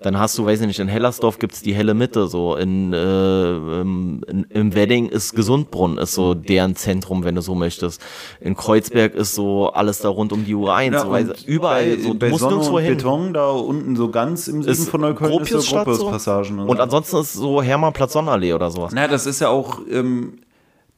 [0.00, 3.54] dann hast du, weiß ich nicht, in Hellersdorf gibt's die helle Mitte, so in, äh,
[3.80, 8.00] in, im Wedding ist Gesundbrunn, ist so deren Zentrum, wenn du so möchtest.
[8.40, 10.94] In Kreuzberg ist so alles da rund um die Uhr 1.
[10.94, 14.62] Ja, so, überall, bei, so, bei musst Sonne und Beton da unten so ganz im
[14.62, 16.58] Süden von Neukölln ist so Gropiuspassagen.
[16.58, 16.64] So.
[16.64, 18.92] Und ansonsten ist so Hermannplatz Sonnenallee oder sowas.
[18.94, 20.38] Na, das ist ja auch ähm,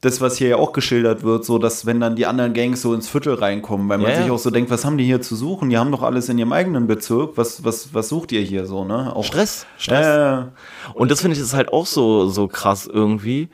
[0.03, 2.93] das, was hier ja auch geschildert wird, so dass wenn dann die anderen Gangs so
[2.93, 5.35] ins Viertel reinkommen, weil man ja, sich auch so denkt, was haben die hier zu
[5.35, 5.71] suchen?
[5.71, 7.37] Die haben doch alles in ihrem eigenen Bezirk.
[7.37, 9.15] Was, was, was sucht ihr hier so, ne?
[9.15, 9.67] Auch Stress.
[9.79, 10.07] Stress.
[10.07, 13.49] Äh, und das finde ich ist halt auch so, so krass irgendwie.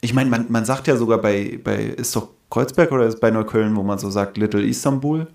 [0.00, 3.30] Ich meine, man, man sagt ja sogar bei, bei, ist doch Kreuzberg oder ist bei
[3.30, 5.26] Neukölln, wo man so sagt, Little Istanbul?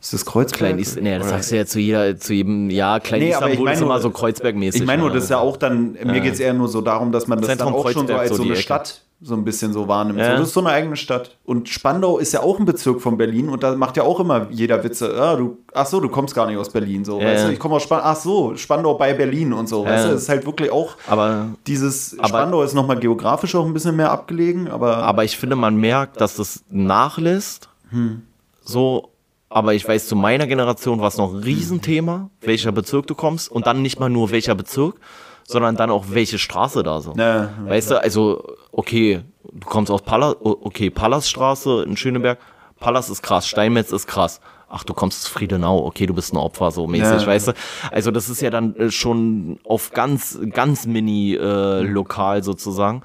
[0.00, 0.58] Ist das Kreuzberg?
[0.58, 3.52] Klein Ist, nee, das sagst du ja zu, jeder, zu jedem, ja, Klein nee, Istanbul
[3.52, 4.80] ich mein ist immer so Kreuzberg-mäßig.
[4.80, 7.12] Ich meine nur, das ist ja auch dann, mir geht es eher nur so darum,
[7.12, 8.62] dass man das Zentrum dann auch Kreuzberg schon so als so eine Ecke.
[8.62, 10.18] Stadt so ein bisschen so wahrnimmt.
[10.18, 10.32] Ja.
[10.32, 11.36] So, das ist so eine eigene Stadt.
[11.44, 14.48] Und Spandau ist ja auch ein Bezirk von Berlin und da macht ja auch immer
[14.50, 17.26] jeder Witze, ah, du, ach so, du kommst gar nicht aus Berlin, so, ja.
[17.26, 19.90] weißt du, ich komme aus Spandau, ach so, Spandau bei Berlin und so, ja.
[19.90, 23.64] weißt du, das ist halt wirklich auch aber, dieses, aber, Spandau ist nochmal geografisch auch
[23.64, 24.98] ein bisschen mehr abgelegen, aber.
[24.98, 28.22] Aber ich finde, man merkt, dass das nachlässt, hm.
[28.64, 29.10] so,
[29.48, 33.50] aber ich weiß, zu meiner Generation war es noch ein Riesenthema, welcher Bezirk du kommst
[33.50, 34.96] und dann nicht mal nur welcher Bezirk,
[35.44, 37.14] sondern dann auch welche Straße da so.
[37.16, 42.38] Ja, weißt du, also, okay, du kommst aus Pallas, okay, Pallasstraße in Schöneberg,
[42.78, 44.40] Pallas ist krass, Steinmetz ist krass.
[44.68, 47.26] Ach, du kommst aus Friedenau, okay, du bist ein Opfer, so mäßig, ja.
[47.26, 47.52] weißt du?
[47.90, 53.02] Also das ist ja dann äh, schon auf ganz, ganz mini äh, lokal sozusagen.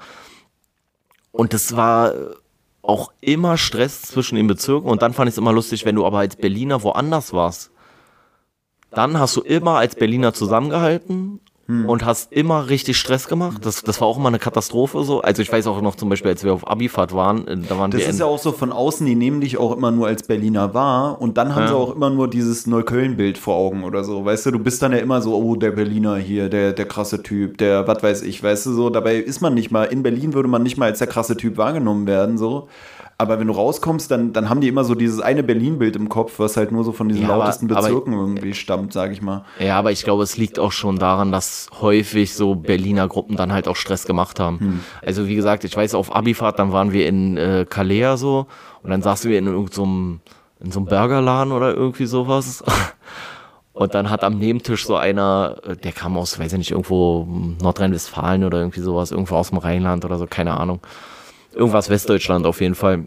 [1.30, 2.14] Und das war
[2.80, 6.06] auch immer Stress zwischen den Bezirken und dann fand ich es immer lustig, wenn du
[6.06, 7.70] aber als Berliner woanders warst.
[8.90, 11.86] Dann hast du immer als Berliner zusammengehalten hm.
[11.86, 13.64] und hast immer richtig Stress gemacht.
[13.64, 15.20] Das, das war auch immer eine Katastrophe so.
[15.20, 17.90] Also ich weiß auch noch zum Beispiel, als wir auf Abifahrt waren, äh, da waren
[17.90, 18.06] das wir.
[18.06, 20.72] Das ist ja auch so von außen, die nehmen dich auch immer nur als Berliner
[20.72, 21.68] wahr und dann haben ja.
[21.68, 24.24] sie auch immer nur dieses Neukölln-Bild vor Augen oder so.
[24.24, 27.22] Weißt du, du bist dann ja immer so, oh, der Berliner hier, der, der krasse
[27.22, 28.88] Typ, der, was weiß ich, weißt du so.
[28.88, 31.58] Dabei ist man nicht mal, in Berlin würde man nicht mal als der krasse Typ
[31.58, 32.68] wahrgenommen werden, so.
[33.20, 36.38] Aber wenn du rauskommst, dann, dann haben die immer so dieses eine Berlin-Bild im Kopf,
[36.38, 39.20] was halt nur so von diesen Ja, aber- lautesten aber- Bezirken irgendwie stammt, sag ich
[39.22, 39.44] mal.
[39.58, 43.52] Ja, aber ich glaube, es liegt auch schon daran, dass häufig so Berliner Gruppen dann
[43.52, 44.60] halt auch Stress gemacht haben.
[44.60, 44.80] Hm.
[45.04, 48.46] Also wie gesagt, ich weiß, auf Abifahrt, dann waren wir in äh, Calais so
[48.84, 50.20] und dann saßen wir in irgendeinem
[50.60, 52.62] in so einem Burgerladen oder irgendwie sowas.
[53.72, 57.28] Und dann hat am Nebentisch so einer, äh, der kam aus, weiß ich nicht, irgendwo
[57.62, 60.80] Nordrhein-Westfalen oder irgendwie sowas, irgendwo aus dem Rheinland oder so, keine Ahnung.
[61.52, 63.06] Irgendwas Westdeutschland auf jeden Fall.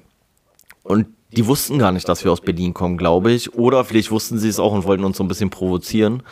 [0.83, 3.53] Und die wussten gar nicht, dass wir aus Berlin kommen, glaube ich.
[3.53, 6.23] Oder vielleicht wussten sie es auch und wollten uns so ein bisschen provozieren.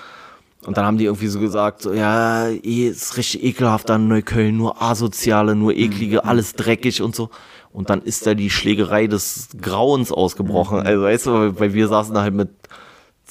[0.65, 4.57] Und dann haben die irgendwie so gesagt, so, ja, eh, ist richtig ekelhaft an Neukölln,
[4.57, 7.29] nur asoziale, nur eklige, alles dreckig und so.
[7.71, 10.79] Und dann ist da die Schlägerei des Grauens ausgebrochen.
[10.81, 12.49] Also weißt du, weil wir saßen da halt mit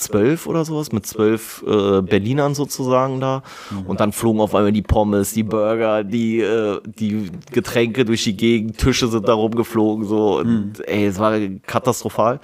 [0.01, 3.43] zwölf oder sowas, mit zwölf äh, Berlinern sozusagen da.
[3.87, 8.37] Und dann flogen auf einmal die Pommes, die Burger, die, äh, die Getränke durch die
[8.37, 10.39] Gegend, Tische sind da rumgeflogen, so.
[10.39, 12.41] Und, ey, es war katastrophal.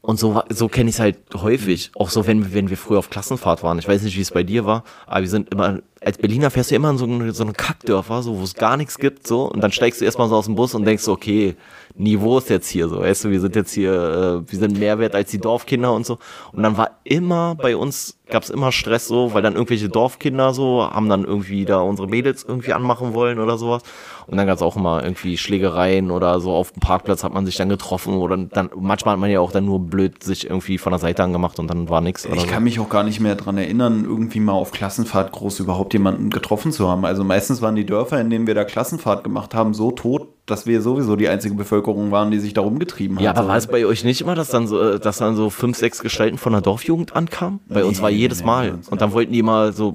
[0.00, 1.90] Und so, so kenne ich es halt häufig.
[1.96, 3.78] Auch so, wenn, wenn wir früher auf Klassenfahrt waren.
[3.78, 6.70] Ich weiß nicht, wie es bei dir war, aber wir sind immer, als Berliner fährst
[6.70, 9.42] du immer in so eine, so eine Kackdörfer, so, wo es gar nichts gibt, so.
[9.50, 11.56] Und dann steigst du erstmal so aus dem Bus und denkst okay,
[11.98, 14.98] Niveau ist jetzt hier so, weißt du, wir sind jetzt hier, äh, wir sind mehr
[15.00, 16.18] wert als die Dorfkinder und so.
[16.52, 20.54] Und dann war immer bei uns, gab es immer Stress so, weil dann irgendwelche Dorfkinder
[20.54, 23.82] so haben dann irgendwie da unsere Mädels irgendwie anmachen wollen oder sowas.
[24.28, 27.46] Und dann gab es auch immer irgendwie Schlägereien oder so auf dem Parkplatz hat man
[27.46, 30.76] sich dann getroffen oder dann, manchmal hat man ja auch dann nur blöd sich irgendwie
[30.76, 32.26] von der Seite angemacht und dann war nichts.
[32.26, 35.94] Ich kann mich auch gar nicht mehr dran erinnern, irgendwie mal auf Klassenfahrt groß überhaupt
[35.94, 37.06] jemanden getroffen zu haben.
[37.06, 40.66] Also meistens waren die Dörfer, in denen wir da Klassenfahrt gemacht haben, so tot, dass
[40.66, 43.24] wir sowieso die einzige Bevölkerung waren, die sich da rumgetrieben hat.
[43.24, 45.48] Ja, aber war es bei euch nicht immer, dass dann so, äh, dass dann so
[45.48, 47.60] fünf, sechs Gestalten von der Dorfjugend ankamen?
[47.68, 48.70] Bei uns Nee, war jedes nee, Mal.
[48.72, 49.94] uns Und dann wollten die mal so,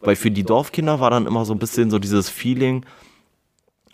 [0.00, 2.84] weil für die Dorfkinder war dann immer so ein bisschen so dieses Feeling,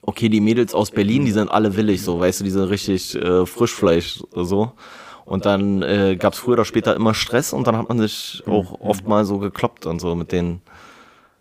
[0.06, 3.14] okay, die Mädels aus Berlin, die sind alle willig, so, weißt du, die sind richtig
[3.14, 4.72] äh, Frischfleisch, so.
[5.24, 8.42] Und dann äh, gab es früher oder später immer Stress und dann hat man sich
[8.46, 10.60] auch oft mal so gekloppt und so mit den.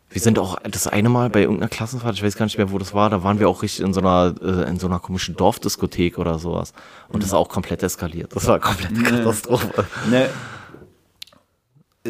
[0.10, 2.78] Wir sind auch das eine Mal bei irgendeiner Klassenfahrt, ich weiß gar nicht mehr, wo
[2.78, 5.36] das war, da waren wir auch richtig in so einer, äh, in so einer komischen
[5.36, 6.74] Dorfdiskothek oder sowas.
[7.10, 8.34] Und das ist auch komplett eskaliert.
[8.36, 9.86] Das war komplette Katastrophe.
[10.10, 10.30] Ne,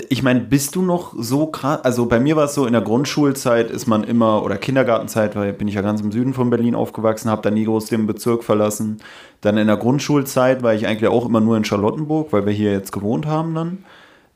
[0.10, 1.84] ich meine, bist du noch so krass?
[1.84, 5.53] Also bei mir war es so, in der Grundschulzeit ist man immer, oder Kindergartenzeit, weil
[5.53, 8.44] bin ich ja ganz im Süden von Berlin aufgewachsen, habe da nie groß den Bezirk
[8.44, 8.98] verlassen.
[9.41, 12.72] Dann in der Grundschulzeit war ich eigentlich auch immer nur in Charlottenburg, weil wir hier
[12.72, 13.86] jetzt gewohnt haben dann.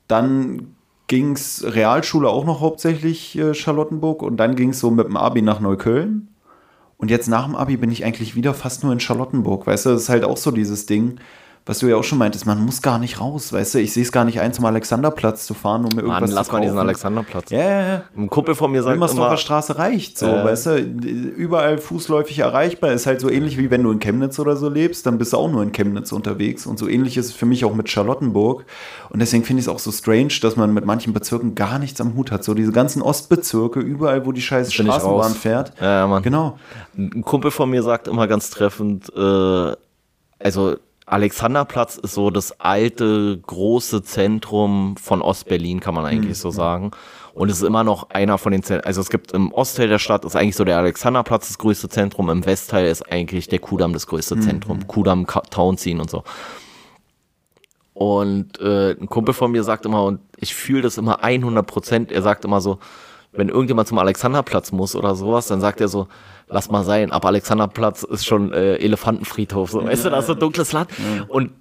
[0.07, 0.75] Dann
[1.07, 5.17] ging es Realschule auch noch hauptsächlich äh, Charlottenburg und dann ging es so mit dem
[5.17, 6.27] Abi nach Neukölln.
[6.97, 9.65] Und jetzt nach dem Abi bin ich eigentlich wieder fast nur in Charlottenburg.
[9.65, 11.19] Weißt du, das ist halt auch so dieses Ding,
[11.67, 14.03] was du ja auch schon meintest, man muss gar nicht raus, weißt du, ich sehe
[14.03, 16.57] es gar nicht ein, zum Alexanderplatz zu fahren, um mir Mann, irgendwas lass zu mal
[16.59, 16.61] kaufen.
[16.63, 17.49] diesen Alexanderplatz.
[17.51, 18.03] Ja, ja, ja.
[18.17, 20.43] Ein Kumpel von mir sagt Wilmersdorfer immer, Straße reicht so, Ja.
[20.45, 24.55] weißt du, überall fußläufig erreichbar, ist halt so ähnlich wie wenn du in Chemnitz oder
[24.55, 27.33] so lebst, dann bist du auch nur in Chemnitz unterwegs und so ähnlich ist es
[27.33, 28.65] für mich auch mit Charlottenburg
[29.09, 31.99] und deswegen finde ich es auch so strange, dass man mit manchen Bezirken gar nichts
[32.01, 35.73] am Hut hat, so diese ganzen Ostbezirke, überall wo die scheiß Straßenbahn fährt.
[35.81, 36.23] Ja, ja, Mann.
[36.23, 36.57] Genau.
[36.97, 39.71] Ein Kumpel von mir sagt immer ganz treffend, äh,
[40.39, 40.75] also
[41.07, 46.91] Alexanderplatz ist so das alte, große Zentrum von Ostberlin, kann man eigentlich so sagen.
[47.33, 49.99] Und es ist immer noch einer von den Zentren, also es gibt im Ostteil der
[49.99, 53.93] Stadt ist eigentlich so der Alexanderplatz das größte Zentrum, im Westteil ist eigentlich der Kudamm
[53.93, 54.85] das größte Zentrum.
[54.87, 56.23] Kudamm, Tauentziehen und so.
[57.93, 62.11] Und äh, ein Kumpel von mir sagt immer, und ich fühle das immer 100 Prozent,
[62.11, 62.79] er sagt immer so,
[63.37, 66.07] wenn irgendjemand zum Alexanderplatz muss oder sowas, dann sagt er so,
[66.49, 70.33] lass mal sein, aber Alexanderplatz ist schon äh, Elefantenfriedhof, so, weißt du, das ist so
[70.33, 70.89] ein dunkles Land.
[71.27, 71.51] Und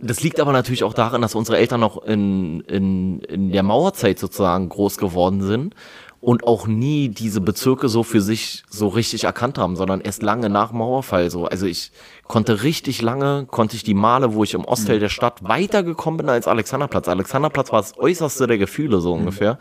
[0.00, 4.18] das liegt aber natürlich auch daran, dass unsere Eltern noch in, in, in der Mauerzeit
[4.18, 5.74] sozusagen groß geworden sind
[6.22, 10.50] und auch nie diese Bezirke so für sich so richtig erkannt haben, sondern erst lange
[10.50, 11.46] nach Mauerfall so.
[11.46, 11.92] Also ich
[12.26, 16.28] konnte richtig lange, konnte ich die Male, wo ich im Ostteil der Stadt weitergekommen bin
[16.28, 17.08] als Alexanderplatz.
[17.08, 19.58] Alexanderplatz war das äußerste der Gefühle so ungefähr.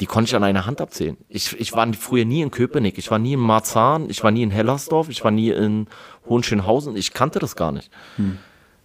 [0.00, 1.16] Die konnte ich an einer Hand abzählen.
[1.28, 4.42] Ich, ich war früher nie in Köpenick, ich war nie in Marzahn, ich war nie
[4.42, 5.86] in Hellersdorf, ich war nie in
[6.28, 7.90] Hohenschönhausen, ich kannte das gar nicht.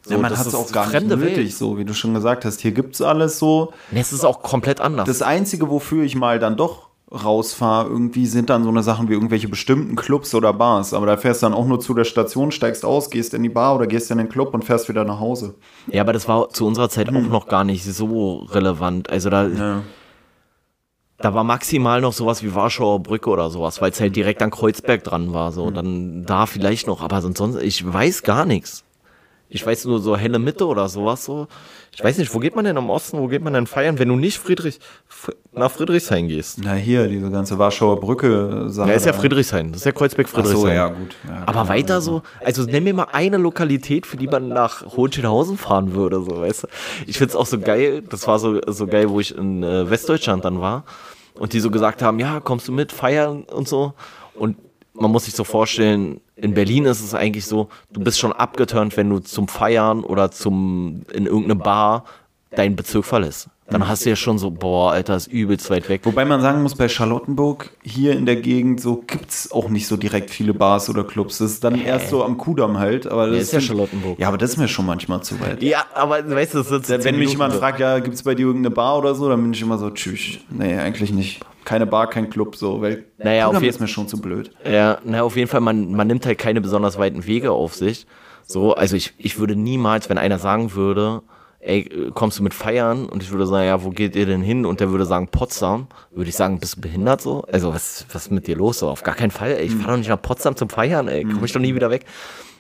[0.02, 1.54] So, ja, man das hat es ist auch gar nicht fremde nötig, Welt.
[1.54, 2.62] so wie du schon gesagt hast.
[2.62, 3.74] Hier gibt es alles so.
[3.92, 5.08] Nee, Es ist auch komplett anders.
[5.08, 9.14] Das Einzige, wofür ich mal dann doch rausfahre, irgendwie sind dann so eine Sachen wie
[9.14, 10.94] irgendwelche bestimmten Clubs oder Bars.
[10.94, 13.50] Aber da fährst du dann auch nur zu der Station, steigst aus, gehst in die
[13.50, 15.56] Bar oder gehst in den Club und fährst wieder nach Hause.
[15.88, 19.10] Ja, aber das war zu unserer Zeit auch noch gar nicht so relevant.
[19.10, 19.82] Also da, Ja.
[21.18, 24.52] Da war maximal noch sowas wie Warschauer Brücke oder sowas, weil es halt direkt an
[24.52, 25.52] Kreuzberg dran war.
[25.52, 28.85] So, dann da vielleicht noch, aber sonst, ich weiß gar nichts.
[29.56, 31.48] Ich weiß nur so helle Mitte oder sowas so.
[31.94, 34.10] Ich weiß nicht, wo geht man denn im Osten, wo geht man denn feiern, wenn
[34.10, 34.80] du nicht Friedrich,
[35.53, 36.60] nach Friedrichshain gehst?
[36.61, 38.90] Na hier, diese ganze Warschauer Brücke Sache.
[38.90, 39.18] Ja, ist ja da.
[39.18, 40.60] Friedrichshain, das ist ja Kreuzberg Ach Friedrichshain.
[40.61, 41.15] so, ja, gut.
[41.26, 41.69] Ja, Aber klar.
[41.69, 46.19] weiter so, also nenn mir mal eine Lokalität, für die man nach Hohenschönhausen fahren würde,
[46.19, 46.68] so, weißt du.
[47.07, 50.44] Ich find's auch so geil, das war so, so geil, wo ich in äh, Westdeutschland
[50.44, 50.84] dann war
[51.36, 53.94] und die so gesagt haben, ja, kommst du mit, feiern und so.
[54.34, 54.57] Und
[54.95, 58.95] man muss sich so vorstellen, in Berlin ist es eigentlich so, du bist schon abgeturnt,
[58.97, 62.05] wenn du zum Feiern oder zum, in irgendeine Bar
[62.51, 63.49] deinen Bezirk verlässt.
[63.68, 66.02] Dann hast du ja schon so, boah, Alter, ist übelst weit weg.
[66.04, 69.98] Wobei man sagen muss, bei Charlottenburg hier in der Gegend so gibt's auch nicht so
[69.98, 71.40] direkt viele Bars oder Clubs.
[71.40, 73.08] Das ist dann erst so am Kudamm halt.
[73.08, 74.20] Aber das ist ja Charlottenburg.
[74.20, 75.64] Ja, aber das ist mir schon manchmal zu weit.
[75.64, 77.60] Ja, aber weißt du, das so Wenn mich Minuten jemand so.
[77.60, 80.38] fragt, ja, gibt's bei dir irgendeine Bar oder so, dann bin ich immer so, tschüss.
[80.50, 81.42] Nee, eigentlich nicht.
[81.64, 84.52] Keine Bar, kein Club, so, weil Naja, auf Kudamm jeden- ist mir schon zu blöd.
[84.64, 88.06] Ja, na, auf jeden Fall, man, man nimmt halt keine besonders weiten Wege auf sich.
[88.46, 91.24] So, also ich, ich würde niemals, wenn einer sagen würde,
[91.66, 93.08] ey, kommst du mit feiern?
[93.08, 94.66] Und ich würde sagen, ja, wo geht ihr denn hin?
[94.66, 97.44] Und der würde sagen, Potsdam, würde ich sagen, bist du behindert so?
[97.52, 98.90] Also, was, was ist mit dir los so?
[98.90, 101.44] Auf gar keinen Fall, ey, ich fahre doch nicht nach Potsdam zum Feiern, ey, komm
[101.44, 102.06] ich doch nie wieder weg.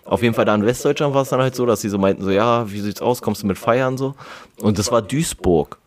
[0.05, 2.23] Auf jeden Fall da in Westdeutschland war es dann halt so, dass sie so meinten,
[2.23, 4.15] so, ja, wie sieht's aus, kommst du mit feiern so?
[4.61, 5.79] Und das war Duisburg.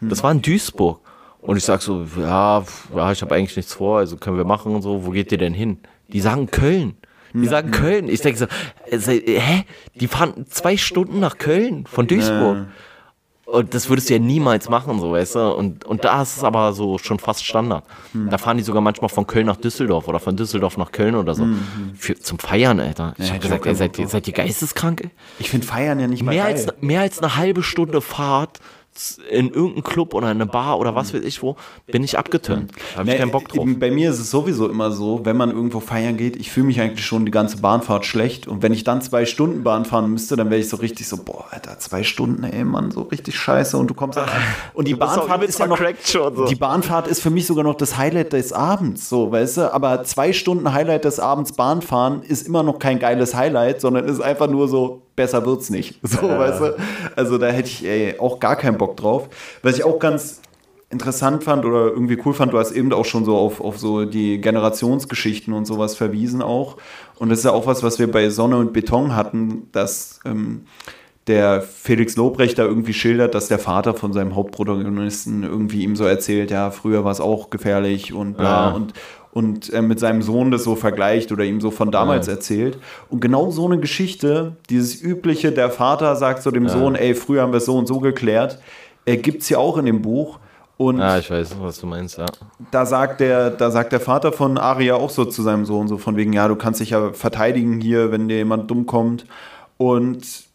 [0.00, 1.00] Das war in Duisburg.
[1.40, 4.74] Und ich sag so, ja, ja, ich habe eigentlich nichts vor, also können wir machen
[4.74, 5.06] und so.
[5.06, 5.78] Wo geht ihr denn hin?
[6.08, 6.96] Die sagen Köln.
[7.32, 8.08] Die sagen Köln.
[8.08, 8.46] Ich denke so,
[8.90, 9.64] äh, se- hä?
[9.94, 12.66] Die fahren zwei Stunden nach Köln von Duisburg.
[13.44, 15.52] Und das würdest du ja niemals machen, so, weißt du?
[15.54, 17.84] Und, und da ist es aber so schon fast Standard.
[18.12, 21.32] Da fahren die sogar manchmal von Köln nach Düsseldorf oder von Düsseldorf nach Köln oder
[21.34, 21.46] so.
[21.96, 23.14] Für, zum Feiern, Alter.
[23.18, 25.10] Ich Ja, hab gesagt, ey, seid, seid ihr geisteskrank, ey?
[25.38, 26.54] Ich finde Feiern ja nicht mal mehr geil.
[26.54, 28.58] als, mehr als eine halbe Stunde Fahrt
[29.30, 31.56] in irgendeinen Club oder in eine Bar oder was weiß ich wo,
[31.86, 32.72] bin ich abgeturnt.
[32.72, 33.66] Da habe ich Nee, keinen Bock drauf.
[33.78, 36.80] Bei mir ist es sowieso immer so, wenn man irgendwo feiern geht, ich fühle mich
[36.80, 38.46] eigentlich schon die ganze Bahnfahrt schlecht.
[38.48, 41.18] Und wenn ich dann zwei Stunden Bahn fahren müsste, dann wäre ich so richtig so,
[41.18, 43.76] boah, Alter, zwei Stunden, ey, Mann, so richtig scheiße.
[43.76, 44.28] Und du kommst an.
[44.74, 46.46] Und die Bahnfahrt ist ja noch, so.
[46.46, 49.74] die Bahnfahrt ist für mich sogar noch das Highlight des Abends, so, weißt du?
[49.74, 54.20] Aber zwei Stunden Highlight des Abends Bahnfahren ist immer noch kein geiles Highlight, sondern ist
[54.20, 55.98] einfach nur so, besser wird's nicht.
[56.06, 56.76] So, weißt du?
[57.16, 59.28] Also da hätte ich ey, auch gar keinen Bock drauf.
[59.62, 60.40] Was ich auch ganz
[60.88, 64.04] interessant fand oder irgendwie cool fand, du hast eben auch schon so auf, auf so
[64.04, 66.76] die Generationsgeschichten und sowas verwiesen auch.
[67.18, 70.66] Und das ist ja auch was, was wir bei Sonne und Beton hatten, dass ähm,
[71.26, 76.04] der Felix Lobrecht da irgendwie schildert, dass der Vater von seinem Hauptprotagonisten irgendwie ihm so
[76.04, 78.74] erzählt, ja, früher war es auch gefährlich und bla Ja.
[78.74, 78.92] und
[79.36, 82.78] und äh, mit seinem Sohn das so vergleicht oder ihm so von damals erzählt.
[83.10, 87.42] Und genau so eine Geschichte, dieses übliche, der Vater sagt so dem Sohn, ey, früher
[87.42, 88.58] haben wir es so und so geklärt,
[89.04, 90.38] äh, gibt es ja auch in dem Buch.
[90.78, 92.24] Und Ja, ich weiß, was du meinst, ja.
[92.70, 95.98] da sagt der, da sagt der Vater von Aria auch so zu seinem Sohn, so
[95.98, 99.26] von wegen, ja, du kannst dich ja verteidigen hier, wenn dir jemand dumm kommt.
[99.76, 100.46] Und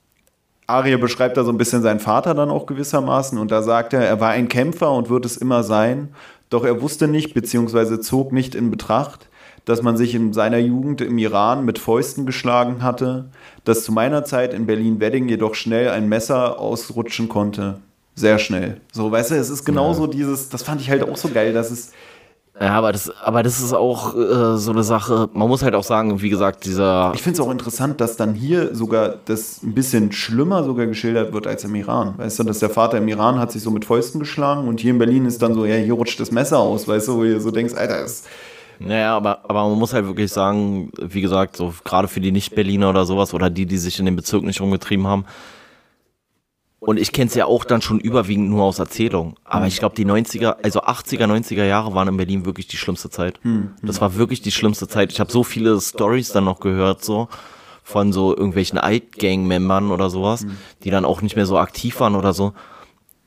[0.66, 4.02] Aria beschreibt da so ein bisschen seinen Vater dann auch gewissermaßen und da sagt er,
[4.02, 6.16] er war ein Kämpfer und wird es immer sein,
[6.52, 9.30] doch er wusste nicht, beziehungsweise zog nicht in Betracht,
[9.66, 13.30] dass man sich in seiner Jugend im Iran mit Fäusten geschlagen hatte,
[13.64, 17.80] dass zu meiner Zeit in Berlin-Wedding jedoch schnell ein Messer ausrutschen konnte.
[18.16, 18.82] Sehr schnell.
[18.92, 21.72] So, weißt du, es ist genauso dieses, das fand ich halt auch so geil, dass
[21.72, 21.92] es,
[22.60, 25.30] Ja, aber das, aber das ist auch äh, so eine Sache.
[25.34, 27.12] Man muss halt auch sagen, wie gesagt, dieser.
[27.16, 31.34] Ich finde es auch interessant, dass dann hier sogar das ein bisschen schlimmer sogar geschildert
[31.34, 32.14] wird als im Iran.
[32.18, 34.92] Weißt du, dass der Vater im Iran hat sich so mit Fäusten geschlagen und hier
[34.92, 37.40] in Berlin ist dann so, ja, hier rutscht das Messer aus, weißt du, wo ihr
[37.40, 38.24] so denkst, Alter, das
[38.80, 42.90] Naja, aber, aber man muss halt wirklich sagen, wie gesagt, so gerade für die Nicht-Berliner
[42.90, 45.26] oder sowas oder die, die sich in den Bezirk nicht rumgetrieben haben.
[46.84, 49.36] Und ich kenne es ja auch dann schon überwiegend nur aus Erzählung.
[49.44, 53.12] Aber ich glaube, die 90er, also 80er, 90er Jahre waren in Berlin wirklich die schlimmste
[53.12, 53.40] Zeit.
[53.84, 55.12] Das war wirklich die schlimmste Zeit.
[55.12, 57.28] Ich habe so viele Stories dann noch gehört, so
[57.84, 60.44] von so irgendwelchen Alt-Gang-Membern oder sowas,
[60.84, 62.54] die dann auch nicht mehr so aktiv waren oder so.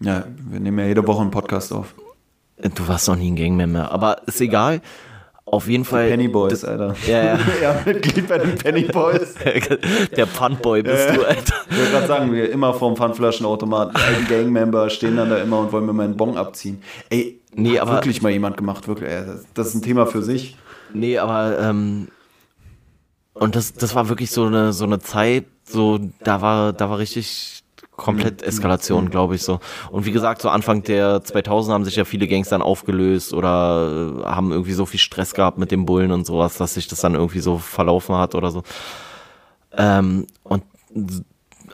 [0.01, 1.95] ja, wir nehmen ja jede Woche einen Podcast auf.
[2.59, 4.81] Du warst noch nie ein Gangmember, aber ist egal.
[5.55, 6.09] Auf jeden Fall.
[6.09, 6.97] Penny Boys, Alter.
[7.07, 7.39] Ja, ja.
[7.63, 9.35] ja, Mitglied bei den Penny Boys.
[10.17, 11.55] Der Pfandboy bist du, Alter.
[11.71, 15.73] Ich wollte gerade sagen, wir immer vorm Pfandflaschenautomaten, alten Gangmember stehen dann da immer und
[15.73, 16.83] wollen mir meinen Bon abziehen.
[17.11, 19.11] Ey, Nee, hat aber- wirklich mal jemand gemacht, wirklich.
[19.55, 20.57] Das ist ein Thema für sich.
[20.93, 22.09] Nee, aber ähm,
[23.35, 26.99] und das, das war wirklich so eine so eine Zeit, so da war da war
[26.99, 27.64] richtig
[27.97, 29.61] komplett Eskalation, glaube ich so.
[29.91, 34.21] Und wie gesagt, so Anfang der 2000 haben sich ja viele Gangs dann aufgelöst oder
[34.21, 37.01] äh, haben irgendwie so viel Stress gehabt mit den Bullen und sowas, dass sich das
[37.01, 38.63] dann irgendwie so verlaufen hat oder so.
[39.77, 40.65] Ähm, und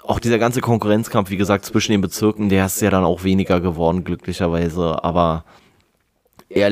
[0.05, 3.61] auch dieser ganze Konkurrenzkampf, wie gesagt, zwischen den Bezirken, der ist ja dann auch weniger
[3.61, 5.03] geworden, glücklicherweise.
[5.05, 5.45] Aber
[6.49, 6.71] er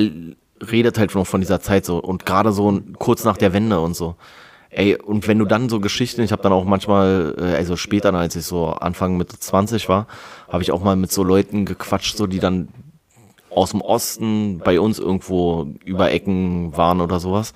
[0.61, 3.95] redet halt noch von dieser Zeit so und gerade so kurz nach der Wende und
[3.95, 4.17] so.
[4.71, 8.13] Ey, und wenn du dann so Geschichten, ich habe dann auch manchmal, äh, also später,
[8.13, 10.07] als ich so Anfang Mitte 20 war,
[10.49, 12.69] habe ich auch mal mit so Leuten gequatscht, so die dann
[13.51, 17.55] aus dem Osten bei uns irgendwo über Ecken waren oder sowas.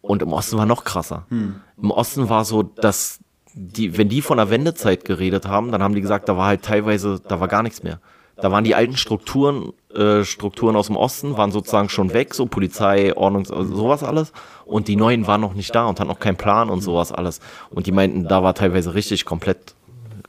[0.00, 1.26] Und im Osten war noch krasser.
[1.30, 1.56] Hm.
[1.82, 3.20] Im Osten war so, dass
[3.54, 6.62] die, wenn die von der Wendezeit geredet haben, dann haben die gesagt, da war halt
[6.62, 8.00] teilweise, da war gar nichts mehr.
[8.36, 12.46] Da waren die alten Strukturen, äh, Strukturen aus dem Osten, waren sozusagen schon weg, so
[12.46, 14.32] Polizei, Ordnungs, also sowas alles.
[14.64, 17.40] Und die neuen waren noch nicht da und hatten noch keinen Plan und sowas alles.
[17.70, 19.74] Und die meinten, da war teilweise richtig komplett,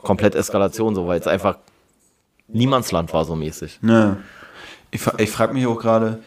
[0.02, 1.58] komplett Eskalation, so, weil es einfach
[2.48, 3.80] Niemandsland war so mäßig.
[3.82, 4.18] Ne.
[4.90, 6.22] Ich, ich frage mich auch gerade,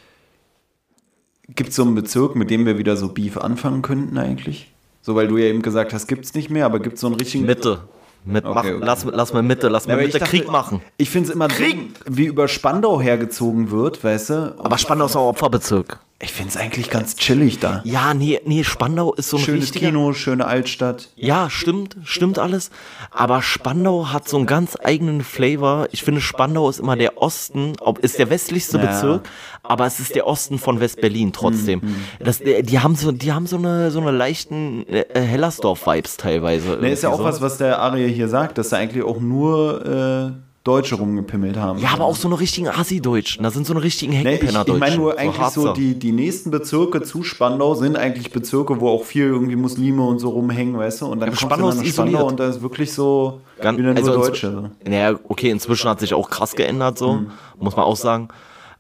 [1.48, 4.72] gibt es so einen Bezirk, mit dem wir wieder so Beef anfangen könnten eigentlich?
[5.02, 7.08] So, weil du ja eben gesagt hast, gibt es nicht mehr, aber gibt es so
[7.08, 7.46] einen richtigen...
[7.46, 7.82] Mitte.
[8.26, 8.78] Mit, Okay, mach, okay.
[8.82, 10.82] Lass, lass mal Mitte, lass mal Mitte dachte- Krieg machen.
[10.98, 14.56] Ich finde es immer dumm, wie über Spandau hergezogen wird, weißt du?
[14.60, 16.00] Aber Spandau ist auch Opferbezirk.
[16.22, 17.82] Ich finde es eigentlich ganz chillig da.
[17.86, 19.72] Ja, nee, nee, Spandau ist so ein Schönes.
[19.72, 21.08] Kino, schöne Altstadt.
[21.16, 22.72] Ja, stimmt, stimmt alles.
[23.10, 25.88] Aber Spandau hat so einen ganz eigenen Flavor.
[25.92, 28.86] Ich finde, Spandau ist immer der Osten, ob ist der westlichste Ja.
[28.88, 29.30] Bezirk,
[29.64, 31.80] aber es ist der Osten von West-Berlin trotzdem.
[31.80, 36.18] Mhm, Das, äh, die haben so, die haben so eine, so eine leichten äh, Hellersdorf-Vibes
[36.18, 36.80] teilweise.
[36.82, 39.22] Ne, ist ja auch irgendwie was, was der Arie hier sagt, dass da eigentlich auch
[39.22, 39.86] nur
[40.36, 41.80] äh, Deutsche rumgepimmelt haben.
[41.80, 43.44] Ja, aber auch so eine richtigen Assi-Deutschen.
[43.44, 44.80] Da sind so eine richtigen Ne, ich, ich Heckpenner-Deutschen.
[44.80, 45.74] meine nur eigentlich so, Harzer.
[45.74, 50.20] die, die nächsten Bezirke zu Spandau sind eigentlich Bezirke, wo auch viel irgendwie Muslime und
[50.20, 51.06] so rumhängen, weißt du?
[51.08, 52.24] Und dann kommst Spandau ist Spandau isoliert.
[52.32, 54.52] und da ist wirklich so Gan- wieder nur also Deutsche.
[54.52, 54.90] so.
[54.90, 57.32] Naja, okay, inzwischen hat sich auch krass geändert, so, Mhm.
[57.60, 58.28] muss man auch sagen.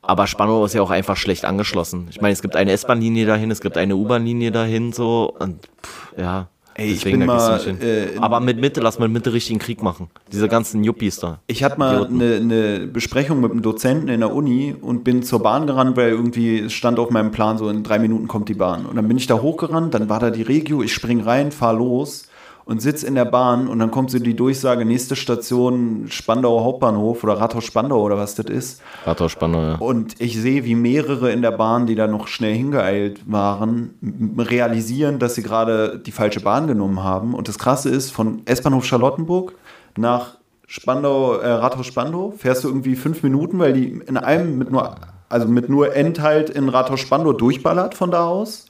[0.02, 2.08] Aber Spandau ist ja auch einfach schlecht angeschlossen.
[2.10, 6.14] Ich meine, es gibt eine S-Bahn-Linie dahin, es gibt eine U-Bahn-Linie dahin, so, und pff,
[6.18, 6.48] ja.
[6.80, 9.84] Ey, ich deswegen, bin mal, äh, Aber mit Mitte, lass mal mit Mitte richtigen Krieg
[9.84, 10.10] machen.
[10.32, 11.40] Diese ganzen Yuppies da.
[11.48, 15.44] Ich hatte mal eine, eine Besprechung mit einem Dozenten in der Uni und bin zur
[15.44, 18.86] Bahn gerannt, weil irgendwie stand auf meinem Plan, so in drei Minuten kommt die Bahn.
[18.86, 21.74] Und dann bin ich da hochgerannt, dann war da die Regio, ich spring rein, fahr
[21.74, 22.29] los
[22.70, 27.24] und sitz in der Bahn und dann kommt so die Durchsage, nächste Station Spandauer Hauptbahnhof
[27.24, 28.84] oder Rathaus Spandau oder was das ist.
[29.06, 29.76] Rathaus Spandau, ja.
[29.78, 33.96] Und ich sehe, wie mehrere in der Bahn, die da noch schnell hingeeilt waren,
[34.38, 37.34] realisieren, dass sie gerade die falsche Bahn genommen haben.
[37.34, 39.56] Und das Krasse ist, von S-Bahnhof Charlottenburg
[39.98, 40.38] nach
[40.68, 44.94] Spandau, äh, Rathaus Spandau fährst du irgendwie fünf Minuten, weil die in einem mit nur,
[45.28, 48.68] also mit nur Endhalt in Rathaus Spandau durchballert von da aus.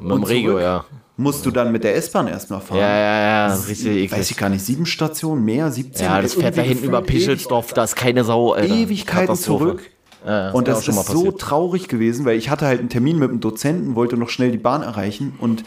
[0.00, 0.86] Mit dem Regio, ja.
[1.16, 2.78] Musst du dann mit der S-Bahn erstmal fahren.
[2.78, 4.36] Ja, ja, ja, richtig Weiß ich eklig.
[4.38, 6.06] gar nicht, sieben Stationen, mehr, 17?
[6.06, 8.74] Ja, das fährt da hinten über Pischelsdorf, da ist keine Sau, Alter.
[8.74, 9.90] Ewigkeiten zurück.
[10.24, 12.88] Ja, ist und das schon mal ist so traurig gewesen, weil ich hatte halt einen
[12.88, 15.64] Termin mit einem Dozenten, wollte noch schnell die Bahn erreichen und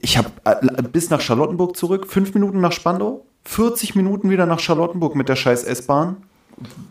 [0.00, 0.30] ich habe
[0.92, 5.36] bis nach Charlottenburg zurück, fünf Minuten nach Spandau, 40 Minuten wieder nach Charlottenburg mit der
[5.36, 6.18] scheiß S-Bahn.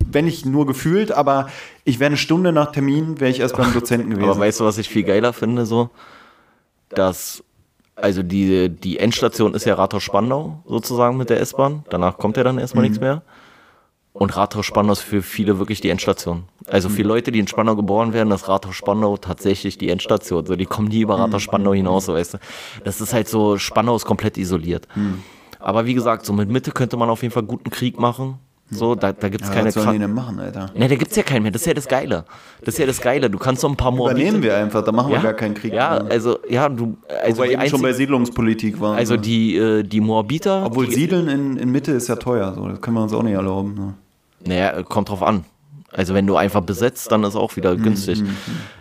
[0.10, 1.50] Wenn nicht nur gefühlt, aber
[1.84, 4.30] ich wäre eine Stunde nach Termin, wäre ich erst beim Dozenten gewesen.
[4.30, 5.90] Aber weißt du, was ich viel geiler finde, so?
[6.90, 7.44] Dass,
[8.00, 11.84] also die, die Endstation ist ja Rathaus Spandau, sozusagen mit der S-Bahn.
[11.90, 12.90] Danach kommt ja dann erstmal Mhm.
[12.92, 13.22] nichts mehr.
[14.14, 16.46] Und Rathaus Spandau ist für viele wirklich die Endstation.
[16.68, 16.94] Also Mhm.
[16.94, 20.46] für Leute, die in Spandau geboren werden, ist Rathaus Spandau tatsächlich die Endstation.
[20.46, 21.24] So, die kommen nie über Mhm.
[21.24, 22.38] Rathaus Spandau hinaus, so, weißt du.
[22.84, 24.88] Das ist halt so, Spandau ist komplett isoliert.
[24.96, 25.22] Mhm.
[25.60, 28.40] Aber wie gesagt, so mit Mitte könnte man auf jeden Fall guten Krieg machen.
[28.70, 30.70] So, da, da gibt's ja, keine was sollen die denn machen, Alter?
[30.76, 31.52] Ne, da gibt's ja keinen mehr.
[31.52, 32.26] Das ist ja das Geile.
[32.60, 33.30] Das ist ja das Geile.
[33.30, 35.54] Du kannst so ein paar Moabiter- Übernehmen wir einfach, da machen wir ja, gar keinen
[35.54, 36.12] Krieg Ja, mehr.
[36.12, 38.98] also, ja, du, also Wobei eben schon bei einzig, Siedlungspolitik waren.
[38.98, 39.22] also ne?
[39.22, 40.66] die, äh, die Moabiter.
[40.66, 42.68] Obwohl die, Siedeln in, in Mitte ist ja teuer, so.
[42.68, 43.74] das können wir uns auch nicht erlauben.
[43.76, 43.94] Ne?
[44.46, 45.46] Naja, kommt drauf an.
[45.98, 48.24] Also wenn du einfach besetzt, dann ist auch wieder Mhm, günstig.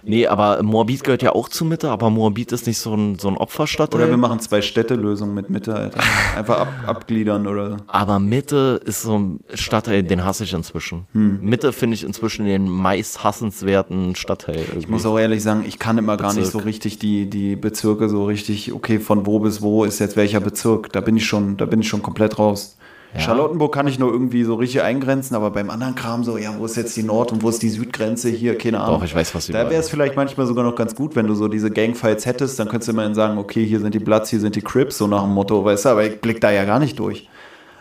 [0.05, 3.29] Nee, aber Moabit gehört ja auch zu Mitte, aber Moabit ist nicht so ein, so
[3.29, 4.03] ein Opferstadtteil.
[4.03, 6.01] Oder wir machen zwei Städtelösungen mit Mitte, Alter.
[6.37, 7.79] Einfach ab, abgliedern oder.
[7.89, 11.07] aber Mitte ist so ein Stadtteil, den hasse ich inzwischen.
[11.13, 11.39] Hm.
[11.41, 14.57] Mitte finde ich inzwischen den meist hassenswerten Stadtteil.
[14.57, 14.79] Irgendwie.
[14.79, 16.53] Ich muss auch ehrlich sagen, ich kann immer gar nicht Bezirk.
[16.53, 20.41] so richtig die, die Bezirke so richtig, okay, von wo bis wo ist jetzt welcher
[20.41, 20.93] Bezirk.
[20.93, 22.77] Da bin ich schon, da bin ich schon komplett raus.
[23.19, 26.65] Charlottenburg kann ich nur irgendwie so richtig eingrenzen, aber beim anderen Kram so, ja, wo
[26.65, 29.01] ist jetzt die Nord- und wo ist die Südgrenze hier, keine Ahnung.
[29.01, 31.27] Doch, ich weiß, was du Da wäre es vielleicht manchmal sogar noch ganz gut, wenn
[31.27, 34.31] du so diese Gangfights hättest, dann könntest du immerhin sagen, okay, hier sind die Bloods,
[34.31, 36.65] hier sind die Crips, so nach dem Motto, weißt du, aber ich blick da ja
[36.65, 37.29] gar nicht durch.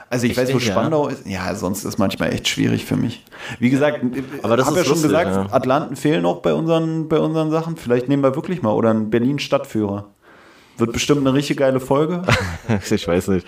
[0.10, 0.74] Also ich Echt weiß, wo nicht, ja?
[0.74, 1.26] Spandau ist.
[1.26, 3.24] Ja, sonst ist manchmal echt schwierig für mich.
[3.60, 4.02] Wie gesagt,
[4.44, 5.54] Aber das hab ist ja schon lustig, gesagt, ja.
[5.54, 7.76] Atlanten fehlen auch bei unseren, bei unseren Sachen.
[7.76, 10.06] Vielleicht nehmen wir wirklich mal oder einen Berlin-Stadtführer.
[10.78, 12.22] Wird bestimmt eine richtig geile Folge.
[12.92, 13.48] ich weiß nicht.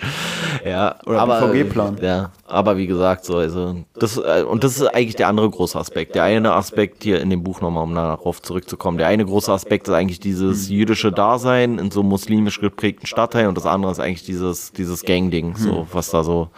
[0.64, 1.98] Ja, Oder aber, BVG-Plan.
[2.00, 5.78] Ja, aber wie gesagt, so, also, das, äh, und das ist eigentlich der andere große
[5.78, 6.14] Aspekt.
[6.14, 8.96] Der eine Aspekt hier in dem Buch nochmal, um darauf zurückzukommen.
[8.96, 13.58] Der eine große Aspekt ist eigentlich dieses jüdische Dasein in so muslimisch geprägten Stadtteilen und
[13.58, 16.48] das andere ist eigentlich dieses, dieses Gang-Ding, so, was da so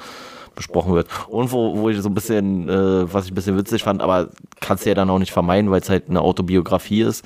[0.55, 1.09] besprochen wird.
[1.29, 4.29] Und wo, wo ich so ein bisschen, äh, was ich ein bisschen witzig fand, aber
[4.61, 7.25] kannst du ja dann auch nicht vermeiden, weil es halt eine Autobiografie ist,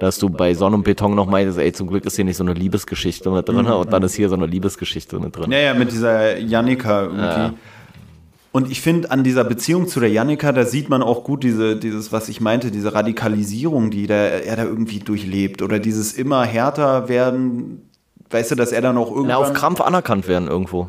[0.00, 2.44] dass du bei Sonne und Beton noch meintest, ey, zum Glück ist hier nicht so
[2.44, 3.72] eine Liebesgeschichte mit drin Mhm.
[3.72, 5.50] und dann ist hier so eine Liebesgeschichte mit drin.
[5.52, 7.22] Ja, ja, mit dieser Jannika irgendwie.
[7.24, 7.54] Ja.
[8.50, 11.76] Und ich finde, an dieser Beziehung zu der Jannika, da sieht man auch gut diese,
[11.76, 15.60] dieses, was ich meinte, diese Radikalisierung, die der, er da irgendwie durchlebt.
[15.62, 17.82] Oder dieses immer härter werden.
[18.30, 19.28] Weißt du, dass er dann auch irgendwann.
[19.30, 20.88] Ja, auf Krampf anerkannt werden irgendwo.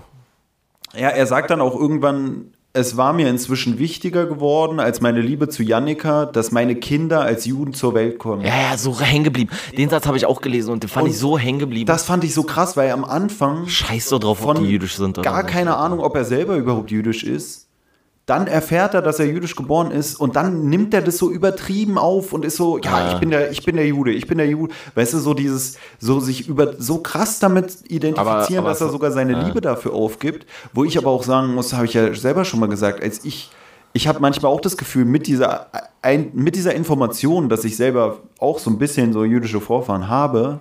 [0.96, 5.50] Ja, er sagt dann auch irgendwann, es war mir inzwischen wichtiger geworden als meine Liebe
[5.50, 8.44] zu Jannika, dass meine Kinder als Juden zur Welt kommen.
[8.44, 9.50] Ja, ja, so hängen geblieben.
[9.76, 11.88] Den Satz habe ich auch gelesen und den fand Und ich so hängen geblieben.
[11.88, 15.18] Das fand ich so krass, weil am Anfang Scheiß so drauf, ob die jüdisch sind
[15.18, 17.69] oder gar keine Ahnung, ob er selber überhaupt jüdisch ist.
[18.30, 21.98] Dann erfährt er, dass er jüdisch geboren ist und dann nimmt er das so übertrieben
[21.98, 23.14] auf und ist so, ja, Ja.
[23.14, 24.72] ich bin der, ich bin der Jude, ich bin der Jude.
[24.94, 28.88] Weißt du, so dieses, so sich über, so krass damit identifizieren, Aber- aber dass er
[28.88, 30.46] so- sogar seine Liebe dafür aufgibt.
[30.74, 33.50] Wo ich aber auch sagen muss, habe ich ja selber schon mal gesagt, als ich,
[33.94, 35.66] ich habe manchmal auch das Gefühl, mit dieser,
[36.04, 40.60] ein, mit dieser Information, dass ich selber auch so ein bisschen so jüdische Vorfahren habe,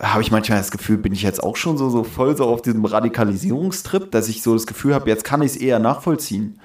[0.00, 2.62] habe ich manchmal das Gefühl, bin ich jetzt auch schon so, so voll so auf
[2.62, 6.60] diesem Radikalisierungstrip, dass ich so das Gefühl habe, jetzt kann ich es eher nachvollziehen.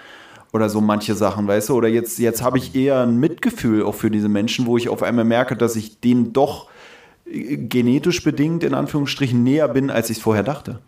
[0.52, 1.74] Oder so manche Sachen, weißt du?
[1.74, 5.02] Oder jetzt, jetzt habe ich eher ein Mitgefühl auch für diese Menschen, wo ich auf
[5.02, 6.70] einmal merke, dass ich denen doch
[7.26, 10.80] äh, genetisch bedingt in Anführungsstrichen näher bin, als ich es vorher dachte.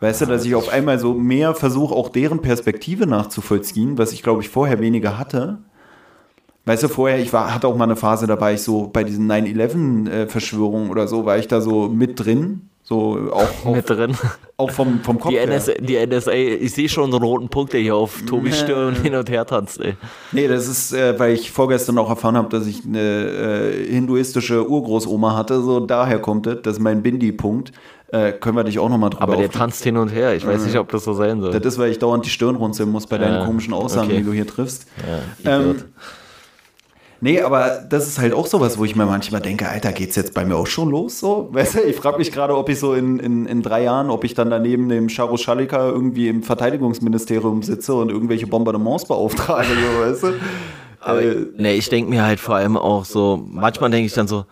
[0.00, 4.22] Weißt du, dass ich auf einmal so mehr versuche, auch deren Perspektive nachzuvollziehen, was ich
[4.22, 5.58] glaube ich vorher weniger hatte.
[6.66, 9.04] Weißt du, vorher, ich war, hatte auch mal eine Phase, da war ich so bei
[9.04, 12.70] diesen 9-11-Verschwörungen oder so, war ich da so mit drin.
[12.86, 14.14] So auch, mit drin.
[14.58, 15.46] auch vom, vom Kopf Die her.
[15.46, 19.14] NSA, die NSA, ich sehe schon einen roten Punkt, der hier auf Tobis Stirn hin
[19.14, 19.96] und her tanzt, ey.
[20.32, 24.68] Nee, das ist, äh, weil ich vorgestern auch erfahren habe, dass ich eine äh, hinduistische
[24.68, 25.62] Urgroßoma hatte.
[25.62, 26.60] So daher kommt es.
[26.62, 27.72] Das ist mein Bindi-Punkt.
[28.08, 30.34] Äh, können wir dich auch nochmal drüber Aber der tanzt hin und her.
[30.34, 31.52] Ich weiß nicht, ob das so sein soll.
[31.52, 34.18] Das ist, weil ich dauernd die Stirn runzeln muss bei deinen komischen Aussagen, okay.
[34.18, 34.86] die du hier triffst.
[35.42, 35.76] Ja, Ähm.
[37.24, 40.34] Nee, aber das ist halt auch sowas, wo ich mir manchmal denke, Alter, geht's jetzt
[40.34, 41.18] bei mir auch schon los?
[41.18, 41.48] So?
[41.52, 44.24] Weißt du, ich frage mich gerade, ob ich so in, in, in drei Jahren, ob
[44.24, 50.00] ich dann daneben dem Charo Schalika irgendwie im Verteidigungsministerium sitze und irgendwelche Bombardements beauftrage, so,
[50.04, 50.32] weißt du?
[51.00, 54.28] Aber äh, nee, ich denke mir halt vor allem auch so, manchmal denke ich dann
[54.28, 54.44] so,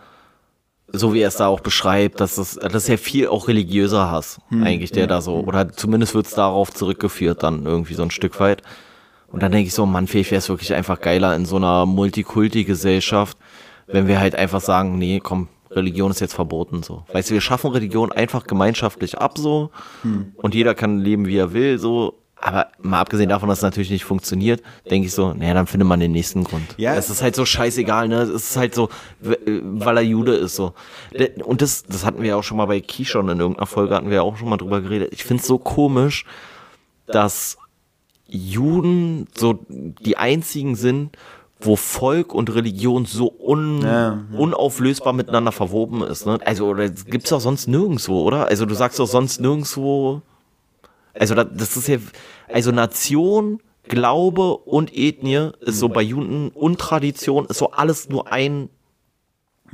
[0.91, 4.11] so wie er es da auch beschreibt, dass das, das ist ja viel auch religiöser
[4.11, 4.63] Hass, Hm.
[4.63, 8.39] eigentlich, der da so, oder zumindest wird es darauf zurückgeführt, dann irgendwie so ein Stück
[8.39, 8.61] weit.
[9.33, 11.87] Und dann denke ich so, Mann, vielleicht wäre es wirklich einfach geiler in so einer
[11.87, 13.35] Multikulti-Gesellschaft,
[13.87, 17.03] wenn wir halt einfach sagen, nee, komm, Religion ist jetzt verboten, so.
[17.11, 19.71] Weißt du, wir schaffen Religion einfach gemeinschaftlich ab, so,
[20.03, 20.33] Hm.
[20.35, 22.19] und jeder kann leben, wie er will, so.
[22.39, 24.61] Aber mal abgesehen davon, dass es natürlich nicht funktioniert,
[24.91, 26.75] denke ich so, naja, dann findet man den nächsten Grund.
[26.77, 26.93] Ja.
[26.93, 28.21] Es ist halt so scheißegal, ne?
[28.21, 28.89] Es ist halt so,
[29.23, 30.73] äh, weil er Jude ist, so.
[31.43, 34.09] Und das, das hatten wir ja auch schon mal bei Kishon in irgendeiner Folge, hatten
[34.09, 35.09] wir ja auch schon mal drüber geredet.
[35.11, 36.25] Ich finde es so komisch,
[37.07, 37.57] dass
[38.35, 41.15] Juden so die einzigen sind,
[41.59, 46.25] wo Volk und Religion so un, Ja, unauflösbar miteinander verwoben ist.
[46.25, 46.39] Ne?
[46.43, 48.47] Also, oder gibt's doch sonst nirgendwo, oder?
[48.47, 50.21] Also, du sagst doch sonst nirgendwo.
[51.13, 51.97] Also, da- das ist ja.
[52.51, 58.31] Also, Nation, Glaube und Ethnie ist so bei Juden und Tradition ist so alles nur
[58.31, 58.69] ein.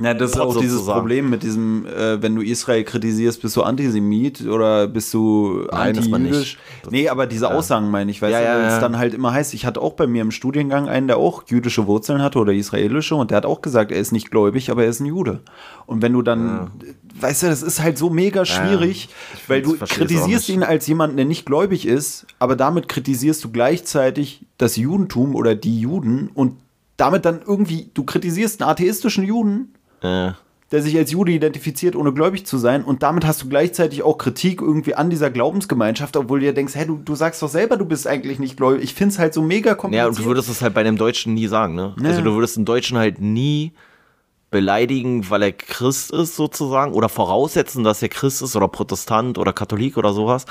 [0.02, 0.98] Ja, das ist auch dieses sozusagen.
[1.00, 5.96] Problem mit diesem, äh, wenn du Israel kritisierst, bist du Antisemit oder bist du Nein,
[5.98, 6.58] antijüdisch?
[6.90, 8.80] Nee, aber diese Aussagen meine ich, weißt Ja, du, ja, es ja.
[8.80, 11.86] dann halt immer heißt, ich hatte auch bei mir im Studiengang einen, der auch jüdische
[11.86, 14.90] Wurzeln hatte oder israelische und der hat auch gesagt, er ist nicht gläubig, aber er
[14.90, 15.40] ist ein Jude.
[15.84, 16.70] Und wenn du dann,
[17.20, 19.10] weißt du, das ist halt so mega schwierig,
[19.48, 24.46] weil du kritisierst ihn als jemanden, der nicht gläubig ist, aber damit kritisierst du gleichzeitig
[24.56, 26.54] das Judentum oder die Juden und
[26.96, 30.32] damit dann irgendwie, du kritisierst einen atheistischen Juden, Äh,
[30.72, 32.84] der sich als Jude identifiziert, ohne gläubig zu sein.
[32.84, 36.74] Und damit hast du gleichzeitig auch Kritik irgendwie an dieser Glaubensgemeinschaft, obwohl du dir denkst,
[36.76, 38.84] hey, du, du sagst doch selber, du bist eigentlich nicht gläubig.
[38.84, 40.08] Ich finde es halt so mega ja, kompliziert.
[40.08, 41.94] und du würdest es halt bei einem Deutschen nie sagen, ne?
[42.00, 42.10] Ja.
[42.10, 43.72] Also, du würdest einen Deutschen halt nie
[44.50, 49.52] beleidigen, weil er Christ ist, sozusagen, oder voraussetzen, dass er Christ ist oder Protestant oder
[49.52, 50.44] Katholik oder sowas.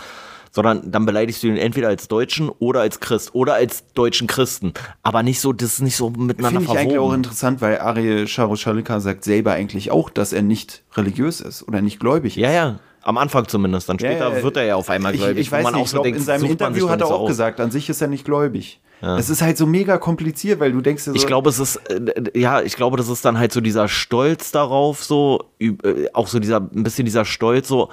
[0.51, 4.73] Sondern dann beleidigst du ihn entweder als Deutschen oder als Christ oder als deutschen Christen.
[5.03, 7.15] Aber nicht so, das ist nicht so miteinander Finde ich eigentlich auch verwoben.
[7.15, 11.99] interessant, weil Ariel Charoshalika sagt selber eigentlich auch, dass er nicht religiös ist oder nicht
[11.99, 12.41] gläubig ist.
[12.41, 12.79] Ja, ja.
[13.01, 13.87] Am Anfang zumindest.
[13.87, 14.43] Dann später Ja, ja.
[14.43, 15.39] wird er ja auf einmal Ich, gläubig.
[15.41, 17.07] ich wo weiß man nicht, auch ich so glaub, denkt, in seinem Interview hat er
[17.07, 18.81] auch gesagt, an sich ist er nicht gläubig.
[19.01, 21.77] Es ist halt so mega kompliziert, weil du denkst dir so, Ich glaube, es ist,
[21.89, 25.73] äh, ja, ich glaube, das ist dann halt so dieser Stolz darauf, so, äh,
[26.13, 27.87] auch so dieser, ein bisschen dieser Stolz, so,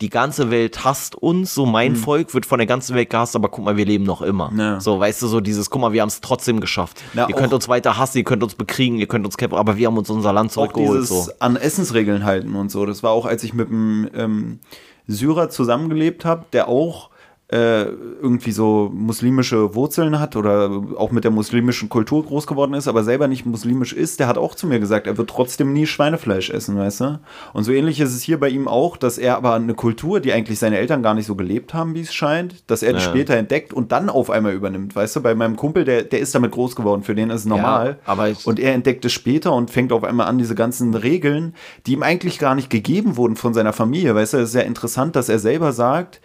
[0.00, 3.48] die ganze Welt hasst uns, so mein Volk wird von der ganzen Welt gehasst, aber
[3.50, 4.50] guck mal, wir leben noch immer.
[4.56, 4.80] Ja.
[4.80, 7.02] So, weißt du, so dieses, guck mal, wir haben es trotzdem geschafft.
[7.12, 9.56] Na, ihr könnt auch- uns weiter hassen, ihr könnt uns bekriegen, ihr könnt uns kämpfen,
[9.58, 11.02] aber wir haben uns unser Land auch zurückgeholt.
[11.02, 11.32] dieses So.
[11.38, 12.86] an Essensregeln halten und so.
[12.86, 14.60] Das war auch, als ich mit einem ähm,
[15.06, 17.09] Syrer zusammengelebt habe, der auch
[17.52, 17.82] äh,
[18.22, 23.02] irgendwie so muslimische Wurzeln hat oder auch mit der muslimischen Kultur groß geworden ist, aber
[23.02, 26.50] selber nicht muslimisch ist, der hat auch zu mir gesagt, er wird trotzdem nie Schweinefleisch
[26.50, 27.20] essen, weißt du?
[27.52, 30.32] Und so ähnlich ist es hier bei ihm auch, dass er aber eine Kultur, die
[30.32, 33.04] eigentlich seine Eltern gar nicht so gelebt haben, wie es scheint, dass er die Ja.
[33.04, 35.20] später entdeckt und dann auf einmal übernimmt, weißt du?
[35.20, 37.98] Bei meinem Kumpel, der, der ist damit groß geworden, für den ist es normal.
[38.06, 41.54] aber ich- und er entdeckt es später und fängt auf einmal an, diese ganzen Regeln,
[41.86, 44.36] die ihm eigentlich gar nicht gegeben wurden von seiner Familie, weißt du?
[44.38, 46.20] Es ist ja interessant, dass er selber sagt,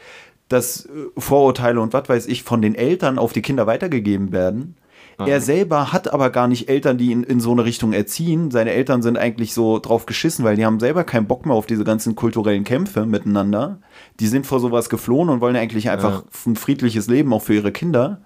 [0.49, 4.75] dass äh, Vorurteile und was weiß ich von den Eltern auf die Kinder weitergegeben werden.
[5.17, 8.51] Er selber hat aber gar nicht Eltern, die ihn in so eine Richtung erziehen.
[8.51, 11.65] Seine Eltern sind eigentlich so drauf geschissen, weil die haben selber keinen Bock mehr auf
[11.65, 13.79] diese ganzen kulturellen Kämpfe miteinander.
[14.19, 17.71] Die sind vor sowas geflohen und wollen eigentlich einfach ein friedliches Leben auch für ihre
[17.71, 18.21] Kinder.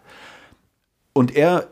[1.13, 1.67] Und er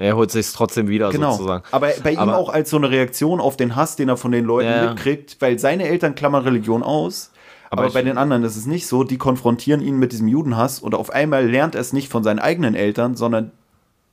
[0.00, 1.32] Er holt sich trotzdem wieder Genau.
[1.32, 1.64] sozusagen.
[1.72, 4.30] Aber bei ihm Aber- auch als so eine Reaktion auf den Hass, den er von
[4.32, 4.90] den Leuten Ja, ja.
[4.90, 7.32] mitkriegt, weil seine Eltern klammern Religion aus.
[7.70, 9.04] Aber, Aber bei den anderen ist es nicht so.
[9.04, 12.38] Die konfrontieren ihn mit diesem Judenhass und auf einmal lernt er es nicht von seinen
[12.38, 13.52] eigenen Eltern, sondern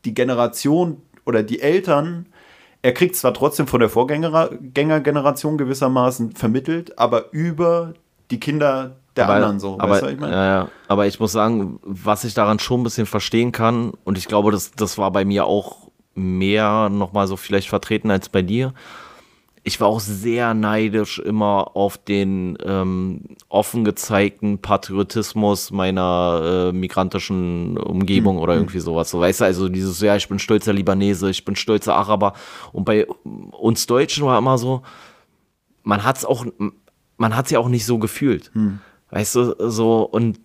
[0.04, 2.26] die Generation oder die Eltern.
[2.82, 7.94] Er kriegt zwar trotzdem von der Vorgängergeneration gewissermaßen vermittelt, aber über
[8.30, 9.80] die Kinder der anderen so.
[9.80, 10.34] Aber, weißt du, ich meine?
[10.34, 10.70] ja, ja.
[10.88, 14.52] aber ich muss sagen, was ich daran schon ein bisschen verstehen kann, und ich glaube,
[14.52, 18.74] das, das war bei mir auch mehr nochmal so vielleicht vertreten als bei dir.
[19.68, 27.76] Ich war auch sehr neidisch immer auf den ähm, offen gezeigten Patriotismus meiner äh, migrantischen
[27.78, 29.10] Umgebung oder irgendwie sowas.
[29.10, 32.34] So, weißt du, also dieses, ja, ich bin stolzer Libanese, ich bin stolzer Araber.
[32.74, 33.08] Und bei
[33.52, 34.84] uns Deutschen war immer so,
[35.82, 36.46] man hat's auch,
[37.18, 38.52] man hat's ja auch nicht so gefühlt.
[39.10, 40.40] Weißt du, so, und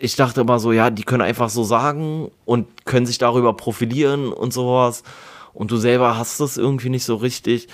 [0.00, 4.32] ich dachte immer so, ja, die können einfach so sagen und können sich darüber profilieren
[4.32, 5.02] und sowas.
[5.52, 7.68] Und du selber hast es irgendwie nicht so richtig.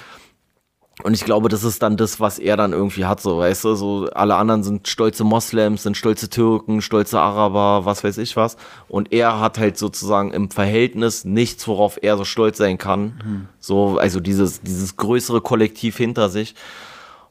[1.03, 3.75] Und ich glaube, das ist dann das, was er dann irgendwie hat, so, weißt du,
[3.75, 8.57] so alle anderen sind stolze Moslems, sind stolze Türken, stolze Araber, was weiß ich was.
[8.87, 13.49] Und er hat halt sozusagen im Verhältnis nichts, worauf er so stolz sein kann.
[13.59, 16.55] So, also dieses, dieses größere Kollektiv hinter sich.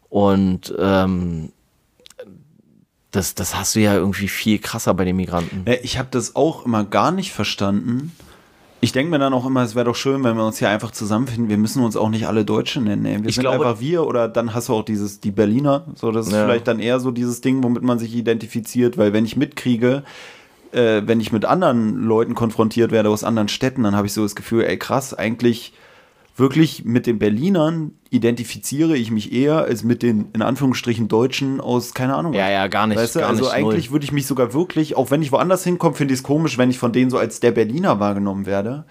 [0.10, 1.54] Und ähm,
[3.12, 5.64] das, das hast du ja irgendwie viel krasser bei den Migranten.
[5.66, 8.12] Ja, Ich habe das auch immer gar nicht verstanden.
[8.84, 10.92] Ich denke mir dann auch immer, es wäre doch schön, wenn wir uns hier einfach
[10.92, 11.48] zusammenfinden.
[11.50, 13.06] Wir müssen uns auch nicht alle Deutsche nennen.
[13.06, 13.22] Ey.
[13.22, 15.86] Wir Ich sind glaube- einfach wir oder dann hast du auch dieses, die Berliner.
[15.96, 16.44] So, das ist Ja.
[16.44, 20.04] vielleicht dann eher so dieses Ding, womit man sich identifiziert, weil wenn ich mitkriege,
[20.74, 24.24] äh, wenn ich mit anderen Leuten konfrontiert werde aus anderen Städten, dann habe ich so
[24.24, 25.74] das Gefühl, ey krass, eigentlich
[26.36, 31.94] wirklich mit den Berlinern identifiziere ich mich eher als mit den, in Anführungsstrichen, Deutschen aus,
[31.94, 32.34] keine Ahnung.
[32.34, 32.98] Ja, ja, gar nicht.
[32.98, 33.94] Weißt du, gar also nicht eigentlich null.
[33.96, 36.70] würde ich mich sogar wirklich, auch wenn ich woanders hinkomme, finde ich es komisch, wenn
[36.70, 38.86] ich von denen so als der Berliner wahrgenommen werde.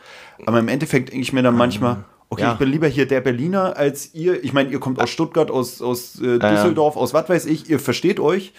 [0.47, 2.53] Aber im Endeffekt denke ich mir dann manchmal, okay, Ah, Ja.
[2.53, 4.43] ich bin lieber hier der Berliner als ihr.
[4.45, 7.79] Ich meine, ihr kommt aus Stuttgart, aus, aus äh, Düsseldorf, aus was weiß ich, ihr
[7.79, 8.53] versteht euch.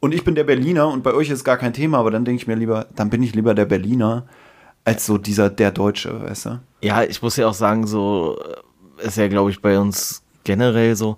[0.00, 2.40] Und ich bin der Berliner und bei euch ist gar kein Thema, aber dann denke
[2.40, 4.26] ich mir lieber, dann bin ich lieber der Berliner
[4.88, 6.60] als so dieser der Deutsche, weißt du?
[6.80, 8.38] Ja, ich muss ja auch sagen, so
[9.00, 11.16] äh, ist ja, glaube ich, bei uns generell so,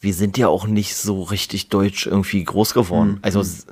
[0.00, 3.18] wir sind ja auch nicht so richtig deutsch irgendwie groß geworden.
[3.22, 3.66] Also s-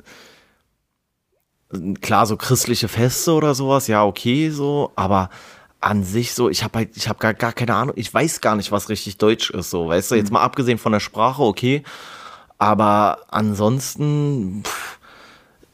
[2.01, 5.29] klar, so christliche Feste oder sowas, ja, okay, so, aber
[5.79, 8.55] an sich so, ich habe halt, ich habe gar, gar keine Ahnung, ich weiß gar
[8.55, 11.83] nicht, was richtig deutsch ist, so, weißt du, jetzt mal abgesehen von der Sprache, okay,
[12.57, 14.96] aber ansonsten, pff,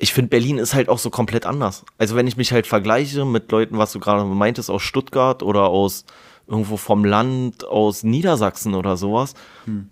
[0.03, 1.85] ich finde, Berlin ist halt auch so komplett anders.
[1.97, 5.67] Also wenn ich mich halt vergleiche mit Leuten, was du gerade meintest, aus Stuttgart oder
[5.67, 6.03] aus
[6.45, 9.33] irgendwo vom Land, aus Niedersachsen oder sowas,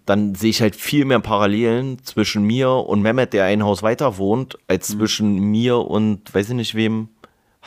[0.05, 4.17] dann sehe ich halt viel mehr Parallelen zwischen mir und Mehmet, der ein Haus weiter
[4.17, 7.07] wohnt, als zwischen mir und, weiß ich nicht wem,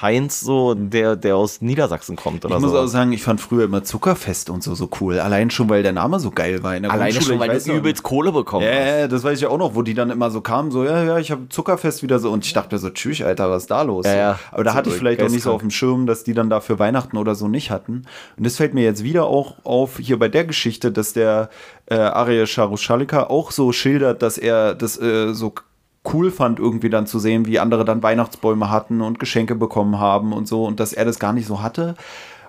[0.02, 2.78] Heinz, so, der, der aus Niedersachsen kommt oder Ich muss so.
[2.80, 5.20] auch sagen, ich fand früher immer Zuckerfest und so so cool.
[5.20, 6.74] Allein schon, weil der Name so geil war.
[6.76, 8.86] In der Alleine Grundschule, schon, weil du übelst Kohle bekommen Ja, hast.
[8.86, 11.18] ja, das weiß ich auch noch, wo die dann immer so kamen, so, ja, ja,
[11.18, 12.32] ich habe Zuckerfest wieder so.
[12.32, 14.04] Und ich dachte so, tschüss, Alter, was ist da los?
[14.04, 14.38] Ja, ja.
[14.50, 16.50] Aber da So hatte ich vielleicht auch nicht so auf dem Schirm, dass die dann
[16.50, 18.02] da für Weihnachten oder so nicht hatten.
[18.36, 21.50] Und das fällt mir jetzt wieder auch auf, hier bei der Geschichte, dass der
[21.86, 25.54] äh, Arya Sharushallika auch so schildert, dass er das äh, so
[26.12, 30.32] cool fand, irgendwie dann zu sehen, wie andere dann Weihnachtsbäume hatten und Geschenke bekommen haben
[30.32, 31.94] und so und dass er das gar nicht so hatte.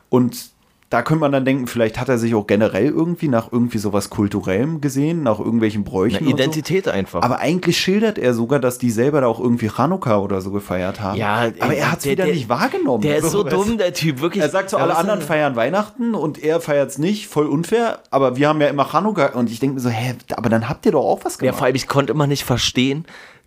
[0.09, 0.53] Und
[0.91, 4.11] da könnte man dann denken, vielleicht hat er sich auch generell irgendwie nach irgendwie sowas
[4.11, 6.17] Kulturellem gesehen, nach irgendwelchen Bräuchen.
[6.17, 6.43] Eine und so.
[6.43, 7.23] Identität einfach.
[7.23, 11.01] Aber eigentlich schildert er sogar, dass die selber da auch irgendwie Chanukka oder so gefeiert
[11.01, 11.17] haben.
[11.17, 13.01] Ja, aber er hat es der- wieder der- nicht wahrgenommen.
[13.01, 14.43] der ist so dumm, der Typ, wirklich.
[14.43, 17.99] Er sagt so, Ja, alle anderen feiern Weihnachten und er feiert es nicht, voll unfair.
[18.11, 20.85] Aber wir haben ja immer Chanukka und ich denke mir so, hä, aber dann habt
[20.85, 21.57] ihr doch auch was Ja, gemacht.
[21.57, 23.05] vor allem, ich konnte immer nicht verstehen,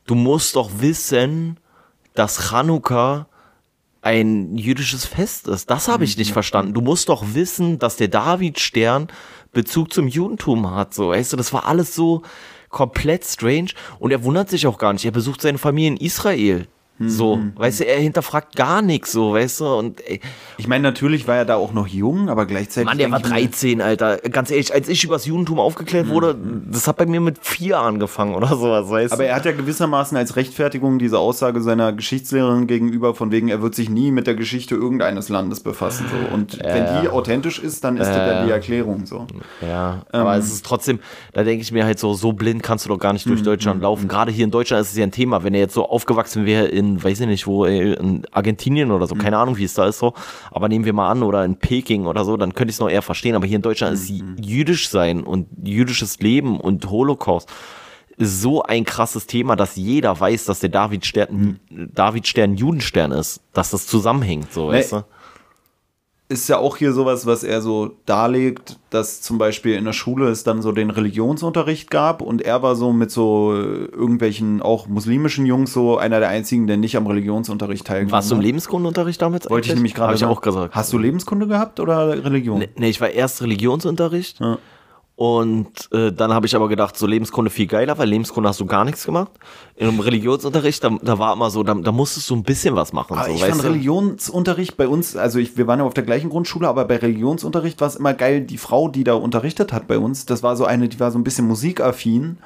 [0.08, 1.60] du musst doch wissen,
[2.14, 3.28] dass Chanukka
[4.02, 5.70] ein jüdisches Fest ist.
[5.70, 6.20] Das habe ich Mhm.
[6.20, 6.72] nicht verstanden.
[6.74, 9.08] Du musst doch wissen, dass der Davidstern
[9.52, 10.94] Bezug zum Judentum hat.
[10.94, 12.22] So, weißt du, das war alles so
[12.70, 13.70] komplett strange.
[13.98, 15.04] Und er wundert sich auch gar nicht.
[15.04, 16.66] Er besucht seine Familie in Israel.
[17.00, 17.52] So, Mhm.
[17.56, 20.20] weißt du, er hinterfragt gar nichts, so, weißt du, und ey,
[20.56, 22.86] Ich meine, natürlich war er da auch noch jung, aber gleichzeitig.
[22.86, 24.16] Mann, der war ich mir- 13, Alter.
[24.30, 26.36] Ganz ehrlich, als ich übers Judentum aufgeklärt wurde,
[26.70, 29.28] das hat bei mir mit vier angefangen oder sowas, weißt Aber du?
[29.28, 33.74] er hat ja gewissermaßen als Rechtfertigung diese Aussage seiner Geschichtslehrerin gegenüber, von wegen, er wird
[33.76, 36.06] sich nie mit der Geschichte irgendeines Landes befassen.
[36.10, 36.34] So.
[36.34, 39.06] Und wenn die authentisch ist, dann ist das dann die Erklärung.
[39.06, 39.26] So.
[39.66, 40.98] Ja, aber es ist trotzdem,
[41.32, 43.82] da denke ich mir halt so, so blind kannst du doch gar nicht durch Deutschland
[43.82, 44.08] laufen.
[44.08, 46.64] Gerade hier in Deutschland ist es ja ein Thema, wenn er jetzt so aufgewachsen wäre
[46.66, 49.86] in, weiß ich nicht wo, ey, in Argentinien oder so, keine Ahnung, wie es da
[49.86, 50.14] ist so,
[50.50, 52.90] aber nehmen wir mal an, oder in Peking oder so, dann könnte ich es noch
[52.90, 57.48] eher verstehen, aber hier in Deutschland ist jüdisch sein und jüdisches Leben und Holocaust
[58.18, 63.86] so ein krasses Thema, dass jeder weiß, dass der Davidstern, Davidstern Judenstern ist, dass das
[63.86, 65.04] zusammenhängt, so, weißt du?
[66.30, 70.28] Ist ja auch hier sowas, was er so darlegt, dass zum Beispiel in der Schule
[70.28, 74.88] es dann so den Religionsunterricht gab und er war so mit so äh, irgendwelchen auch
[74.88, 78.46] muslimischen Jungs so einer der einzigen, der nicht am Religionsunterricht teilgenommen Warst du im hat.
[78.46, 79.48] Lebenskundenunterricht damals?
[79.48, 79.78] Wollte ich eigentlich?
[79.78, 80.74] nämlich gerade Hab ich auch gesagt.
[80.74, 82.58] Hast du Lebenskunde gehabt oder Religion?
[82.58, 84.40] Nee, nee, ich war erst Religionsunterricht.
[84.40, 84.58] Ja.
[85.18, 88.66] Und äh, dann habe ich aber gedacht, so Lebenskunde viel geiler, weil Lebenskunde hast du
[88.66, 89.32] gar nichts gemacht.
[89.74, 93.18] Im Religionsunterricht, da, da war immer so, da, da musstest du ein bisschen was machen.
[93.18, 93.66] Aber so, ich weißt fand du?
[93.66, 97.80] Religionsunterricht bei uns, also ich, wir waren ja auf der gleichen Grundschule, aber bei Religionsunterricht
[97.80, 100.66] war es immer geil, die Frau, die da unterrichtet hat bei uns, das war so
[100.66, 102.38] eine, die war so ein bisschen musikaffin.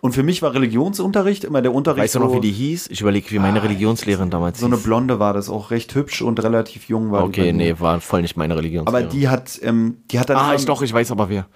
[0.00, 2.04] Und für mich war Religionsunterricht immer der Unterricht.
[2.04, 2.90] Weißt du noch, so, wie die hieß?
[2.92, 4.84] Ich überlege, wie meine Religionslehrerin damals So eine hieß.
[4.84, 7.24] Blonde war das, auch recht hübsch und relativ jung war.
[7.24, 9.10] Okay, nee, war voll nicht meine Aber Religionslehrerin.
[9.10, 11.46] die hat, ähm, die hat dann ah, ich doch, ich weiß aber wer.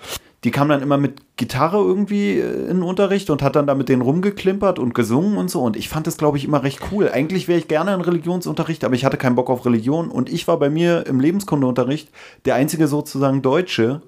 [0.45, 3.75] Die kam dann immer mit Gitarre irgendwie äh, in den Unterricht und hat dann da
[3.75, 5.63] mit denen rumgeklimpert und gesungen und so.
[5.63, 7.09] Und ich fand das, glaube ich, immer recht cool.
[7.09, 10.11] Eigentlich wäre ich gerne in Religionsunterricht, aber ich hatte keinen Bock auf Religion.
[10.11, 12.11] Und ich war bei mir im Lebenskundeunterricht
[12.45, 14.03] der einzige sozusagen Deutsche.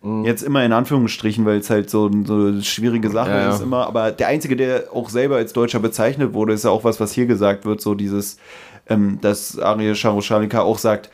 [0.00, 0.24] Mhm.
[0.24, 3.86] Jetzt immer in Anführungsstrichen, weil es halt so, so eine schwierige Sache Ja, ist immer.
[3.86, 7.12] Aber der einzige, der auch selber als Deutscher bezeichnet wurde, ist ja auch was, was
[7.12, 8.38] hier gesagt wird, so dieses,
[8.88, 11.10] ähm, dass Ariel Charoshalika auch sagt,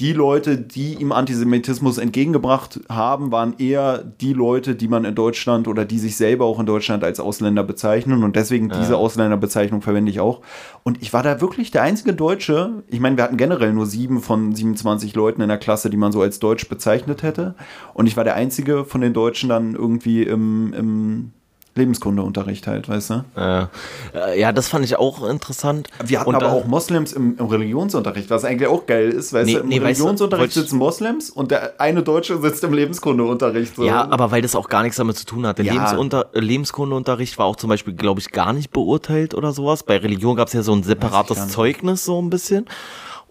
[0.00, 5.68] die Leute, die ihm Antisemitismus entgegengebracht haben, waren eher die Leute, die man in Deutschland
[5.68, 8.24] oder die sich selber auch in Deutschland als Ausländer bezeichnen.
[8.24, 10.40] Und deswegen diese Ausländerbezeichnung verwende ich auch.
[10.82, 12.82] Und ich war da wirklich der einzige Deutsche.
[12.88, 16.10] Ich meine, wir hatten generell nur sieben von 27 Leuten in der Klasse, die man
[16.10, 17.54] so als Deutsch bezeichnet hätte.
[17.92, 21.32] Und ich war der einzige von den Deutschen dann irgendwie im, im
[21.76, 23.24] Lebenskundeunterricht halt, weißt du?
[23.36, 23.68] Ja.
[24.14, 25.88] Äh, ja, das fand ich auch interessant.
[26.04, 29.46] Wir hatten Und aber auch Moslems im, im Religionsunterricht, was eigentlich auch geil ist, weißt
[29.46, 29.60] Nee, du?
[29.60, 33.76] Im nee, weißt du, Religionsunterricht sitzen Moslems und der eine Deutsche sitzt im Lebenskundeunterricht.
[33.76, 33.84] So.
[33.84, 35.58] Ja, aber weil das auch gar nichts damit zu tun hat.
[35.58, 35.72] Der Ja.
[35.72, 39.82] Lebensunter äh, Lebenskundeunterricht war auch zum Beispiel, glaube ich, gar nicht beurteilt oder sowas.
[39.82, 41.48] Bei Religion gab es ja so ein separates.
[41.48, 42.66] Zeugnis, so ein bisschen.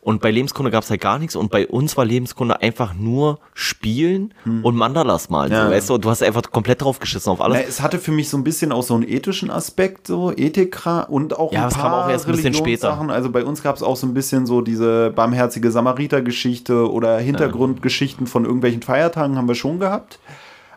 [0.04, 1.34] Und bei Lebenskunde gab es halt gar nichts.
[1.38, 5.52] Und bei uns war Lebenskunde einfach nur spielen und Mandalas malen.
[5.52, 5.58] Hm.
[5.58, 5.66] Ja.
[5.68, 7.58] So, weißt du, du hast einfach komplett drauf geschissen auf alles.
[7.62, 10.82] Na, es hatte für mich so ein bisschen auch so einen ethischen Aspekt, so Ethik
[11.08, 12.90] und auch Ja, ein das paar kam auch erst ein bisschen später.
[12.90, 13.10] Religionssachen.
[13.12, 18.28] Also bei uns gab es auch so ein bisschen so diese barmherzige Samariter-Geschichte oder Hintergrundgeschichten
[18.28, 20.20] von irgendwelchen Feiertagen haben wir schon gehabt.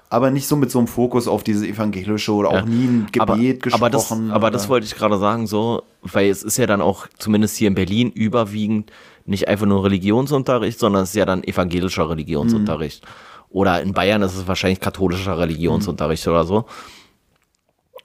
[0.09, 2.65] Aber nicht so mit so einem Fokus auf diese evangelische oder auch Ja.
[2.65, 3.81] nie ein Gebet aber, gesprochen.
[3.81, 7.09] aber das, aber das wollte ich gerade sagen, so, weil es ist ja dann auch,
[7.19, 8.93] zumindest hier in Berlin, überwiegend
[9.29, 13.05] nicht einfach nur Religionsunterricht, sondern es ist ja dann evangelischer Religionsunterricht.
[13.49, 16.67] Oder in Bayern ist es wahrscheinlich katholischer Religionsunterricht oder so.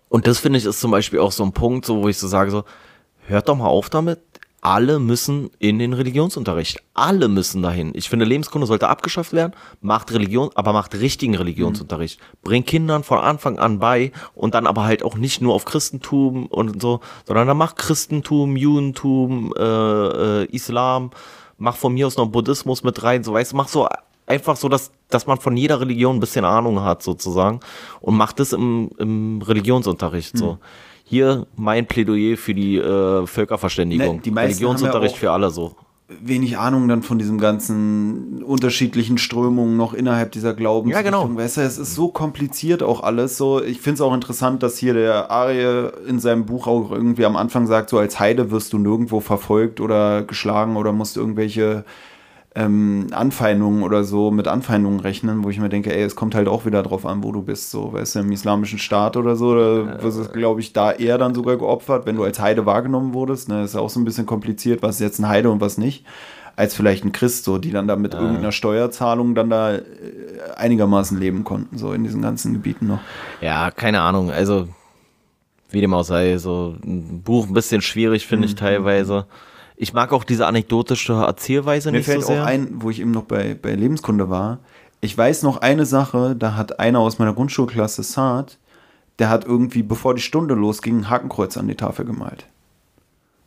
[0.09, 2.27] Und das finde ich ist zum Beispiel auch so ein Punkt, so, wo ich so
[2.27, 2.63] sage, so,
[3.27, 4.19] hört doch mal auf damit.
[4.63, 6.83] Alle müssen in den Religionsunterricht.
[6.93, 7.93] Alle müssen dahin.
[7.95, 9.53] Ich finde, Lebenskunde sollte abgeschafft werden.
[9.81, 12.19] Macht Religion, aber macht richtigen Religionsunterricht.
[12.43, 16.45] Bringt Kindern von Anfang an bei und dann aber halt auch nicht nur auf Christentum
[16.45, 21.09] und so, sondern dann macht Christentum, Judentum, äh, äh, Islam,
[21.57, 23.87] mach von mir aus noch Buddhismus mit rein, so weißt mach so
[24.27, 27.59] einfach so, dass, dass man von jeder Religion ein bisschen Ahnung hat, sozusagen.
[27.99, 30.59] Und macht das im, im Religionsunterricht so.
[31.11, 34.15] Hier mein Plädoyer für die äh, Völkerverständigung.
[34.15, 35.75] Ne, die Religionsunterricht ja für alle so.
[36.21, 41.13] wenig Ahnung dann von diesen ganzen unterschiedlichen Strömungen noch innerhalb dieser Glaubensrichtung.
[41.13, 41.35] Ja, genau.
[41.35, 43.35] Weißt du, es ist so kompliziert auch alles.
[43.35, 47.25] So, ich finde es auch interessant, dass hier der Arie in seinem Buch auch irgendwie
[47.25, 51.83] am Anfang sagt, so als Heide wirst du nirgendwo verfolgt oder geschlagen oder musst irgendwelche
[52.53, 56.49] ähm, Anfeindungen oder so mit Anfeindungen rechnen, wo ich mir denke, ey, es kommt halt
[56.49, 59.55] auch wieder drauf an, wo du bist, so, weißt du, im islamischen Staat oder so,
[59.55, 63.13] da wirst du, glaube ich, da eher dann sogar geopfert, wenn du als Heide wahrgenommen
[63.13, 65.61] wurdest, ne, ist ja auch so ein bisschen kompliziert, was ist jetzt ein Heide und
[65.61, 66.05] was nicht,
[66.57, 69.81] als vielleicht ein Christ, so, die dann da mit irgendeiner Steuerzahlung dann da äh,
[70.57, 72.99] einigermaßen leben konnten, so in diesen ganzen Gebieten noch.
[73.39, 74.29] Ja, keine Ahnung.
[74.29, 74.67] Also,
[75.69, 78.49] wie dem auch sei, so ein Buch ein bisschen schwierig, finde Mhm.
[78.49, 79.25] ich teilweise.
[79.83, 82.43] Ich mag auch diese anekdotische Erzählweise Mir nicht so fällt sehr.
[82.43, 84.59] auch ein, wo ich eben noch bei, bei Lebenskunde war.
[85.01, 88.59] Ich weiß noch eine Sache, da hat einer aus meiner Grundschulklasse, Saad,
[89.17, 92.45] der hat irgendwie, bevor die Stunde losging, ein Hakenkreuz an die Tafel gemalt.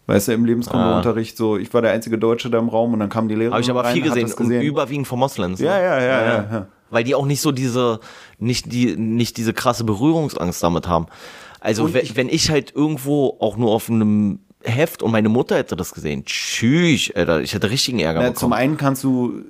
[0.09, 3.11] Weißt du, im Lebenskundeunterricht so, ich war der einzige Deutsche da im Raum und dann
[3.11, 5.61] kam die Lehrerin Habe ich aber rein, viel gesehen, und überwiegend von Moslems.
[5.61, 5.67] ne?
[5.67, 6.67] Ja, ja, ja, ja, ja.
[6.91, 8.01] Weil die auch nicht so diese,
[8.41, 11.07] nicht die, nicht diese krasse Berührungsangst damit haben.
[11.61, 15.77] Also ich- wenn ich halt irgendwo auch nur auf einem Heft und meine Mutter hätte
[15.77, 18.37] das gesehen, tschüss, Alter, ich hätte richtigen Ärger Na, bekommen.
[18.41, 19.41] zum einen kannst du,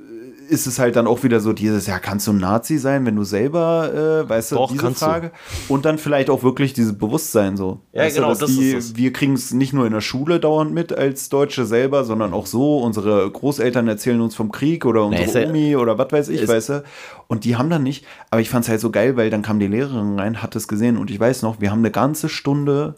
[0.49, 3.17] ist es halt dann auch wieder so dieses, ja, kannst du ein Nazi sein, wenn
[3.17, 5.07] du selber, äh, weißt du, Doch, diese kannst du.
[5.07, 5.31] Frage.
[5.69, 7.81] Und dann vielleicht auch wirklich dieses Bewusstsein so.
[7.95, 8.97] Ja, weißt genau, du, das die, ist es.
[8.97, 12.45] Wir kriegen es nicht nur in der Schule dauernd mit als Deutsche selber, sondern auch
[12.45, 12.79] so.
[12.79, 16.69] Unsere Großeltern erzählen uns vom Krieg oder unsere ja- Omi oder was weiß ich, weißt
[16.69, 16.85] du.
[17.27, 19.59] Und die haben dann nicht, aber ich fand es halt so geil, weil dann kam
[19.59, 22.97] die Lehrerin rein, hat es gesehen und ich weiß noch, wir haben eine ganze Stunde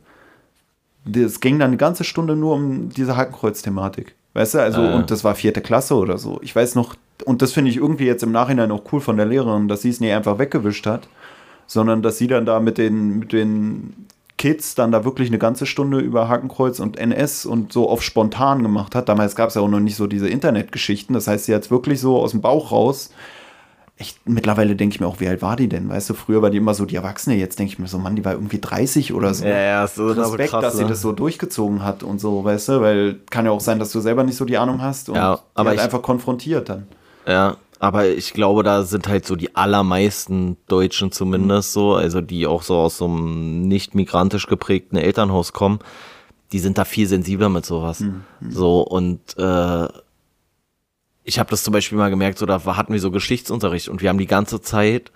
[1.14, 4.14] es ging dann eine ganze Stunde nur um diese Hakenkreuz-Thematik.
[4.34, 6.38] Weißt du, also, und das war vierte Klasse oder so.
[6.42, 9.24] Ich weiß noch, und das finde ich irgendwie jetzt im Nachhinein auch cool von der
[9.24, 11.08] Lehrerin, dass sie es nie einfach weggewischt hat,
[11.66, 14.06] sondern dass sie dann da mit den, mit den
[14.36, 18.62] Kids dann da wirklich eine ganze Stunde über Hakenkreuz und NS und so auf spontan
[18.62, 19.08] gemacht hat.
[19.08, 21.14] Damals gab es ja auch noch nicht so diese Internetgeschichten.
[21.14, 23.10] Das heißt, sie hat es wirklich so aus dem Bauch raus.
[23.98, 25.88] Ich, mittlerweile denke ich mir auch, wie alt war die denn?
[25.88, 28.14] Weißt du, früher war die immer so die Erwachsene, jetzt denke ich mir so, Mann,
[28.14, 29.46] die war irgendwie 30 oder so.
[29.46, 30.90] Ja, ja, so- Respekt, krass, dass sie ne?
[30.90, 34.00] das so durchgezogen hat und so, weißt du, weil kann ja auch sein, dass du
[34.00, 36.86] selber nicht so die Ahnung hast und Ja, aber hat ich- einfach konfrontiert dann.
[37.26, 42.46] Ja, aber ich glaube, da sind halt so die allermeisten Deutschen zumindest so, also die
[42.46, 45.78] auch so aus so einem nicht migrantisch geprägten Elternhaus kommen,
[46.52, 48.04] die sind da viel sensibler mit sowas.
[48.48, 49.88] So und äh,
[51.26, 54.08] ich habe das zum Beispiel mal gemerkt, so da hatten wir so Geschichtsunterricht und wir
[54.08, 55.10] haben die ganze Zeit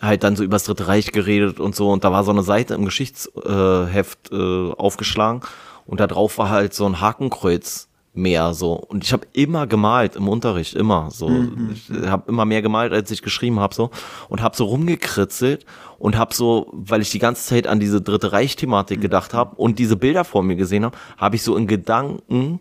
[0.00, 2.74] halt dann so übers Dritte Reich geredet und so und da war so eine Seite
[2.74, 5.42] im Geschichtsheft äh, aufgeschlagen
[5.86, 8.72] und da drauf war halt so ein Hakenkreuz mehr so.
[8.72, 11.30] Und ich habe immer gemalt im Unterricht immer so.
[11.72, 13.90] Ich habe immer mehr gemalt als ich geschrieben habe so.
[14.28, 15.64] Und habe so rumgekritzelt
[15.98, 19.54] und habe so weil ich die ganze Zeit an diese Dritte Reich Thematik gedacht habe
[19.54, 22.60] und diese Bilder vor mir gesehen habe habe ich so in Gedanken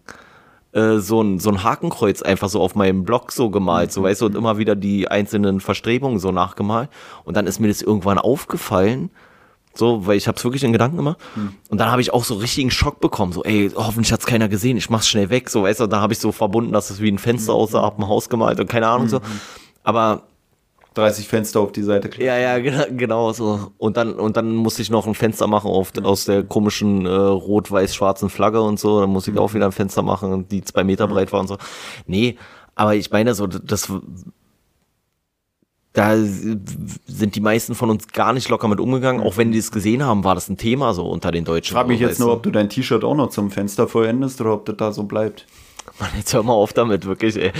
[0.77, 4.21] äh, so ein, so ein Hakenkreuz einfach so auf meinem Blog so gemalt, so weißt
[4.21, 6.89] du, und immer wieder die einzelnen Verstrebungen so nachgemalt.
[7.23, 9.09] Und dann ist mir das irgendwann aufgefallen,
[9.73, 11.17] so, weil ich habe es wirklich in Gedanken gemacht.
[11.69, 14.77] Und dann habe ich auch so richtigen Schock bekommen, so, ey, hoffentlich hat's keiner gesehen,
[14.77, 17.11] ich mach's schnell weg, so, weißt du, da habe ich so verbunden, dass es wie
[17.11, 19.19] ein Fenster aussah, hab ein Haus gemalt und keine Ahnung so.
[19.83, 20.23] Aber
[20.97, 22.27] 30 Fenster auf die Seite kleben.
[22.27, 23.71] ja, ja, genau, genau so.
[23.77, 27.09] Und dann, und dann musste ich noch ein Fenster machen auf, aus der komischen äh,
[27.09, 29.01] rot-weiß-schwarzen Flagge und so.
[29.01, 31.57] Dann musste ich auch wieder ein Fenster machen, die zwei Meter breit war und so.
[32.05, 32.37] Nee,
[32.75, 33.91] aber ich meine so, das
[35.97, 39.19] da sind die meisten von uns gar nicht locker mit umgegangen.
[39.19, 41.71] Auch wenn die es gesehen haben, war das ein Thema so unter den Deutschen.
[41.71, 44.53] Ich frage mich jetzt nur, ob du dein T-Shirt auch noch zum Fenster vollendest oder
[44.53, 45.47] ob das da so bleibt.
[45.99, 47.51] Mann, jetzt hör mal auf damit, wirklich, ey.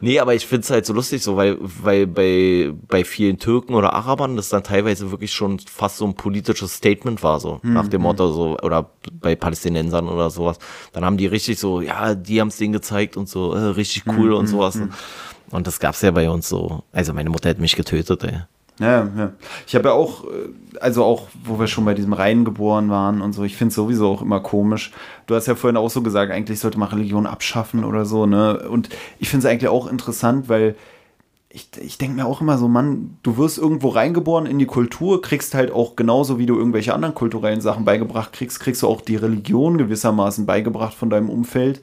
[0.00, 3.92] Nee, aber ich find's halt so lustig so, weil, weil bei, bei vielen Türken oder
[3.92, 8.02] Arabern das dann teilweise wirklich schon fast so ein politisches Statement war, so, nach dem
[8.02, 10.58] Motto, so, oder bei Palästinensern oder sowas.
[10.92, 14.32] Dann haben die richtig so, ja, die haben's denen gezeigt und so, äh, richtig cool
[14.32, 14.76] und sowas.
[15.50, 16.82] Und das gab's ja bei uns so.
[16.90, 18.40] Also meine Mutter hätte mich getötet, ey.
[18.80, 19.32] Ja, ja.
[19.66, 23.20] Ich habe ja auch, äh, also auch, wo wir schon bei diesem Reihen geboren waren
[23.20, 24.90] und so, ich finde es sowieso auch immer komisch.
[25.26, 28.68] Du hast ja vorhin auch so gesagt, eigentlich sollte man Religion abschaffen oder so, ne?
[28.68, 28.88] Und
[29.20, 30.74] ich finde es eigentlich auch interessant, weil
[31.54, 35.22] ich, ich denke mir auch immer so, Mann, du wirst irgendwo reingeboren in die Kultur,
[35.22, 39.00] kriegst halt auch genauso wie du irgendwelche anderen kulturellen Sachen beigebracht kriegst, kriegst du auch
[39.00, 41.80] die Religion gewissermaßen beigebracht von deinem Umfeld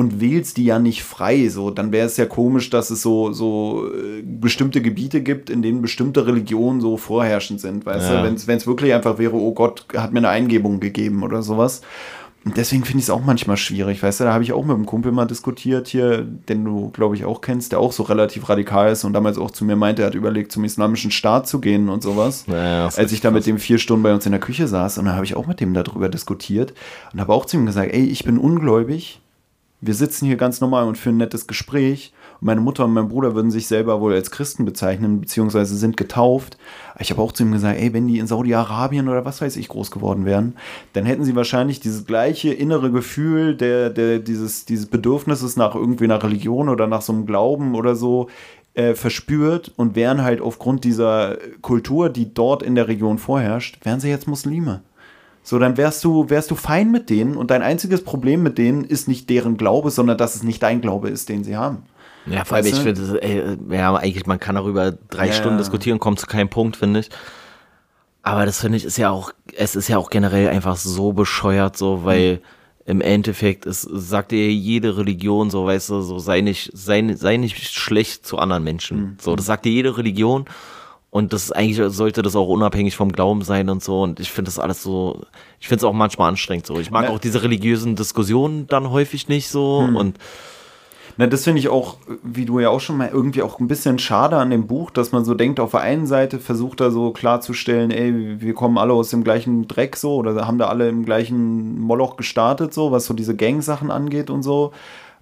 [0.00, 1.48] und wählst die ja nicht frei.
[1.48, 5.60] So, dann wäre es ja komisch, dass es so, so äh, bestimmte Gebiete gibt, in
[5.60, 7.84] denen bestimmte Religionen so vorherrschend sind.
[7.84, 8.22] Weißt Ja.
[8.22, 11.82] du, wenn es wirklich einfach wäre, oh Gott, hat mir eine Eingebung gegeben oder sowas.
[12.46, 14.74] Und deswegen finde ich es auch manchmal schwierig, weißt du, da habe ich auch mit
[14.74, 18.48] einem Kumpel mal diskutiert hier, den du, glaube ich, auch kennst, der auch so relativ
[18.48, 21.60] radikal ist und damals auch zu mir meinte, er hat überlegt, zum islamischen Staat zu
[21.60, 22.46] gehen und sowas.
[22.48, 24.66] Ja, das ist als ich da mit dem vier Stunden bei uns in der Küche
[24.66, 26.72] saß und dann habe ich auch mit dem darüber diskutiert
[27.12, 29.20] und habe auch zu ihm gesagt, ey, ich bin ungläubig,
[29.80, 32.12] wir sitzen hier ganz normal und führen ein nettes Gespräch.
[32.40, 36.58] Meine Mutter und mein Bruder würden sich selber wohl als Christen bezeichnen, beziehungsweise sind getauft.
[36.98, 39.68] Ich habe auch zu ihm gesagt, ey, wenn die in Saudi-Arabien oder was weiß ich
[39.68, 40.54] groß geworden wären,
[40.92, 46.04] dann hätten sie wahrscheinlich dieses gleiche innere Gefühl der, der, dieses, dieses Bedürfnisses nach irgendwie
[46.04, 48.28] einer Religion oder nach so einem Glauben oder so
[48.74, 54.00] äh, verspürt und wären halt aufgrund dieser Kultur, die dort in der Region vorherrscht, wären
[54.00, 54.82] sie jetzt Muslime.
[55.42, 58.84] So, dann wärst du, wärst du fein mit denen und dein einziges Problem mit denen
[58.84, 61.84] ist nicht deren Glaube, sondern dass es nicht dein Glaube ist, den sie haben.
[62.26, 65.32] Ja, vor allem, ich finde, ja, eigentlich, man kann darüber drei Ja.
[65.32, 67.10] Stunden diskutieren, kommt zu keinem Punkt, finde ich.
[68.22, 71.78] Aber das finde ich ist ja auch, es ist ja auch generell einfach so bescheuert,
[71.78, 72.42] so, weil
[72.84, 77.38] im Endeffekt, es sagt dir jede Religion, so, weißt du, so, sei nicht, sei, sei
[77.38, 79.16] nicht schlecht zu anderen Menschen.
[79.20, 80.44] So, das sagt dir jede Religion.
[81.10, 84.02] Und das ist eigentlich sollte das auch unabhängig vom Glauben sein und so.
[84.02, 85.22] Und ich finde das alles so,
[85.58, 86.78] ich finde es auch manchmal anstrengend so.
[86.78, 87.10] Ich mag Ja.
[87.10, 89.84] auch diese religiösen Diskussionen dann häufig nicht so.
[89.86, 89.96] Hm.
[89.96, 90.18] Und
[91.16, 93.98] Na, das finde ich auch, wie du ja auch schon mal irgendwie auch ein bisschen
[93.98, 97.10] schade an dem Buch, dass man so denkt, auf der einen Seite versucht er so
[97.10, 101.04] klarzustellen, ey, wir kommen alle aus dem gleichen Dreck so oder haben da alle im
[101.04, 104.70] gleichen Moloch gestartet, so, was so diese Gang-Sachen angeht und so.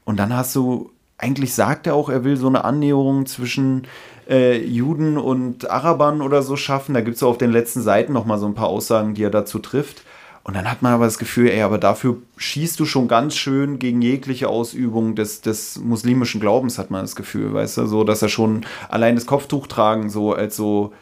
[0.05, 3.87] Und dann hast du, eigentlich sagt er auch, er will so eine Annäherung zwischen
[4.29, 6.95] äh, Juden und Arabern oder so schaffen.
[6.95, 9.31] Da gibt es auf den letzten Seiten noch mal so ein paar Aussagen, die er
[9.31, 10.03] dazu trifft.
[10.45, 13.79] Und dann hat man aber das Gefühl, ey, aber dafür schießt du schon ganz schön
[13.79, 18.23] gegen jegliche Ausübung des, des muslimischen Glaubens, hat man das Gefühl, weißt du, so, dass
[18.23, 20.95] er schon allein das Tuch tragen so als so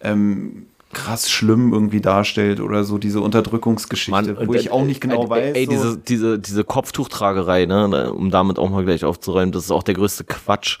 [0.00, 5.02] ähm, krass schlimm irgendwie darstellt oder so diese Unterdrückungsgeschichte, Mann, wo äh, ich auch nicht
[5.02, 5.56] genau äh, weiß.
[5.56, 5.70] Ey, so.
[5.72, 9.94] diese, diese, diese Kopftuchtragerei, ne, um damit auch mal gleich aufzuräumen, das ist auch der
[9.94, 10.78] größte Quatsch,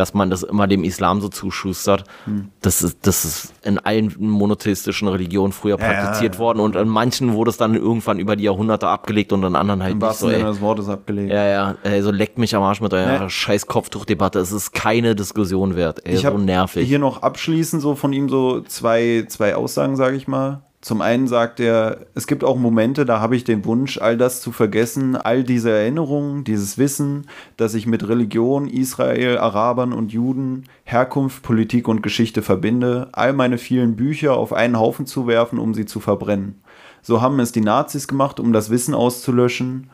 [0.00, 2.04] dass man das immer dem Islam so zuschustert.
[2.24, 2.48] Hm.
[2.62, 6.40] Das, ist, das ist in allen monotheistischen Religionen früher Ja, ja, praktiziert ja.
[6.40, 9.82] worden und an manchen wurde es dann irgendwann über die Jahrhunderte abgelegt und an anderen
[9.82, 10.50] halt Im nicht wahrsten so, Sinne ey.
[10.50, 11.32] des Wortes abgelegt.
[11.32, 13.28] Ja, ja, also leckt mich am Arsch mit eurer Ja.
[13.28, 14.38] scheiß Kopftuchdebatte.
[14.40, 16.00] Es ist keine Diskussion wert.
[16.06, 16.88] Ey, ich so habe nervig.
[16.88, 20.62] hier noch abschließend so von ihm so zwei, zwei Aussagen, sage ich mal.
[20.82, 24.40] Zum einen sagt er, es gibt auch Momente, da habe ich den Wunsch, all das
[24.40, 27.26] zu vergessen, all diese Erinnerungen, dieses Wissen,
[27.58, 33.58] dass ich mit Religion, Israel, Arabern und Juden, Herkunft, Politik und Geschichte verbinde, all meine
[33.58, 36.62] vielen Bücher auf einen Haufen zu werfen, um sie zu verbrennen.
[37.02, 39.90] So haben es die Nazis gemacht, um das Wissen auszulöschen.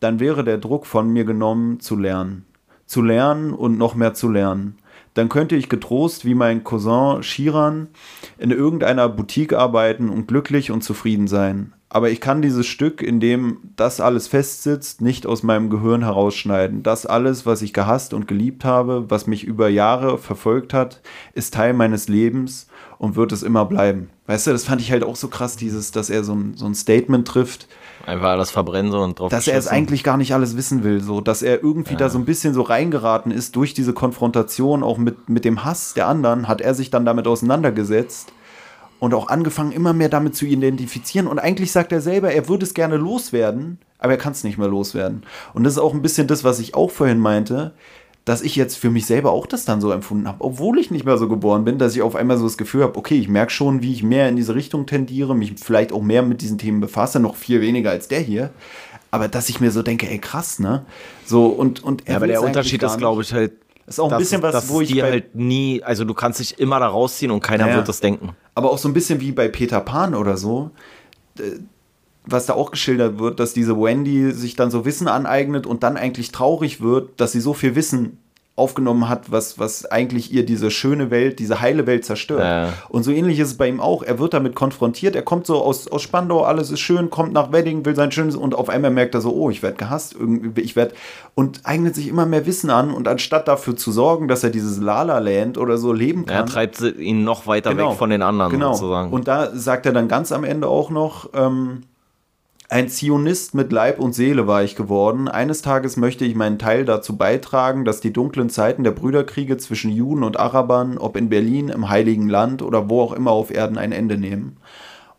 [0.00, 2.44] Dann wäre der Druck von mir genommen, zu lernen.
[2.84, 4.76] Zu lernen und noch mehr zu lernen
[5.18, 7.88] dann könnte ich getrost wie mein Cousin Shiran
[8.38, 11.72] in irgendeiner Boutique arbeiten und glücklich und zufrieden sein.
[11.88, 16.84] Aber ich kann dieses Stück, in dem das alles festsitzt, nicht aus meinem Gehirn herausschneiden.
[16.84, 21.00] Das alles, was ich gehasst und geliebt habe, was mich über Jahre verfolgt hat,
[21.34, 22.68] ist Teil meines Lebens
[22.98, 24.10] und wird es immer bleiben.
[24.26, 26.66] Weißt du, das fand ich halt auch so krass, dieses, dass er so ein, so
[26.66, 27.66] ein Statement trifft,
[28.08, 31.02] Einfach alles verbrennen so und drauf dass er es eigentlich gar nicht alles wissen will,
[31.02, 34.96] so dass er irgendwie da so ein bisschen so reingeraten ist durch diese Konfrontation auch
[34.96, 38.32] mit, mit dem Hass der anderen, hat er sich dann damit auseinandergesetzt
[38.98, 41.26] und auch angefangen immer mehr damit zu identifizieren.
[41.26, 44.56] Und eigentlich sagt er selber, er würde es gerne loswerden, aber er kann es nicht
[44.56, 45.24] mehr loswerden.
[45.52, 47.74] Und das ist auch ein bisschen das, was ich auch vorhin meinte,
[48.28, 51.04] dass ich jetzt für mich selber auch das dann so empfunden habe, obwohl ich nicht
[51.04, 53.50] mehr so geboren bin, dass ich auf einmal so das Gefühl habe, okay, ich merke
[53.50, 56.80] schon, wie ich mehr in diese Richtung tendiere, mich vielleicht auch mehr mit diesen Themen
[56.80, 58.50] befasse, noch viel weniger als der hier.
[59.10, 60.84] Aber dass ich mir so denke, ey krass, ne?
[61.24, 63.52] So und und er Ja, aber der Unterschied ist, glaube ich, halt.
[63.86, 66.40] Ist auch ein dass bisschen was, dass wo ich dir halt nie, also du kannst
[66.40, 67.76] dich immer da rausziehen und keiner Ja.
[67.76, 68.36] wird das denken.
[68.54, 70.70] aber auch so ein bisschen wie bei Peter Pan oder so,
[72.30, 75.96] was da auch geschildert wird, dass diese Wendy sich dann so Wissen aneignet und dann
[75.96, 78.18] eigentlich traurig wird, dass sie so viel Wissen
[78.58, 82.42] aufgenommen hat, was, was eigentlich ihr diese schöne Welt, diese heile Welt zerstört.
[82.42, 82.72] Ja.
[82.88, 84.02] Und so ähnlich ist es bei ihm auch.
[84.02, 87.52] Er wird damit konfrontiert, er kommt so aus, aus Spandau, alles ist schön, kommt nach
[87.52, 90.60] Wedding, will sein schönes und auf einmal merkt er so, oh, ich werde gehasst, irgendwie,
[90.60, 90.94] ich werde
[91.36, 94.78] und eignet sich immer mehr Wissen an und anstatt dafür zu sorgen, dass er dieses
[94.78, 98.50] Lala Land oder so leben kann, Er treibt ihn noch weiter weg von den anderen
[98.50, 98.74] genau.
[98.74, 99.12] sozusagen.
[99.12, 101.82] Und da sagt er dann ganz am Ende auch noch, ähm,
[102.70, 105.26] ein Zionist mit Leib und Seele war ich geworden.
[105.28, 109.90] Eines Tages möchte ich meinen Teil dazu beitragen, dass die dunklen Zeiten der Brüderkriege zwischen
[109.90, 113.78] Juden und Arabern, ob in Berlin, im Heiligen Land oder wo auch immer auf Erden,
[113.78, 114.58] ein Ende nehmen.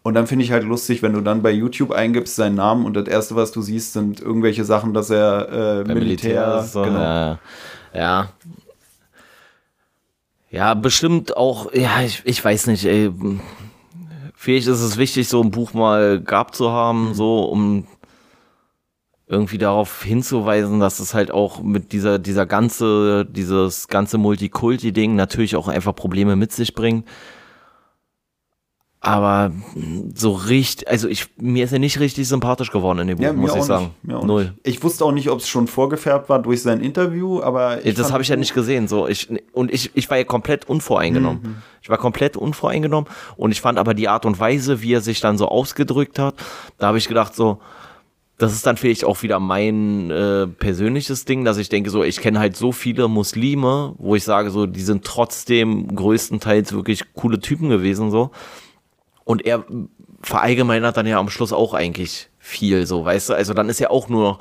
[0.03, 2.93] Und dann finde ich halt lustig, wenn du dann bei YouTube eingibst seinen Namen und
[2.93, 6.83] das erste, was du siehst, sind irgendwelche Sachen, dass er äh, Der Militär, ist so,
[6.83, 6.99] genau.
[6.99, 7.39] ja,
[7.93, 8.29] ja.
[10.51, 13.11] Ja, bestimmt auch, ja, ich, ich weiß nicht, ey.
[14.41, 16.71] Vielleicht ist es wichtig, so ein Buch mal gehabt zu Mhm.
[16.71, 17.85] haben, so, um
[19.27, 25.57] irgendwie darauf hinzuweisen, dass es halt auch mit dieser, dieser ganze, dieses ganze Multikulti-Ding natürlich
[25.57, 27.05] auch einfach Probleme mit sich bringt.
[29.01, 29.53] Aber
[30.13, 33.31] so richtig, also ich, mir ist er nicht richtig sympathisch geworden in dem Buch, Ja,
[33.31, 33.91] muss ich sagen.
[34.03, 34.43] Null.
[34.43, 34.53] Nicht.
[34.63, 38.11] Ich wusste auch nicht, ob es schon vorgefärbt war durch sein Interview, aber das fand
[38.11, 38.89] habe ich ja das nicht gesehen.
[38.89, 41.41] So, ich, und ich, ich war ja komplett unvoreingenommen.
[41.41, 41.55] Mhm.
[41.81, 45.21] Ich war komplett unvoreingenommen und ich fand aber die Art und Weise, wie er sich
[45.21, 46.35] dann so ausgedrückt hat,
[46.77, 47.59] da habe ich gedacht, so,
[48.37, 52.19] das ist dann vielleicht auch wieder mein äh, persönliches Ding, dass ich denke, so, ich
[52.19, 57.39] kenne halt so viele Muslime, wo ich sage, so, die sind trotzdem größtenteils wirklich coole
[57.39, 58.31] Typen gewesen, so.
[59.29, 59.63] Und er
[60.23, 63.33] verallgemeinert dann ja am Schluss auch eigentlich viel, so, weißt du?
[63.35, 64.39] Also dann ist ja auch nur noch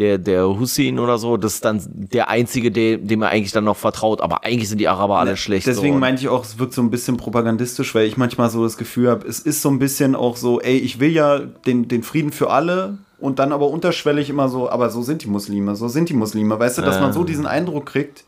[0.00, 3.62] der, der Hussein oder so, das ist dann der einzige, der, dem er eigentlich dann
[3.62, 4.20] noch vertraut.
[4.20, 5.68] Aber eigentlich sind die Araber alle schlecht.
[5.68, 6.00] Deswegen so.
[6.00, 9.08] meinte ich auch, es wirkt so ein bisschen propagandistisch, weil ich manchmal so das Gefühl
[9.08, 12.32] habe, es ist so ein bisschen auch so, ey, ich will ja den, den Frieden
[12.32, 16.08] für alle und dann aber unterschwellig immer so, aber so sind die Muslime, so sind
[16.08, 18.24] die Muslime, weißt du, dass man so diesen Eindruck kriegt.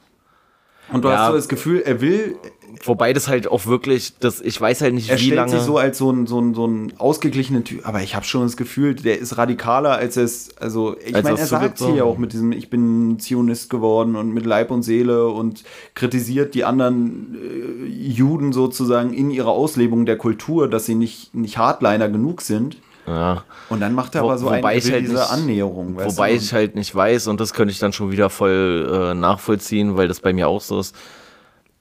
[0.93, 1.19] Und du Ja.
[1.19, 2.37] hast so das Gefühl, er will,
[2.85, 5.51] Wobei das halt auch wirklich, das, ich weiß halt nicht, er wie stellt lange.
[5.51, 8.43] sich so als so ein, so ein, so ein ausgeglichener Typ, aber ich habe schon
[8.43, 12.33] das Gefühl, der ist radikaler, als es, also ich meine, er sagt hier auch mit
[12.35, 15.65] diesem, ich bin Zionist geworden und mit Leib und Seele und
[15.95, 21.57] kritisiert die anderen äh, Juden sozusagen in ihrer Auslebung der Kultur, dass sie nicht, nicht
[21.59, 22.77] Hardliner genug sind.
[23.07, 23.45] Ja.
[23.69, 25.97] Und dann macht er Wo- aber so wobei ein, ich will halt diese nicht- Annäherung.
[25.97, 26.37] Wobei du?
[26.37, 30.09] ich halt nicht weiß, und das könnte ich dann schon wieder voll äh, nachvollziehen, weil
[30.09, 30.95] das bei mir auch so ist.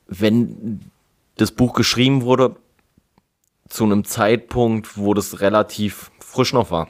[0.07, 0.81] Wenn
[1.37, 2.55] das Buch geschrieben wurde,
[3.69, 6.87] zu einem Zeitpunkt, wo das relativ frisch noch war,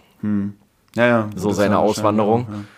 [0.95, 2.74] ja, ja, so seine Auswanderung, auch,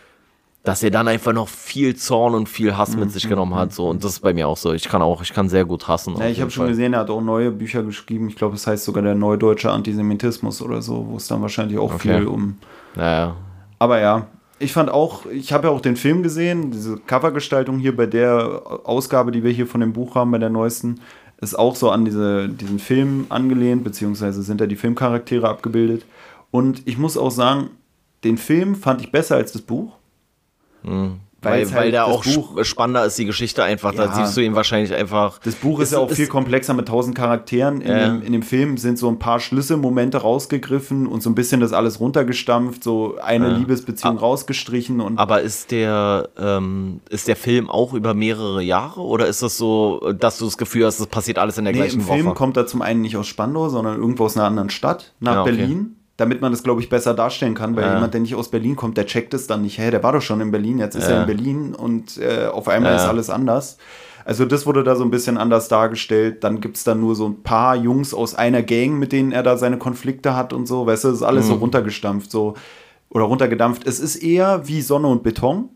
[0.64, 3.72] dass er dann einfach noch viel Zorn und viel Hass Mhm, mit sich genommen hat.
[3.74, 4.74] So, und das ist bei mir auch so.
[4.74, 6.16] Ich kann auch, ich kann sehr gut hassen.
[6.18, 8.28] Ja, ich habe schon gesehen, er hat auch neue Bücher geschrieben.
[8.28, 11.94] Ich glaube, es heißt sogar der neudeutsche Antisemitismus oder so, wo es dann wahrscheinlich auch
[11.94, 12.18] Okay.
[12.20, 12.58] viel um.
[12.96, 13.36] Naja,
[13.80, 14.28] Aber ja,
[14.60, 18.64] ich fand auch, ich habe ja auch den Film gesehen, diese Covergestaltung hier bei der
[18.84, 21.00] Ausgabe, die wir hier von dem Buch haben, bei der neuesten,
[21.40, 26.04] ist auch so an diese, diesen Film angelehnt, beziehungsweise sind da die Filmcharaktere abgebildet.
[26.50, 27.70] Und ich muss auch sagen,
[28.24, 29.94] den Film fand ich besser als das Buch.
[31.41, 33.93] Weil, es weil halt da auch Buch- sp- spannender ist die Geschichte einfach.
[33.93, 34.11] Da Ja.
[34.15, 35.38] siehst du ihn wahrscheinlich einfach.
[35.43, 37.80] Das Buch ist, ja auch viel komplexer mit tausend Charakteren.
[37.81, 38.07] In, Ja.
[38.07, 41.73] dem, in dem Film sind so ein paar Schlüsselmomente rausgegriffen und so ein bisschen das
[41.73, 47.93] alles runtergestampft, so eine Liebesbeziehung rausgestrichen und Aber ist der, ähm, ist der Film auch
[47.93, 51.57] über mehrere Jahre oder ist das so, dass du das Gefühl hast, das passiert alles
[51.59, 52.35] in der nee, gleichen im Film Woche?
[52.35, 55.41] kommt er zum einen nicht aus Spandau, sondern irgendwo aus einer anderen Stadt nach Ja,
[55.43, 55.51] okay.
[55.55, 55.97] Berlin.
[56.18, 57.94] Damit man das, glaube ich, besser darstellen kann, weil Ja.
[57.94, 59.77] jemand, der nicht aus Berlin kommt, der checkt es dann nicht.
[59.77, 61.15] Hey, der war doch schon in Berlin, jetzt ist Ja.
[61.15, 62.95] er in Berlin und äh, auf einmal Ja.
[62.98, 63.77] ist alles anders.
[64.26, 66.44] Also das wurde da so ein bisschen anders dargestellt.
[66.44, 69.44] Dann gibt es da nur so ein paar Jungs aus einer Gang, mit denen er
[69.44, 70.85] da seine Konflikte hat und so.
[70.88, 71.60] Weißt du, das ist alles so Mhm.
[71.61, 72.56] runtergestampft so
[73.10, 73.88] oder runtergedampft.
[73.88, 75.69] Es ist eher wie Sonne und Beton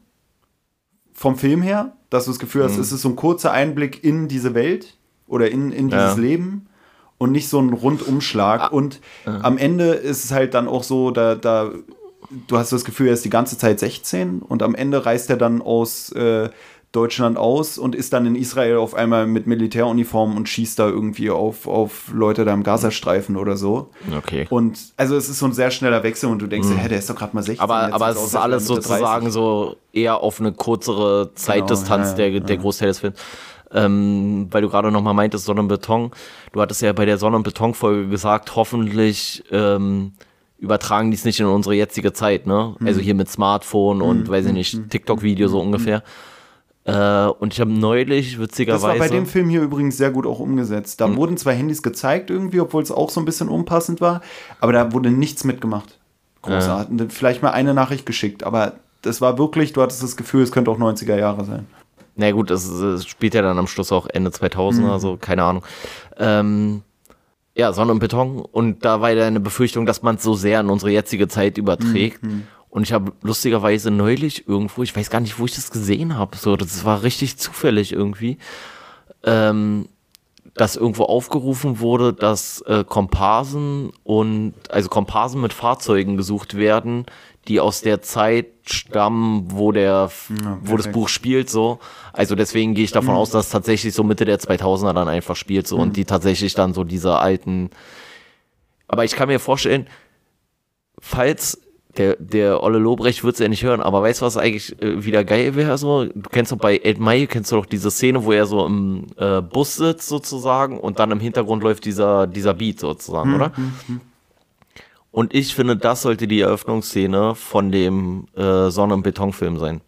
[1.13, 2.65] vom Film her, dass du das Gefühl Mhm.
[2.65, 4.97] hast, es ist so ein kurzer Einblick in diese Welt
[5.27, 6.17] oder in, in dieses.
[6.17, 6.67] Leben
[7.21, 8.71] und nicht so ein Rundumschlag.
[8.71, 8.99] Und
[9.43, 11.69] am Ende ist es halt dann auch so, da, da,
[12.47, 15.37] du hast das Gefühl, er ist die ganze Zeit 16 und am Ende reist er
[15.37, 16.49] dann aus äh,
[16.91, 21.29] Deutschland aus und ist dann in Israel auf einmal mit Militäruniform und schießt da irgendwie
[21.29, 23.91] auf, auf Leute da im Gazastreifen oder so.
[24.17, 24.47] Okay.
[24.49, 26.97] Und also es ist so ein sehr schneller Wechsel und du denkst, dir, hä, der
[26.97, 27.61] ist doch gerade mal 16.
[27.61, 29.31] Aber, aber es ist alles sozusagen 30.
[29.31, 33.19] so eher auf eine kürzere Zeitdistanz Genau, ja, der, der Großteil des Films.
[33.73, 36.11] Ähm, weil du gerade nochmal meintest, Sonne und Beton.
[36.51, 40.11] Du hattest ja bei der Sonne und Beton-Folge gesagt, hoffentlich ähm,
[40.57, 42.75] übertragen die es nicht in unsere jetzige Zeit, ne?
[42.79, 42.87] Mhm.
[42.87, 46.03] Also hier mit Smartphone und, weiß ich nicht, TikTok-Video so ungefähr.
[46.83, 48.87] Äh, und ich habe neulich, Das witzigerweise.
[48.87, 50.99] war bei dem Film hier übrigens sehr gut auch umgesetzt.
[51.01, 51.11] Hm.
[51.11, 54.21] Da wurden zwei Handys gezeigt irgendwie, obwohl es auch so ein bisschen unpassend war,
[54.59, 55.99] aber da wurde nichts mitgemacht.
[56.41, 57.11] Großartig.
[57.11, 58.73] Vielleicht mal eine Nachricht geschickt, aber
[59.03, 61.67] das war wirklich, du hattest das Gefühl, es könnte auch 90er Jahre sein.
[62.15, 65.43] Na gut, das, das spielt ja dann am Schluss auch Ende 2000 oder so, keine
[65.43, 65.63] Ahnung.
[66.17, 66.83] Ähm,
[67.55, 68.39] ja, Sonne und Beton.
[68.39, 71.57] Und da war ja eine Befürchtung, dass man es so sehr in unsere jetzige Zeit
[71.57, 72.19] überträgt.
[72.69, 76.37] Und ich habe lustigerweise neulich irgendwo, ich weiß gar nicht, wo ich das gesehen habe,
[76.37, 78.37] so, das war richtig zufällig irgendwie,
[79.23, 79.89] ähm,
[80.53, 87.05] dass irgendwo aufgerufen wurde, dass äh, Komparsen und also Komparsen mit Fahrzeugen gesucht werden,
[87.47, 90.11] die aus der Zeit stammen, wo der
[90.61, 90.91] wo das.
[90.91, 91.79] Buch spielt so.
[92.13, 95.67] Also deswegen gehe ich davon aus, dass tatsächlich so Mitte der 2000er dann einfach spielt
[95.67, 97.71] so und die tatsächlich dann so diese alten
[98.91, 99.87] aber ich kann mir vorstellen,
[100.99, 101.60] falls
[101.97, 105.03] der, der Olle Lobrecht wird es ja nicht hören, aber weißt du, was eigentlich äh,
[105.03, 105.77] wieder geil wäre?
[105.77, 106.05] So?
[106.05, 109.07] Du kennst doch bei Ed May, kennst du doch diese Szene, wo er so im
[109.17, 113.51] äh, Bus sitzt sozusagen und dann im Hintergrund läuft dieser, dieser Beat sozusagen, oder?
[115.11, 119.81] Und ich finde, das sollte die Eröffnungsszene von dem äh, Sonne- und Betonfilm sein.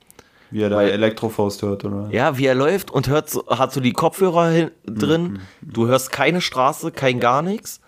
[0.51, 2.09] Wie er da Weil- Elektrofaust hört, oder?
[2.11, 5.39] Ja, wie er läuft und hört hat so die Kopfhörer hin, drin.
[5.61, 7.79] Du hörst keine Straße, kein gar nichts.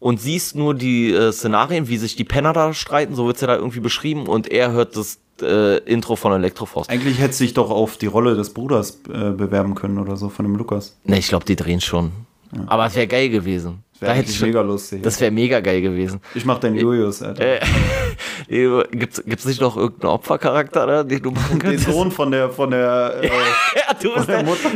[0.00, 3.48] Und siehst nur die äh, Szenarien, wie sich die Penner da streiten, so wird's ja
[3.48, 4.26] da irgendwie beschrieben.
[4.26, 6.88] Und er hört das äh, Intro von Elektroforce.
[6.88, 10.44] Eigentlich hätte sich doch auf die Rolle des Bruders äh, bewerben können oder so von
[10.44, 10.96] dem Lukas.
[11.04, 12.12] Ne, ich glaube, die drehen schon.
[12.66, 13.84] Aber es wäre geil gewesen.
[13.92, 15.02] Das wäre Da hätte ich mega lustig.
[15.02, 16.20] das wäre mega geil gewesen.
[16.34, 17.44] ich mach den Julius, Alter.
[17.44, 17.60] Äh,
[18.48, 21.90] äh, gibt's, gibt's nicht noch irgendeinen Opfercharakter, da, den du machen den könntest?
[21.90, 23.30] Sohn von der, von der, äh,
[24.02, 24.28] Ja, du bist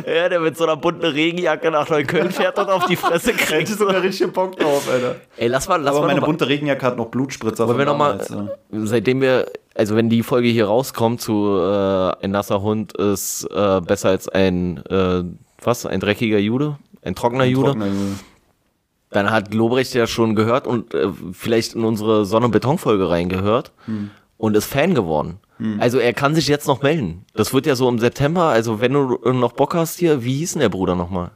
[0.07, 3.32] der, ja, der mit so einer bunten Regenjacke nach Neukölln fährt und auf die Fresse
[3.32, 3.69] hätte kriegt.
[3.69, 5.16] ich sogar richtig Bock drauf, Alter.
[5.36, 7.97] Ey, lass mal, lass Aber mal meine bunte Regenjacke hat noch Blutspritzer wollen wir noch
[7.97, 8.49] mal, damals, ja.
[8.85, 13.81] seitdem wir, also wenn die Folge hier rauskommt zu äh, ein nasser Hund ist äh,
[13.81, 15.23] besser als ein, äh,
[15.62, 16.78] was, ein dreckiger Jude?
[17.03, 17.66] Ein trockener Jude?
[17.70, 18.15] Trockener Jude.
[19.11, 23.70] Dann hat Lobrecht ja schon gehört und äh, vielleicht in unsere Sonne- und Beton-Folge reingehört
[23.85, 24.11] Hm.
[24.39, 25.39] und ist Fan geworden.
[25.81, 27.25] Also er kann sich jetzt noch melden.
[27.35, 28.45] Das wird ja so im September.
[28.45, 31.31] Also wenn du noch Bock hast hier, wie hieß denn der Bruder nochmal?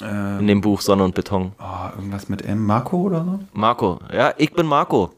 [0.00, 1.52] Äh, In dem Buch Sonne und Beton.
[1.60, 2.64] oh, irgendwas mit M.
[2.66, 3.40] Marco oder so?
[3.52, 3.98] Marco.
[4.12, 5.10] Ja, ich bin Marco.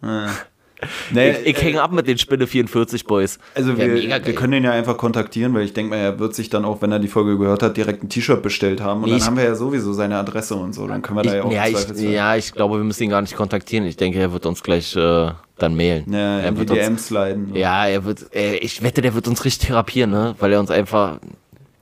[1.11, 3.39] Nee, Ich, ich hänge ab mit den Spinne 44 Boys.
[3.55, 6.49] Also wir, wir können ihn ja einfach kontaktieren, weil ich denke mal, er wird sich
[6.51, 9.01] dann auch, wenn er die Folge gehört hat, direkt ein T-Shirt bestellt haben.
[9.03, 10.87] Und Nee, dann ich- haben wir ja sowieso seine Adresse und so.
[10.87, 13.11] Dann können wir da ja auch Ich, ja, ich, ja, ich glaube, wir müssen ihn
[13.11, 13.85] gar nicht kontaktieren.
[13.87, 16.05] Ich denke, er wird uns gleich äh, dann mailen.
[16.13, 17.55] Ja, er wird uns, DMs sliden.
[17.55, 20.35] ja, er wird, äh, ich wette, der wird uns richtig therapieren, ne?
[20.39, 21.19] Weil er uns einfach,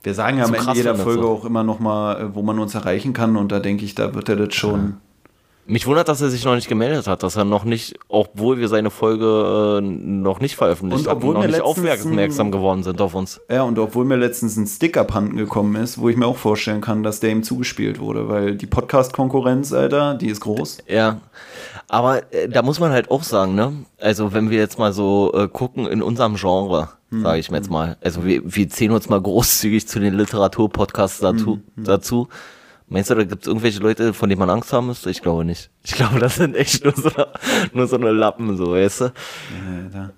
[0.03, 1.29] Wir sagen ja am Ende jeder Folge so.
[1.29, 3.37] auch immer noch mal, äh, wo man uns erreichen kann.
[3.37, 4.97] Und da denke ich, da wird er das schon.
[5.69, 8.67] Mich wundert, dass er sich noch nicht gemeldet hat, dass er noch nicht, obwohl wir
[8.67, 12.99] seine Folge äh, noch nicht veröffentlicht Und haben, obwohl noch mir nicht aufmerksam geworden sind
[13.01, 13.39] auf uns.
[13.51, 16.81] Ja, und obwohl mir letztens ein Stick abhanden gekommen ist, wo ich mir auch vorstellen
[16.81, 20.79] kann, dass der ihm zugespielt wurde, weil die Podcast-Konkurrenz, Alter, die ist groß.
[20.87, 21.21] Ja,
[21.87, 23.73] aber äh, da muss man halt auch sagen, ne?
[23.99, 27.23] Also wenn wir jetzt mal so äh, gucken in unserem Genre, Hm.
[27.23, 31.19] sage ich mir jetzt mal, also wir, wir zählen uns mal großzügig zu den Literaturpodcasts
[31.19, 31.59] dazu.
[31.75, 32.27] Hm, dazu.
[32.89, 35.09] Meinst du, da gibt es irgendwelche Leute, von denen man Angst haben müsste?
[35.11, 35.69] Ich glaube nicht.
[35.83, 37.09] Ich glaube, das sind echt nur so,
[37.73, 39.05] nur so eine Lappen, so, weißt du?
[39.85, 40.13] Alter.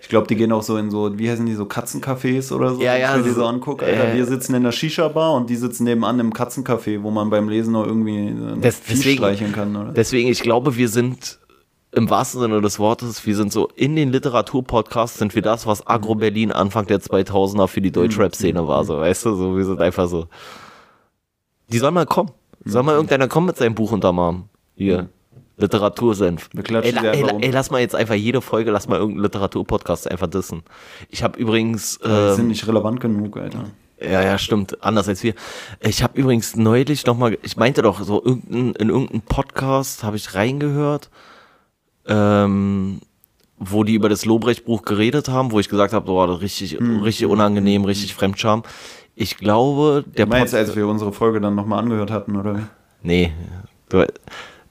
[0.00, 2.80] Ich glaube, die gehen auch so in so, wie heißen die, so Katzencafés oder so,
[2.80, 3.84] Ja, wenn ja, ich mir die so- so angucke.
[3.84, 7.28] Alter, äh, wir sitzen in der Shisha-Bar und die sitzen nebenan im Katzencafé, wo man
[7.30, 9.92] beim Lesen noch irgendwie ein Das- deswegen- streicheln kann, oder?
[9.92, 11.38] Deswegen, ich glaube, wir sind
[11.92, 15.86] im wahrsten Sinne des Wortes, wir sind so in den Literaturpodcasts sind wir das, was
[15.86, 19.80] Agro Berlin Anfang der 2000er für die Deutschrap-Szene war, so, weißt du, so, wir sind
[19.80, 20.26] einfach so.
[21.68, 22.30] Die sollen mal kommen.
[22.64, 24.44] Soll mal irgendeiner kommen mit seinem Buch unterm Arm.
[24.74, 25.08] Hier.
[25.56, 26.50] Literatursenf.
[26.52, 29.24] Wir klatschen ey, la- ey, ey, lass mal jetzt einfach jede Folge, lass mal irgendeinen
[29.24, 30.62] Literaturpodcast einfach dissen.
[31.10, 33.64] Ich habe übrigens, Die ähm, sind nicht relevant genug, Alter.
[34.00, 34.82] ja, ja, stimmt.
[34.84, 35.34] Anders als wir.
[35.80, 40.16] Ich habe übrigens neulich noch mal, ich meinte doch so irgendein, in irgendeinem Podcast habe
[40.16, 41.10] ich reingehört,
[42.06, 43.00] ähm,
[43.58, 47.00] wo die über das Lobrecht-Buch geredet haben, wo ich gesagt habe, boah, das richtig, Hm.
[47.00, 48.62] richtig unangenehm, richtig Fremdscham.
[49.20, 52.68] Ich glaube, der Du meinst, Pod- als wir unsere Folge dann nochmal angehört hatten, oder?
[53.02, 53.32] Nee,
[53.88, 54.06] du,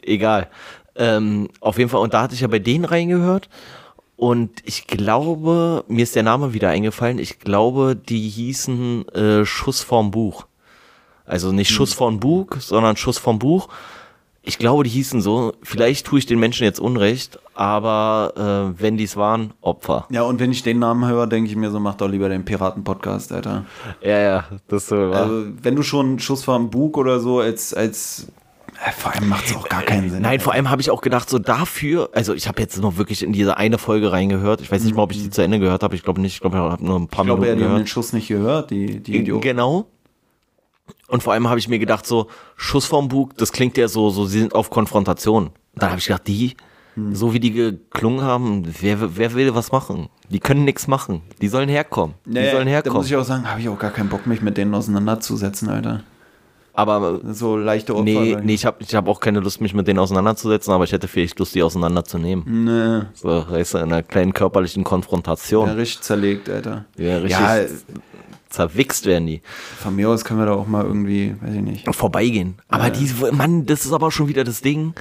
[0.01, 0.47] egal.
[0.95, 3.49] Ähm, auf jeden Fall, und da hatte ich ja bei denen reingehört.
[4.15, 7.19] Und ich glaube, mir ist der Name wieder eingefallen.
[7.19, 10.47] Ich glaube, die hießen äh, Schuss vorm Buch.
[11.25, 13.67] Also nicht Schuss vorm Buch, sondern Schuss vorm Buch.
[14.47, 15.51] Ich glaube, die hießen so.
[15.61, 20.07] Vielleicht tue ich den Menschen jetzt Unrecht, aber äh, wenn dies waren, Opfer.
[20.09, 22.45] Ja, und wenn ich den Namen höre, denke ich mir so, mach doch lieber den
[22.45, 23.65] Piraten-Podcast, Alter.
[24.01, 25.23] Ja, ja, das so war.
[25.23, 28.27] Also, wenn du schon Schuss vor dem Bug oder so als, als
[28.85, 30.21] äh, vor allem macht es auch gar keinen Sinn.
[30.21, 33.23] Nein, vor allem habe ich auch gedacht, so dafür, also ich habe jetzt noch wirklich
[33.23, 34.61] in diese eine Folge reingehört.
[34.61, 35.93] Ich weiß nicht mal, ob ich die zu Ende gehört habe.
[35.95, 36.35] Ich glaube nicht.
[36.35, 37.89] Ich glaube, ich habe nur ein paar ich glaube, ja, Minuten die haben den gehört.
[37.89, 39.41] Schuss nicht gehört, die, die Idioten.
[39.41, 39.87] Genau.
[41.07, 44.09] Und vor allem habe ich mir gedacht, so Schuss vom Bug, das klingt ja so,
[44.09, 45.51] so sie sind auf Konfrontation.
[45.75, 46.55] Dann habe ich gedacht, die,
[46.95, 47.13] Hm.
[47.15, 50.09] so wie die geklungen haben, wer, wer will was machen?
[50.29, 51.21] Die können nichts machen.
[51.41, 52.15] Die sollen herkommen.
[52.25, 52.97] Die Naja, sollen Da herkommen.
[52.97, 56.03] muss ich auch sagen, habe ich auch gar keinen Bock, mich mit denen auseinanderzusetzen, Alter.
[56.73, 58.03] Aber So leichte Opfer.
[58.03, 60.91] nee, nee, ich habe ich hab auch keine Lust, mich mit denen auseinanderzusetzen, aber ich
[60.91, 62.65] hätte vielleicht Lust, die auseinanderzunehmen.
[62.65, 65.67] Nee, So, weißt du, in einer kleinen körperlichen Konfrontation.
[65.67, 66.85] ja, richtig zerlegt, Alter.
[66.97, 67.61] Ja, richtig Ja,
[68.57, 69.41] zerwichst werden die.
[69.79, 71.95] von mir aus können wir da auch mal irgendwie, weiß ich nicht.
[71.95, 72.55] Vorbeigehen.
[72.67, 74.93] Aber die, Mann, das ist aber schon wieder das Ding.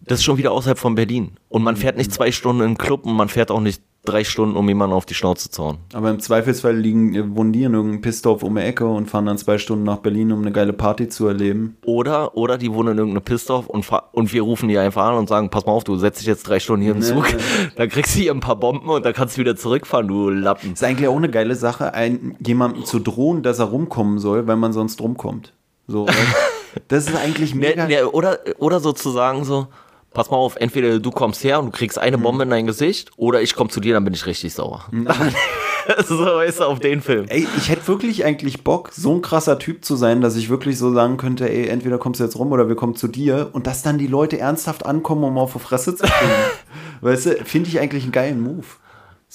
[0.00, 1.32] Das ist schon wieder außerhalb von Berlin.
[1.48, 4.24] Und man fährt nicht zwei Stunden in den Club und man fährt auch nicht drei
[4.24, 5.78] Stunden, um jemanden auf die Schnauze zu hauen.
[5.92, 9.26] Aber im Zweifelsfall liegen, äh, wohnen die in irgendeinem Pissdorf um die Ecke und fahren
[9.26, 11.76] dann zwei Stunden nach Berlin, um eine geile Party zu erleben.
[11.84, 15.28] Oder, oder die wohnen in irgendeinem Pissdorf und, und wir rufen die einfach an und
[15.28, 17.04] sagen, pass mal auf, du setzt dich jetzt drei Stunden hier im Nee.
[17.06, 17.26] Zug,
[17.76, 20.72] dann kriegst du hier ein paar Bomben und dann kannst du wieder zurückfahren, du Lappen.
[20.72, 24.56] Ist eigentlich auch eine geile Sache, ein, jemandem zu drohen, dass er rumkommen soll, weil
[24.56, 25.52] man sonst rumkommt.
[25.86, 26.06] So,
[26.88, 27.86] das ist eigentlich mega.
[27.86, 29.68] Ne, ne, oder, oder sozusagen so,
[30.16, 33.10] pass mal auf, entweder du kommst her und du kriegst eine Bombe in dein Gesicht,
[33.16, 34.86] oder ich komme zu dir, dann bin ich richtig sauer.
[36.08, 37.26] so weißt du, auf den Film.
[37.28, 40.78] Ey, ich hätte wirklich eigentlich Bock, so ein krasser Typ zu sein, dass ich wirklich
[40.78, 43.66] so sagen könnte, ey, entweder kommst du jetzt rum oder wir kommen zu dir und
[43.66, 46.32] dass dann die Leute ernsthaft ankommen, um auf die Fresse zu kriegen.
[47.02, 48.64] weißt du, finde ich eigentlich einen geilen Move.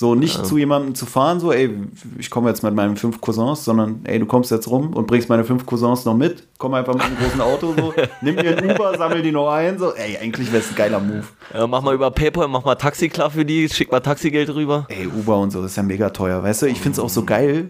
[0.02, 1.70] So nicht zu jemandem zu fahren, so, ey,
[2.18, 5.30] ich komme jetzt mit meinen fünf Cousins, sondern, ey, du kommst jetzt rum und bringst
[5.30, 8.72] meine fünf Cousins noch mit, komm einfach mit einem großen Auto, so, nimm dir ein
[8.72, 11.26] Uber, sammel die noch ein, so, ey, eigentlich wäre es ein geiler Move.
[11.54, 14.88] Ja, mach mal über PayPal, mach mal Taxi klar für die, schick mal Taxigeld rüber.
[14.90, 16.66] Ey, Uber und so, das ist ja mega teuer, weißt du?
[16.66, 17.70] Ich finde es auch so geil.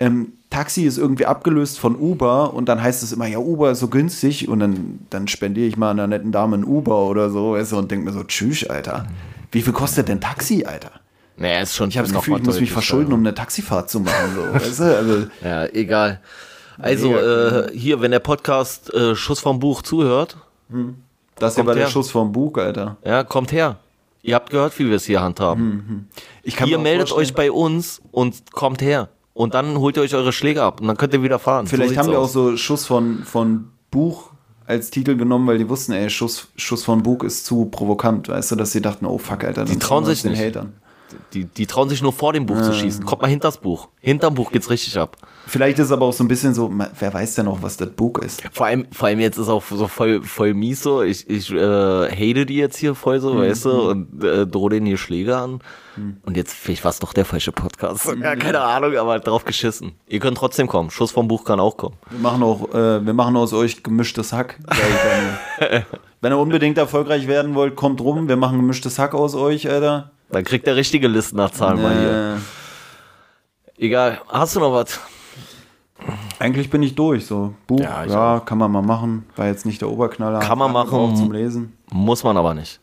[0.00, 3.80] Ähm, Taxi ist irgendwie abgelöst von Uber und dann heißt es immer, ja, Uber ist
[3.80, 7.52] so günstig und dann, dann spendiere ich mal einer netten Dame ein Uber oder so,
[7.52, 9.06] weißt du, und denk mir so, tschüss, Alter.
[9.52, 10.92] Wie viel kostet denn Taxi, Alter?
[11.36, 14.00] Naja, ist schon Ich habe das Gefühl, ich muss mich verschulden, um eine Taxifahrt zu
[14.00, 14.96] machen, so, weißt du?
[14.96, 16.20] Also, Ja, egal.
[16.78, 20.36] Also, äh, hier, wenn der Podcast äh, Schuss vom Buch zuhört,
[21.38, 21.88] das hier Kommt war der.
[21.88, 22.96] Schuss vom Bug, Alter.
[23.04, 23.76] ja, kommt her.
[24.22, 26.08] Ihr habt gehört, wie wir es hier handhaben.
[26.42, 29.08] Ich kann ihr auch meldet vorstellen- euch bei uns und kommt her.
[29.34, 31.66] Und dann holt ihr euch eure Schläge ab und dann könnt ihr wieder fahren.
[31.66, 32.32] Vielleicht so haben wir auch aus.
[32.32, 34.30] so Schuss von, von Buch
[34.66, 38.50] als Titel genommen, weil die wussten, ey, Schuss, Schuss von Bug ist zu provokant, weißt
[38.52, 40.40] du, dass sie dachten, oh fuck, Alter, dann trauen sich uns nicht.
[40.42, 40.72] den Hatern.
[41.32, 43.04] Die, die trauen sich nur vor dem Buch zu schießen.
[43.04, 43.88] Kommt mal hinters Buch.
[44.00, 45.16] Hinterm Buch geht's richtig ab.
[45.46, 47.90] Vielleicht ist es aber auch so ein bisschen so, wer weiß denn auch, was das
[47.90, 48.42] Buch ist?
[48.52, 51.02] Vor allem, vor allem jetzt ist auch so voll, voll mies so.
[51.02, 54.86] Ich, ich äh, hate die jetzt hier voll so, weißt du, und äh, drohe denen
[54.86, 55.60] hier Schläge an.
[56.24, 58.06] Und jetzt, vielleicht war es doch der falsche Podcast.
[58.20, 59.92] Ja, keine Ahnung, aber drauf geschissen.
[60.08, 60.90] Ihr könnt trotzdem kommen.
[60.90, 61.96] Schuss vom Buch kann auch kommen.
[62.10, 64.58] Wir machen auch, äh, wir machen aus euch gemischtes Hack.
[66.20, 70.10] Wenn ihr unbedingt erfolgreich werden wollt, kommt rum, wir machen gemischtes Hack aus euch, Alter.
[70.30, 72.40] Dann kriegt der richtige Listennachzahlen mal hier.
[73.78, 74.20] Egal.
[74.28, 75.00] Hast du noch was?
[76.38, 77.54] eigentlich bin ich durch, so.
[77.66, 79.26] Buch, Ja, ja, kann man mal machen.
[79.36, 80.40] War jetzt nicht der Oberknaller.
[80.40, 81.16] Kann man machen.
[81.16, 81.76] Zum Lesen.
[81.90, 82.80] Muss man aber nicht.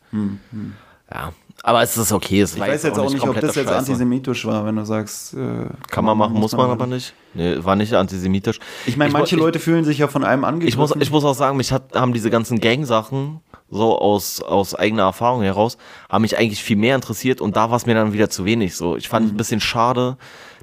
[1.11, 1.31] Ja.
[1.65, 2.41] Aber es ist okay.
[2.41, 3.77] Es Ich weiß jetzt auch nicht, ob das jetzt Scheiße.
[3.77, 7.14] antisemitisch war, wenn du sagst, äh, Kann man machen, muss man aber nicht.
[7.34, 8.60] Nee, war nicht antisemitisch.
[8.85, 10.68] Ich meine, manche ich, Leute fühlen sich ja von einem angegriffen.
[10.68, 13.40] Ich muss, ich muss auch sagen, mich hat, haben diese ganzen Gang-Sachen,
[13.72, 15.77] so aus, aus eigener Erfahrung heraus,
[16.10, 18.76] haben mich eigentlich viel mehr interessiert und da war es mir dann wieder zu wenig.
[18.76, 20.18] So, ich fand es ein bisschen schade,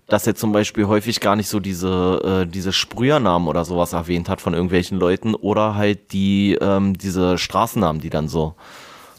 [0.06, 4.28] dass er zum Beispiel häufig gar nicht so diese, äh, diese Sprühernamen oder sowas erwähnt
[4.28, 8.54] hat von irgendwelchen Leuten oder halt die, ähm, diese Straßennamen, die dann so.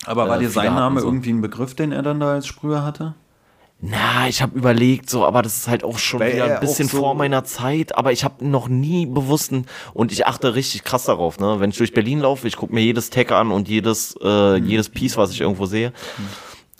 [0.06, 1.08] Aber war äh, dir sein Name so.
[1.08, 3.16] irgendwie ein Begriff, den er dann da als Sprüher hatte?
[3.84, 6.60] Na, ich habe überlegt, so, aber das ist halt auch schon Weil wieder er ein
[6.60, 7.96] bisschen so- vor meiner Zeit.
[7.98, 9.66] Aber ich habe noch nie bewussten
[9.96, 11.40] und ich achte richtig krass darauf.
[11.40, 14.60] Ne, wenn ich durch Berlin laufe, ich gucke mir jedes Tag an und jedes äh,
[14.60, 14.68] Mhm.
[14.68, 15.94] jedes Piece, was ich irgendwo sehe.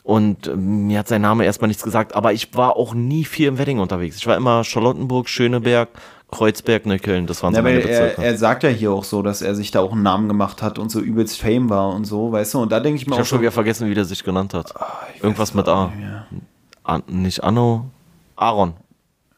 [0.04, 2.14] Und ähm, mir hat sein Name erstmal nichts gesagt.
[2.14, 4.16] Aber ich war auch nie viel im Wedding unterwegs.
[4.16, 5.88] Ich war immer Charlottenburg, Schöneberg,
[6.32, 7.26] Kreuzberg, Neukölln.
[7.28, 8.24] Das waren so Ja, meine weil er, Bezirke.
[8.24, 10.78] er sagt ja hier auch so, dass er sich da auch einen Namen gemacht hat
[10.78, 12.58] und so übelst Fame war und so, weißt du?
[12.62, 14.24] Und da denke ich mir ich auch habe schon so, wieder vergessen, wie der sich
[14.24, 14.74] genannt hat.
[15.22, 15.86] Irgendwas mit A.
[15.94, 16.42] nicht.
[16.84, 17.86] An, nicht Anno.
[18.34, 18.72] Aaron.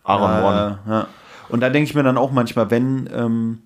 [0.04, 0.78] Aaron One.
[0.86, 1.06] äh, ja.
[1.50, 3.58] Und da denke ich mir dann auch manchmal, wenn, ähm,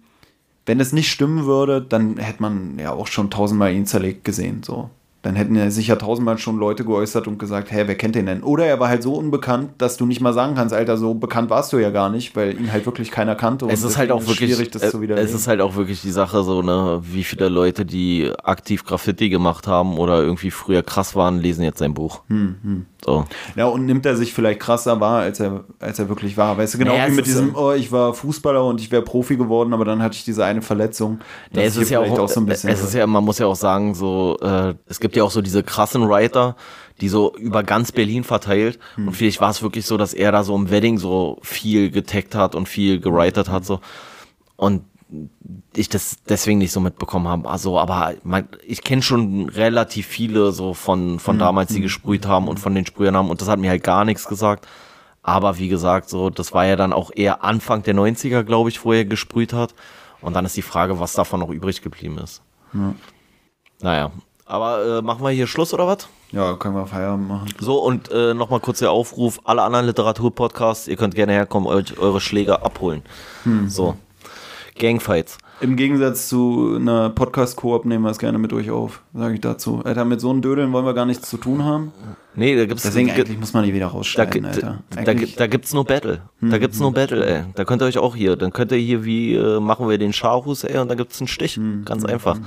[0.66, 4.62] wenn es nicht stimmen würde, dann hätte man ja auch schon tausendmal ihn zerlegt gesehen,
[4.64, 4.90] so.
[5.22, 8.42] Dann hätten ja sicher tausendmal schon Leute geäußert und gesagt, hä, wer kennt den denn?
[8.44, 11.50] Oder er war halt so unbekannt, dass du nicht mal sagen kannst, Alter, so bekannt
[11.50, 13.64] warst du ja gar nicht, weil ihn halt wirklich keiner kannte.
[13.64, 15.28] und es ist halt auch wirklich, schwierig, das äh, zu widerlegen.
[15.28, 19.28] es ist halt auch wirklich die Sache so, ne, wie viele Leute, die aktiv Graffiti
[19.28, 22.22] gemacht haben oder irgendwie früher krass waren, lesen jetzt sein Buch.
[22.28, 23.24] Hm, So.
[23.56, 26.58] Ja, und nimmt er sich vielleicht krasser wahr, als er, als er wirklich war.
[26.58, 29.02] Weißt du, genau Naja, wie es mit diesem, oh, ich war Fußballer und ich wäre
[29.02, 31.18] Profi geworden, aber dann hatte ich diese eine Verletzung.
[31.52, 32.70] Nee, es hier ist ja vielleicht auch, so ein bisschen.
[32.70, 35.42] es ist ja, man muss ja auch sagen, so, äh, es gibt ja auch so
[35.42, 36.56] diese krassen Writer,
[37.00, 38.78] die so über ganz Berlin verteilt.
[38.96, 39.08] Hm.
[39.08, 42.34] Und vielleicht war es wirklich so, dass er da so im Wedding so viel getaggt
[42.34, 43.80] hat und viel gewritet hat, so.
[44.56, 44.82] Und
[45.74, 47.48] ich das deswegen nicht so mitbekommen habe.
[47.48, 52.48] Also, aber man, ich kenne schon relativ viele so von, von damals, die gesprüht haben
[52.48, 54.66] und von den Sprühern haben und das hat mir halt gar nichts gesagt.
[55.22, 58.84] Aber wie gesagt, so, das war ja dann auch eher Anfang der 90er, glaube ich,
[58.84, 59.74] wo er gesprüht hat.
[60.20, 62.42] Und dann ist die Frage, was davon noch übrig geblieben ist.
[63.80, 64.10] Naja,
[64.48, 66.08] aber äh, machen wir hier Schluss oder was?
[66.30, 67.48] ja, können wir Feierabend machen.
[67.58, 71.98] So, und äh, nochmal kurz der Aufruf, alle anderen Literaturpodcasts, ihr könnt gerne herkommen, euch
[71.98, 73.02] eure Schläger abholen.
[73.68, 73.96] So.
[74.78, 75.38] Gangfights.
[75.60, 79.80] Im Gegensatz zu einer Podcast-Koop nehmen wir es gerne mit euch auf, sage ich dazu.
[79.84, 81.92] Alter, mit so einem Dödeln wollen wir gar nichts zu tun haben.
[82.36, 84.78] Nee, da gibt's Deswegen eigentlich muss man die wieder da, rausschneiden, gibt, Alter.
[84.90, 86.20] da, Eigentlich- gibt, da gibt's nur Battle.
[86.40, 87.44] Da gibt's nur Battle, ey.
[87.56, 90.12] Da könnt ihr euch auch hier, dann könnt ihr hier wie, äh, machen wir den
[90.12, 91.58] Scharhus, ey, und da gibt's einen Stich.
[91.84, 92.38] Ganz einfach.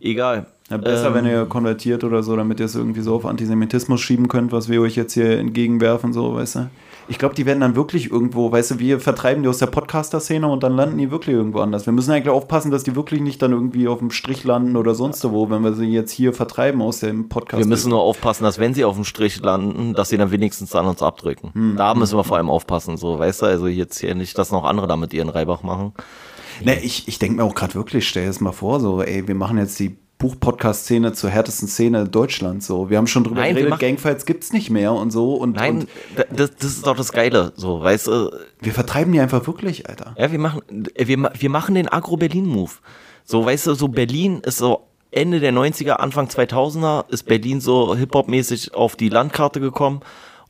[0.00, 0.46] Egal.
[0.70, 4.00] Ja, besser, Ähm, wenn ihr konvertiert oder so, damit ihr es irgendwie so auf Antisemitismus
[4.00, 6.70] schieben könnt, was wir euch jetzt hier entgegenwerfen, so, weißt du?
[7.06, 10.48] Ich glaube, die werden dann wirklich irgendwo, weißt du, wir vertreiben die aus der Podcaster-Szene
[10.48, 11.84] und dann landen die wirklich irgendwo anders.
[11.84, 14.94] Wir müssen eigentlich aufpassen, dass die wirklich nicht dann irgendwie auf dem Strich landen oder
[14.94, 17.60] sonst wo, wenn wir sie jetzt hier vertreiben aus dem Podcast.
[17.62, 20.74] Wir müssen nur aufpassen, dass wenn sie auf dem Strich landen, dass sie dann wenigstens
[20.74, 21.74] an uns abdrücken.
[21.76, 24.64] Da müssen wir vor allem aufpassen, so, weißt du, also jetzt hier nicht, dass noch
[24.64, 25.92] andere damit ihren Reibach machen.
[26.64, 29.28] Ne, ich, ich denke mir auch gerade wirklich, stell dir das mal vor, so, ey,
[29.28, 32.66] wir machen jetzt die Buch-Podcast-Szene zur härtesten Szene Deutschlands.
[32.66, 35.34] So, wir haben schon drüber Nein, geredet, Gangfights gibt's nicht mehr und so.
[35.34, 38.30] Und, Nein, und da- das, das ist doch das Geile, so, weißt du,
[38.60, 40.14] wir vertreiben die einfach wirklich, Alter.
[40.18, 40.62] Ja, wir machen,
[40.94, 42.70] äh, wir, wir machen den Agro-Berlin-Move.
[43.24, 47.94] So, weißt du, so Berlin ist so Ende der 90er, Anfang 2000er ist Berlin so
[47.96, 50.00] Hip-Hop-mäßig auf die Landkarte gekommen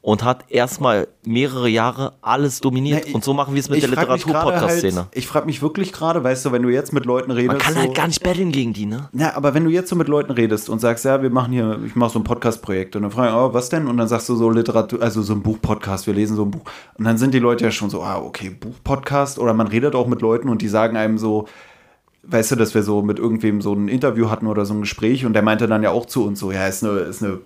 [0.04, 3.04] und hat erstmal mehrere Jahre alles dominiert.
[3.04, 4.96] Na, ich- und so machen wir es mit der Literatur-Podcast-Szene.
[4.96, 7.52] Halt, ich frage mich wirklich gerade, weißt du, wenn du jetzt mit Leuten redest.
[7.52, 9.08] Man kann so, halt gar nicht battlen gegen die, ne?
[9.14, 11.80] Ja, aber wenn du jetzt so mit Leuten redest und sagst, ja, wir machen hier,
[11.86, 13.88] ich mache so ein Podcast-Projekt und dann fragen, oh, was denn?
[13.88, 16.64] Und dann sagst du so Literatur, also so ein Buch-Podcast, wir lesen so ein Buch.
[16.98, 20.06] Und dann sind die Leute ja schon so, ah, okay, Buch-Podcast oder man redet auch
[20.06, 21.48] mit Leuten und die sagen einem so,
[22.26, 25.26] weißt du, dass wir so mit irgendwem so ein Interview hatten oder so ein Gespräch
[25.26, 27.38] und der meinte dann ja auch zu uns so, ja, ist eine, ist eine äh,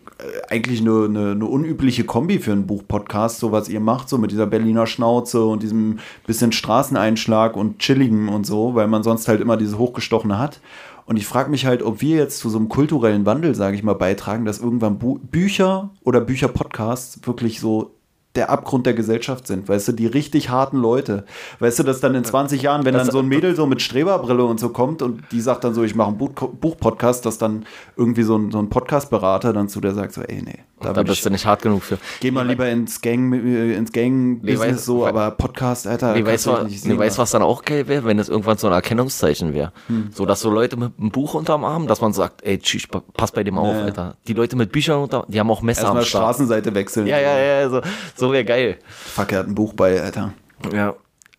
[0.49, 4.31] eigentlich eine, eine, eine unübliche Kombi für einen Buchpodcast, so was ihr macht, so mit
[4.31, 9.41] dieser Berliner Schnauze und diesem bisschen Straßeneinschlag und chilligen und so, weil man sonst halt
[9.41, 10.61] immer dieses Hochgestochene hat.
[11.07, 13.83] Und ich frage mich halt, ob wir jetzt zu so einem kulturellen Wandel, sage ich
[13.83, 17.98] mal, beitragen, dass irgendwann Bu Bücher oder Bücherpodcasts wirklich so
[18.37, 21.25] der Abgrund der Gesellschaft sind, weißt du, die richtig harten Leute.
[21.59, 23.83] Weißt du, dass dann in 20 Jahren, wenn Das- dann so ein Mädel so mit
[23.83, 26.31] Streberbrille und so kommt und die sagt dann so, ich mache einen Buch
[26.61, 27.65] Buchpodcast, dass dann
[27.97, 31.03] irgendwie so ein, so ein Podcast-Berater dann zu der sagt so, ey, nee, da, Da
[31.03, 31.99] bist ich, du nicht hart genug für.
[32.21, 36.25] geh mal lieber ins Gang, äh, ins Gang-Business Nee, weiß- so, aber Podcast, Alter, Nee,
[36.25, 38.67] weißt du nicht nee, sehen, weißt, was dann auch geil wäre, wenn es irgendwann so
[38.69, 39.73] ein Erkennungszeichen wäre.
[39.89, 40.11] Hm.
[40.13, 43.03] So, dass so Leute mit einem Buch unterm Arm, dass man sagt, ey, tschüss, pa-
[43.17, 43.85] pass bei dem auf, Ja, ja.
[43.87, 44.17] Alter.
[44.29, 46.23] Die Leute mit Büchern unter, die haben auch Messer Erstmal am Start.
[46.25, 47.07] Straßenseite wechseln.
[47.09, 47.81] Ja, ja, ja, so,
[48.15, 48.79] so wäre geil.
[48.89, 50.33] Fuck, er hat ein Buch bei, Alter.
[50.73, 50.95] Ja.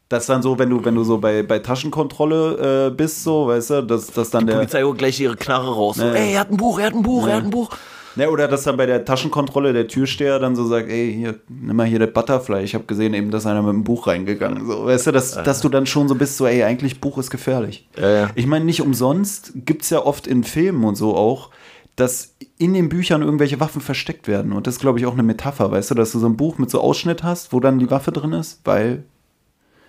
[0.09, 3.47] Das ist dann so, wenn du, wenn du so bei, bei Taschenkontrolle äh, bist, so,
[3.47, 4.55] weißt du, dass, dass dann der.
[4.55, 5.97] Polizei holt gleich ihre Knarre raus.
[5.97, 6.13] So, ja.
[6.13, 7.69] ey, er hat ein Buch, er hat ein Buch, er hat ein Buch.
[8.15, 11.75] Ne, oder dass dann bei der Taschenkontrolle der Türsteher dann so sagt, ey, hier, nimm
[11.75, 12.63] mal hier das Butterfly.
[12.63, 14.65] Ich habe gesehen eben, dass einer mit dem Buch reingegangen.
[14.65, 17.29] So, weißt du, dass, dass du dann schon so bist, so, ey, eigentlich Buch ist
[17.29, 17.87] gefährlich.
[17.97, 18.29] Ja, ja.
[18.33, 21.51] Ich meine, nicht umsonst gibt es ja oft in Filmen und so auch,
[21.99, 24.53] dass in den Büchern irgendwelche Waffen versteckt werden.
[24.53, 26.57] Und das ist, glaube ich, auch eine Metapher, weißt du, dass du so ein Buch
[26.57, 29.03] mit so Ausschnitt hast, wo dann die Waffe drin ist, weil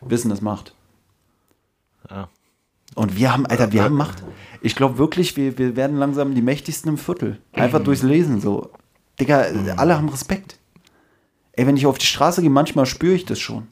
[0.01, 0.75] Wissen ist Macht.
[2.11, 2.29] Ja.
[2.95, 4.25] Und wir haben, Alter, wir haben Macht.
[4.63, 7.39] Ich glaube wirklich, wir, wir werden langsam die mächtigsten im Viertel.
[7.53, 8.71] Einfach durchs Lesen so.
[9.21, 9.47] Digga,
[9.77, 10.59] alle haben Respekt.
[11.53, 13.69] Ey, wenn ich auf die Straße gehe, manchmal spüre ich das schon.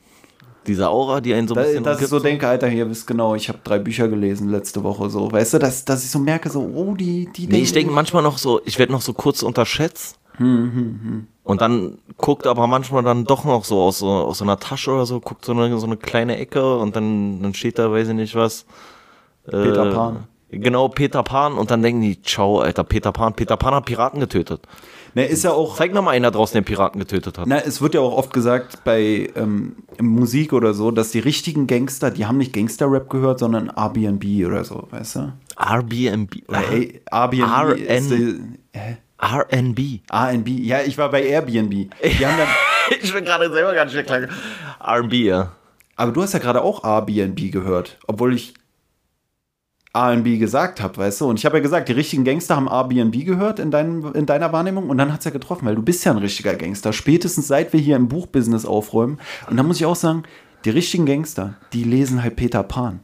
[0.69, 3.07] Diese Aura, die einen so ein Da, bisschen dass ich so denke, Alter, hier wisst
[3.07, 5.33] genau, ich habe drei Bücher gelesen letzte Woche so.
[5.33, 8.23] Weißt du, dass, dass ich so merke, so, oh, die, die Nee, ich denke manchmal
[8.23, 10.19] noch so, ich werde noch so kurz unterschätzt.
[10.37, 14.59] Hm, Und dann guckt aber manchmal dann doch noch so aus so, aus so einer
[14.61, 17.91] Tasche oder so, guckt so eine, so eine kleine Ecke und dann, dann steht da,
[17.91, 18.65] weiß ich nicht was.
[19.47, 20.25] äh, Peter Pan.
[20.51, 21.55] Genau, Peter Pan.
[21.55, 23.35] Und dann denken die, ciao, Alter, Peter Pan.
[23.35, 24.61] Peter Pan hat Piraten getötet.
[25.15, 27.47] Ne, ist ja auch, Zeig noch mal einer draußen, der Piraten getötet hat.
[27.47, 31.67] na, es wird ja auch oft gesagt bei ähm, Musik oder so, dass die richtigen
[31.67, 35.33] Gangster, die haben nicht Gangster-Rap gehört, sondern Airbnb oder so, weißt du?
[35.59, 36.37] Airbnb.
[37.11, 38.41] Airbnb ist die,
[38.73, 38.99] hä?
[39.21, 40.01] RNB.
[40.09, 40.49] ANB.
[40.49, 41.93] Ja, ich war bei Airbnb.
[43.03, 44.21] Ich bin gerade selber ganz schön klar.
[44.81, 45.53] RNB, ja.
[45.97, 48.55] aber du hast ja gerade auch Airbnb gehört, obwohl ich
[49.93, 51.27] ANB gesagt habe, weißt du?
[51.27, 54.53] Und ich habe ja gesagt, die richtigen Gangster haben Airbnb gehört in, deinem, in deiner
[54.53, 56.93] Wahrnehmung und dann hat es ja getroffen, weil du bist ja ein richtiger Gangster.
[56.93, 59.19] Spätestens seit wir hier im Buchbusiness aufräumen.
[59.49, 60.25] Und da muss ich auch sagen,
[60.65, 63.01] die richtigen Gangster, die lesen halt Peter Pan.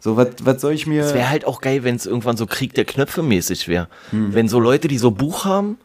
[0.00, 1.02] So, was soll ich mir.
[1.02, 3.88] Es wäre halt auch geil, wenn es irgendwann so Krieg der Knöpfe mäßig wäre.
[4.10, 4.32] Hm.
[4.32, 5.78] Wenn so Leute, die so Buch haben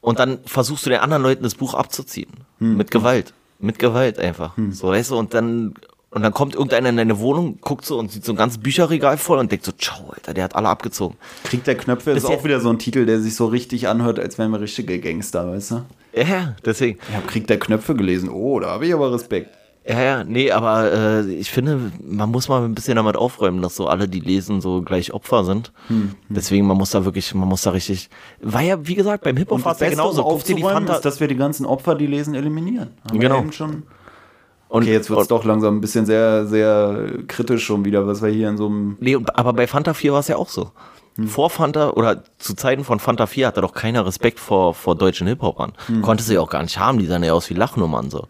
[0.00, 2.30] und dann versuchst du den anderen Leuten das Buch abzuziehen.
[2.58, 2.76] Hm.
[2.76, 3.34] Mit Gewalt.
[3.58, 4.56] Mit Gewalt einfach.
[4.70, 5.74] So, weißt du, und dann,
[6.12, 9.16] und dann kommt irgendeiner in deine Wohnung, guckt so und sieht so ein ganzes Bücherregal
[9.16, 11.16] voll und denkt so, ciao, Alter, der hat alle abgezogen.
[11.44, 14.36] Krieg der Knöpfe ist auch wieder so ein Titel, der sich so richtig anhört, als
[14.36, 15.84] wären wir richtige Gangster, weißt du?
[16.14, 16.98] Ja, deswegen.
[17.08, 18.28] Ich habe Krieg der Knöpfe gelesen.
[18.28, 19.48] Oh, da habe ich aber Respekt.
[19.88, 23.74] Ja, ja, nee, aber äh, ich finde, man muss mal ein bisschen damit aufräumen, dass
[23.74, 25.72] so alle, die lesen, so gleich Opfer sind.
[25.88, 28.08] Hm, Deswegen, man muss da wirklich, man muss da richtig.
[28.40, 30.22] War ja, wie gesagt, beim Hip-Hop war es ja genauso.
[30.24, 32.90] um aufzuräumen, ist, dass wir die ganzen Opfer, die lesen, eliminieren.
[33.08, 33.36] Haben Genau.
[33.36, 33.82] Wir eben schon
[34.72, 38.22] und, okay, jetzt wird es doch langsam ein bisschen sehr, sehr kritisch schon wieder, was
[38.22, 38.96] wir hier in so einem.
[39.00, 40.70] Nee, aber bei Fanta 4 war es ja auch so.
[41.16, 41.28] Hm.
[41.28, 45.26] Vor Fanta oder zu Zeiten von Fanta 4 hatte doch keiner Respekt vor, vor deutschen
[45.26, 45.72] Hip-Hopern.
[45.88, 46.00] Hm.
[46.00, 48.28] Konnte sie auch gar nicht haben, die sahen ja aus wie Lachnummern so.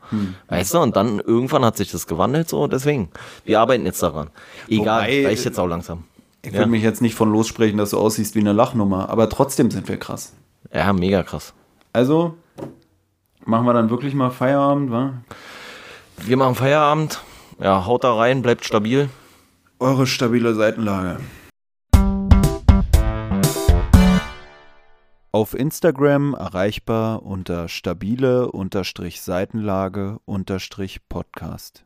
[0.49, 3.11] Weißt du, und dann irgendwann hat sich das gewandelt so, deswegen.
[3.45, 4.31] Wir arbeiten jetzt daran.
[4.69, 6.03] Egal, Wobei- reicht jetzt auch langsam.
[6.45, 6.59] Ich Ja.
[6.59, 9.87] will mich jetzt nicht von lossprechen, dass du aussiehst wie eine Lachnummer, aber trotzdem sind
[9.89, 10.33] wir krass.
[10.75, 11.55] Ja, mega krass.
[11.93, 12.35] Also
[13.45, 15.13] machen wir dann wirklich mal Feierabend, wa?
[16.25, 17.21] Wir machen Feierabend.
[17.59, 19.11] Ja, haut da rein, bleibt stabil.
[19.81, 21.19] Eure stabile Seitenlage.
[25.33, 28.53] Auf Instagram erreichbar unter stabile
[29.23, 30.21] Seitenlage
[31.09, 31.85] Podcast.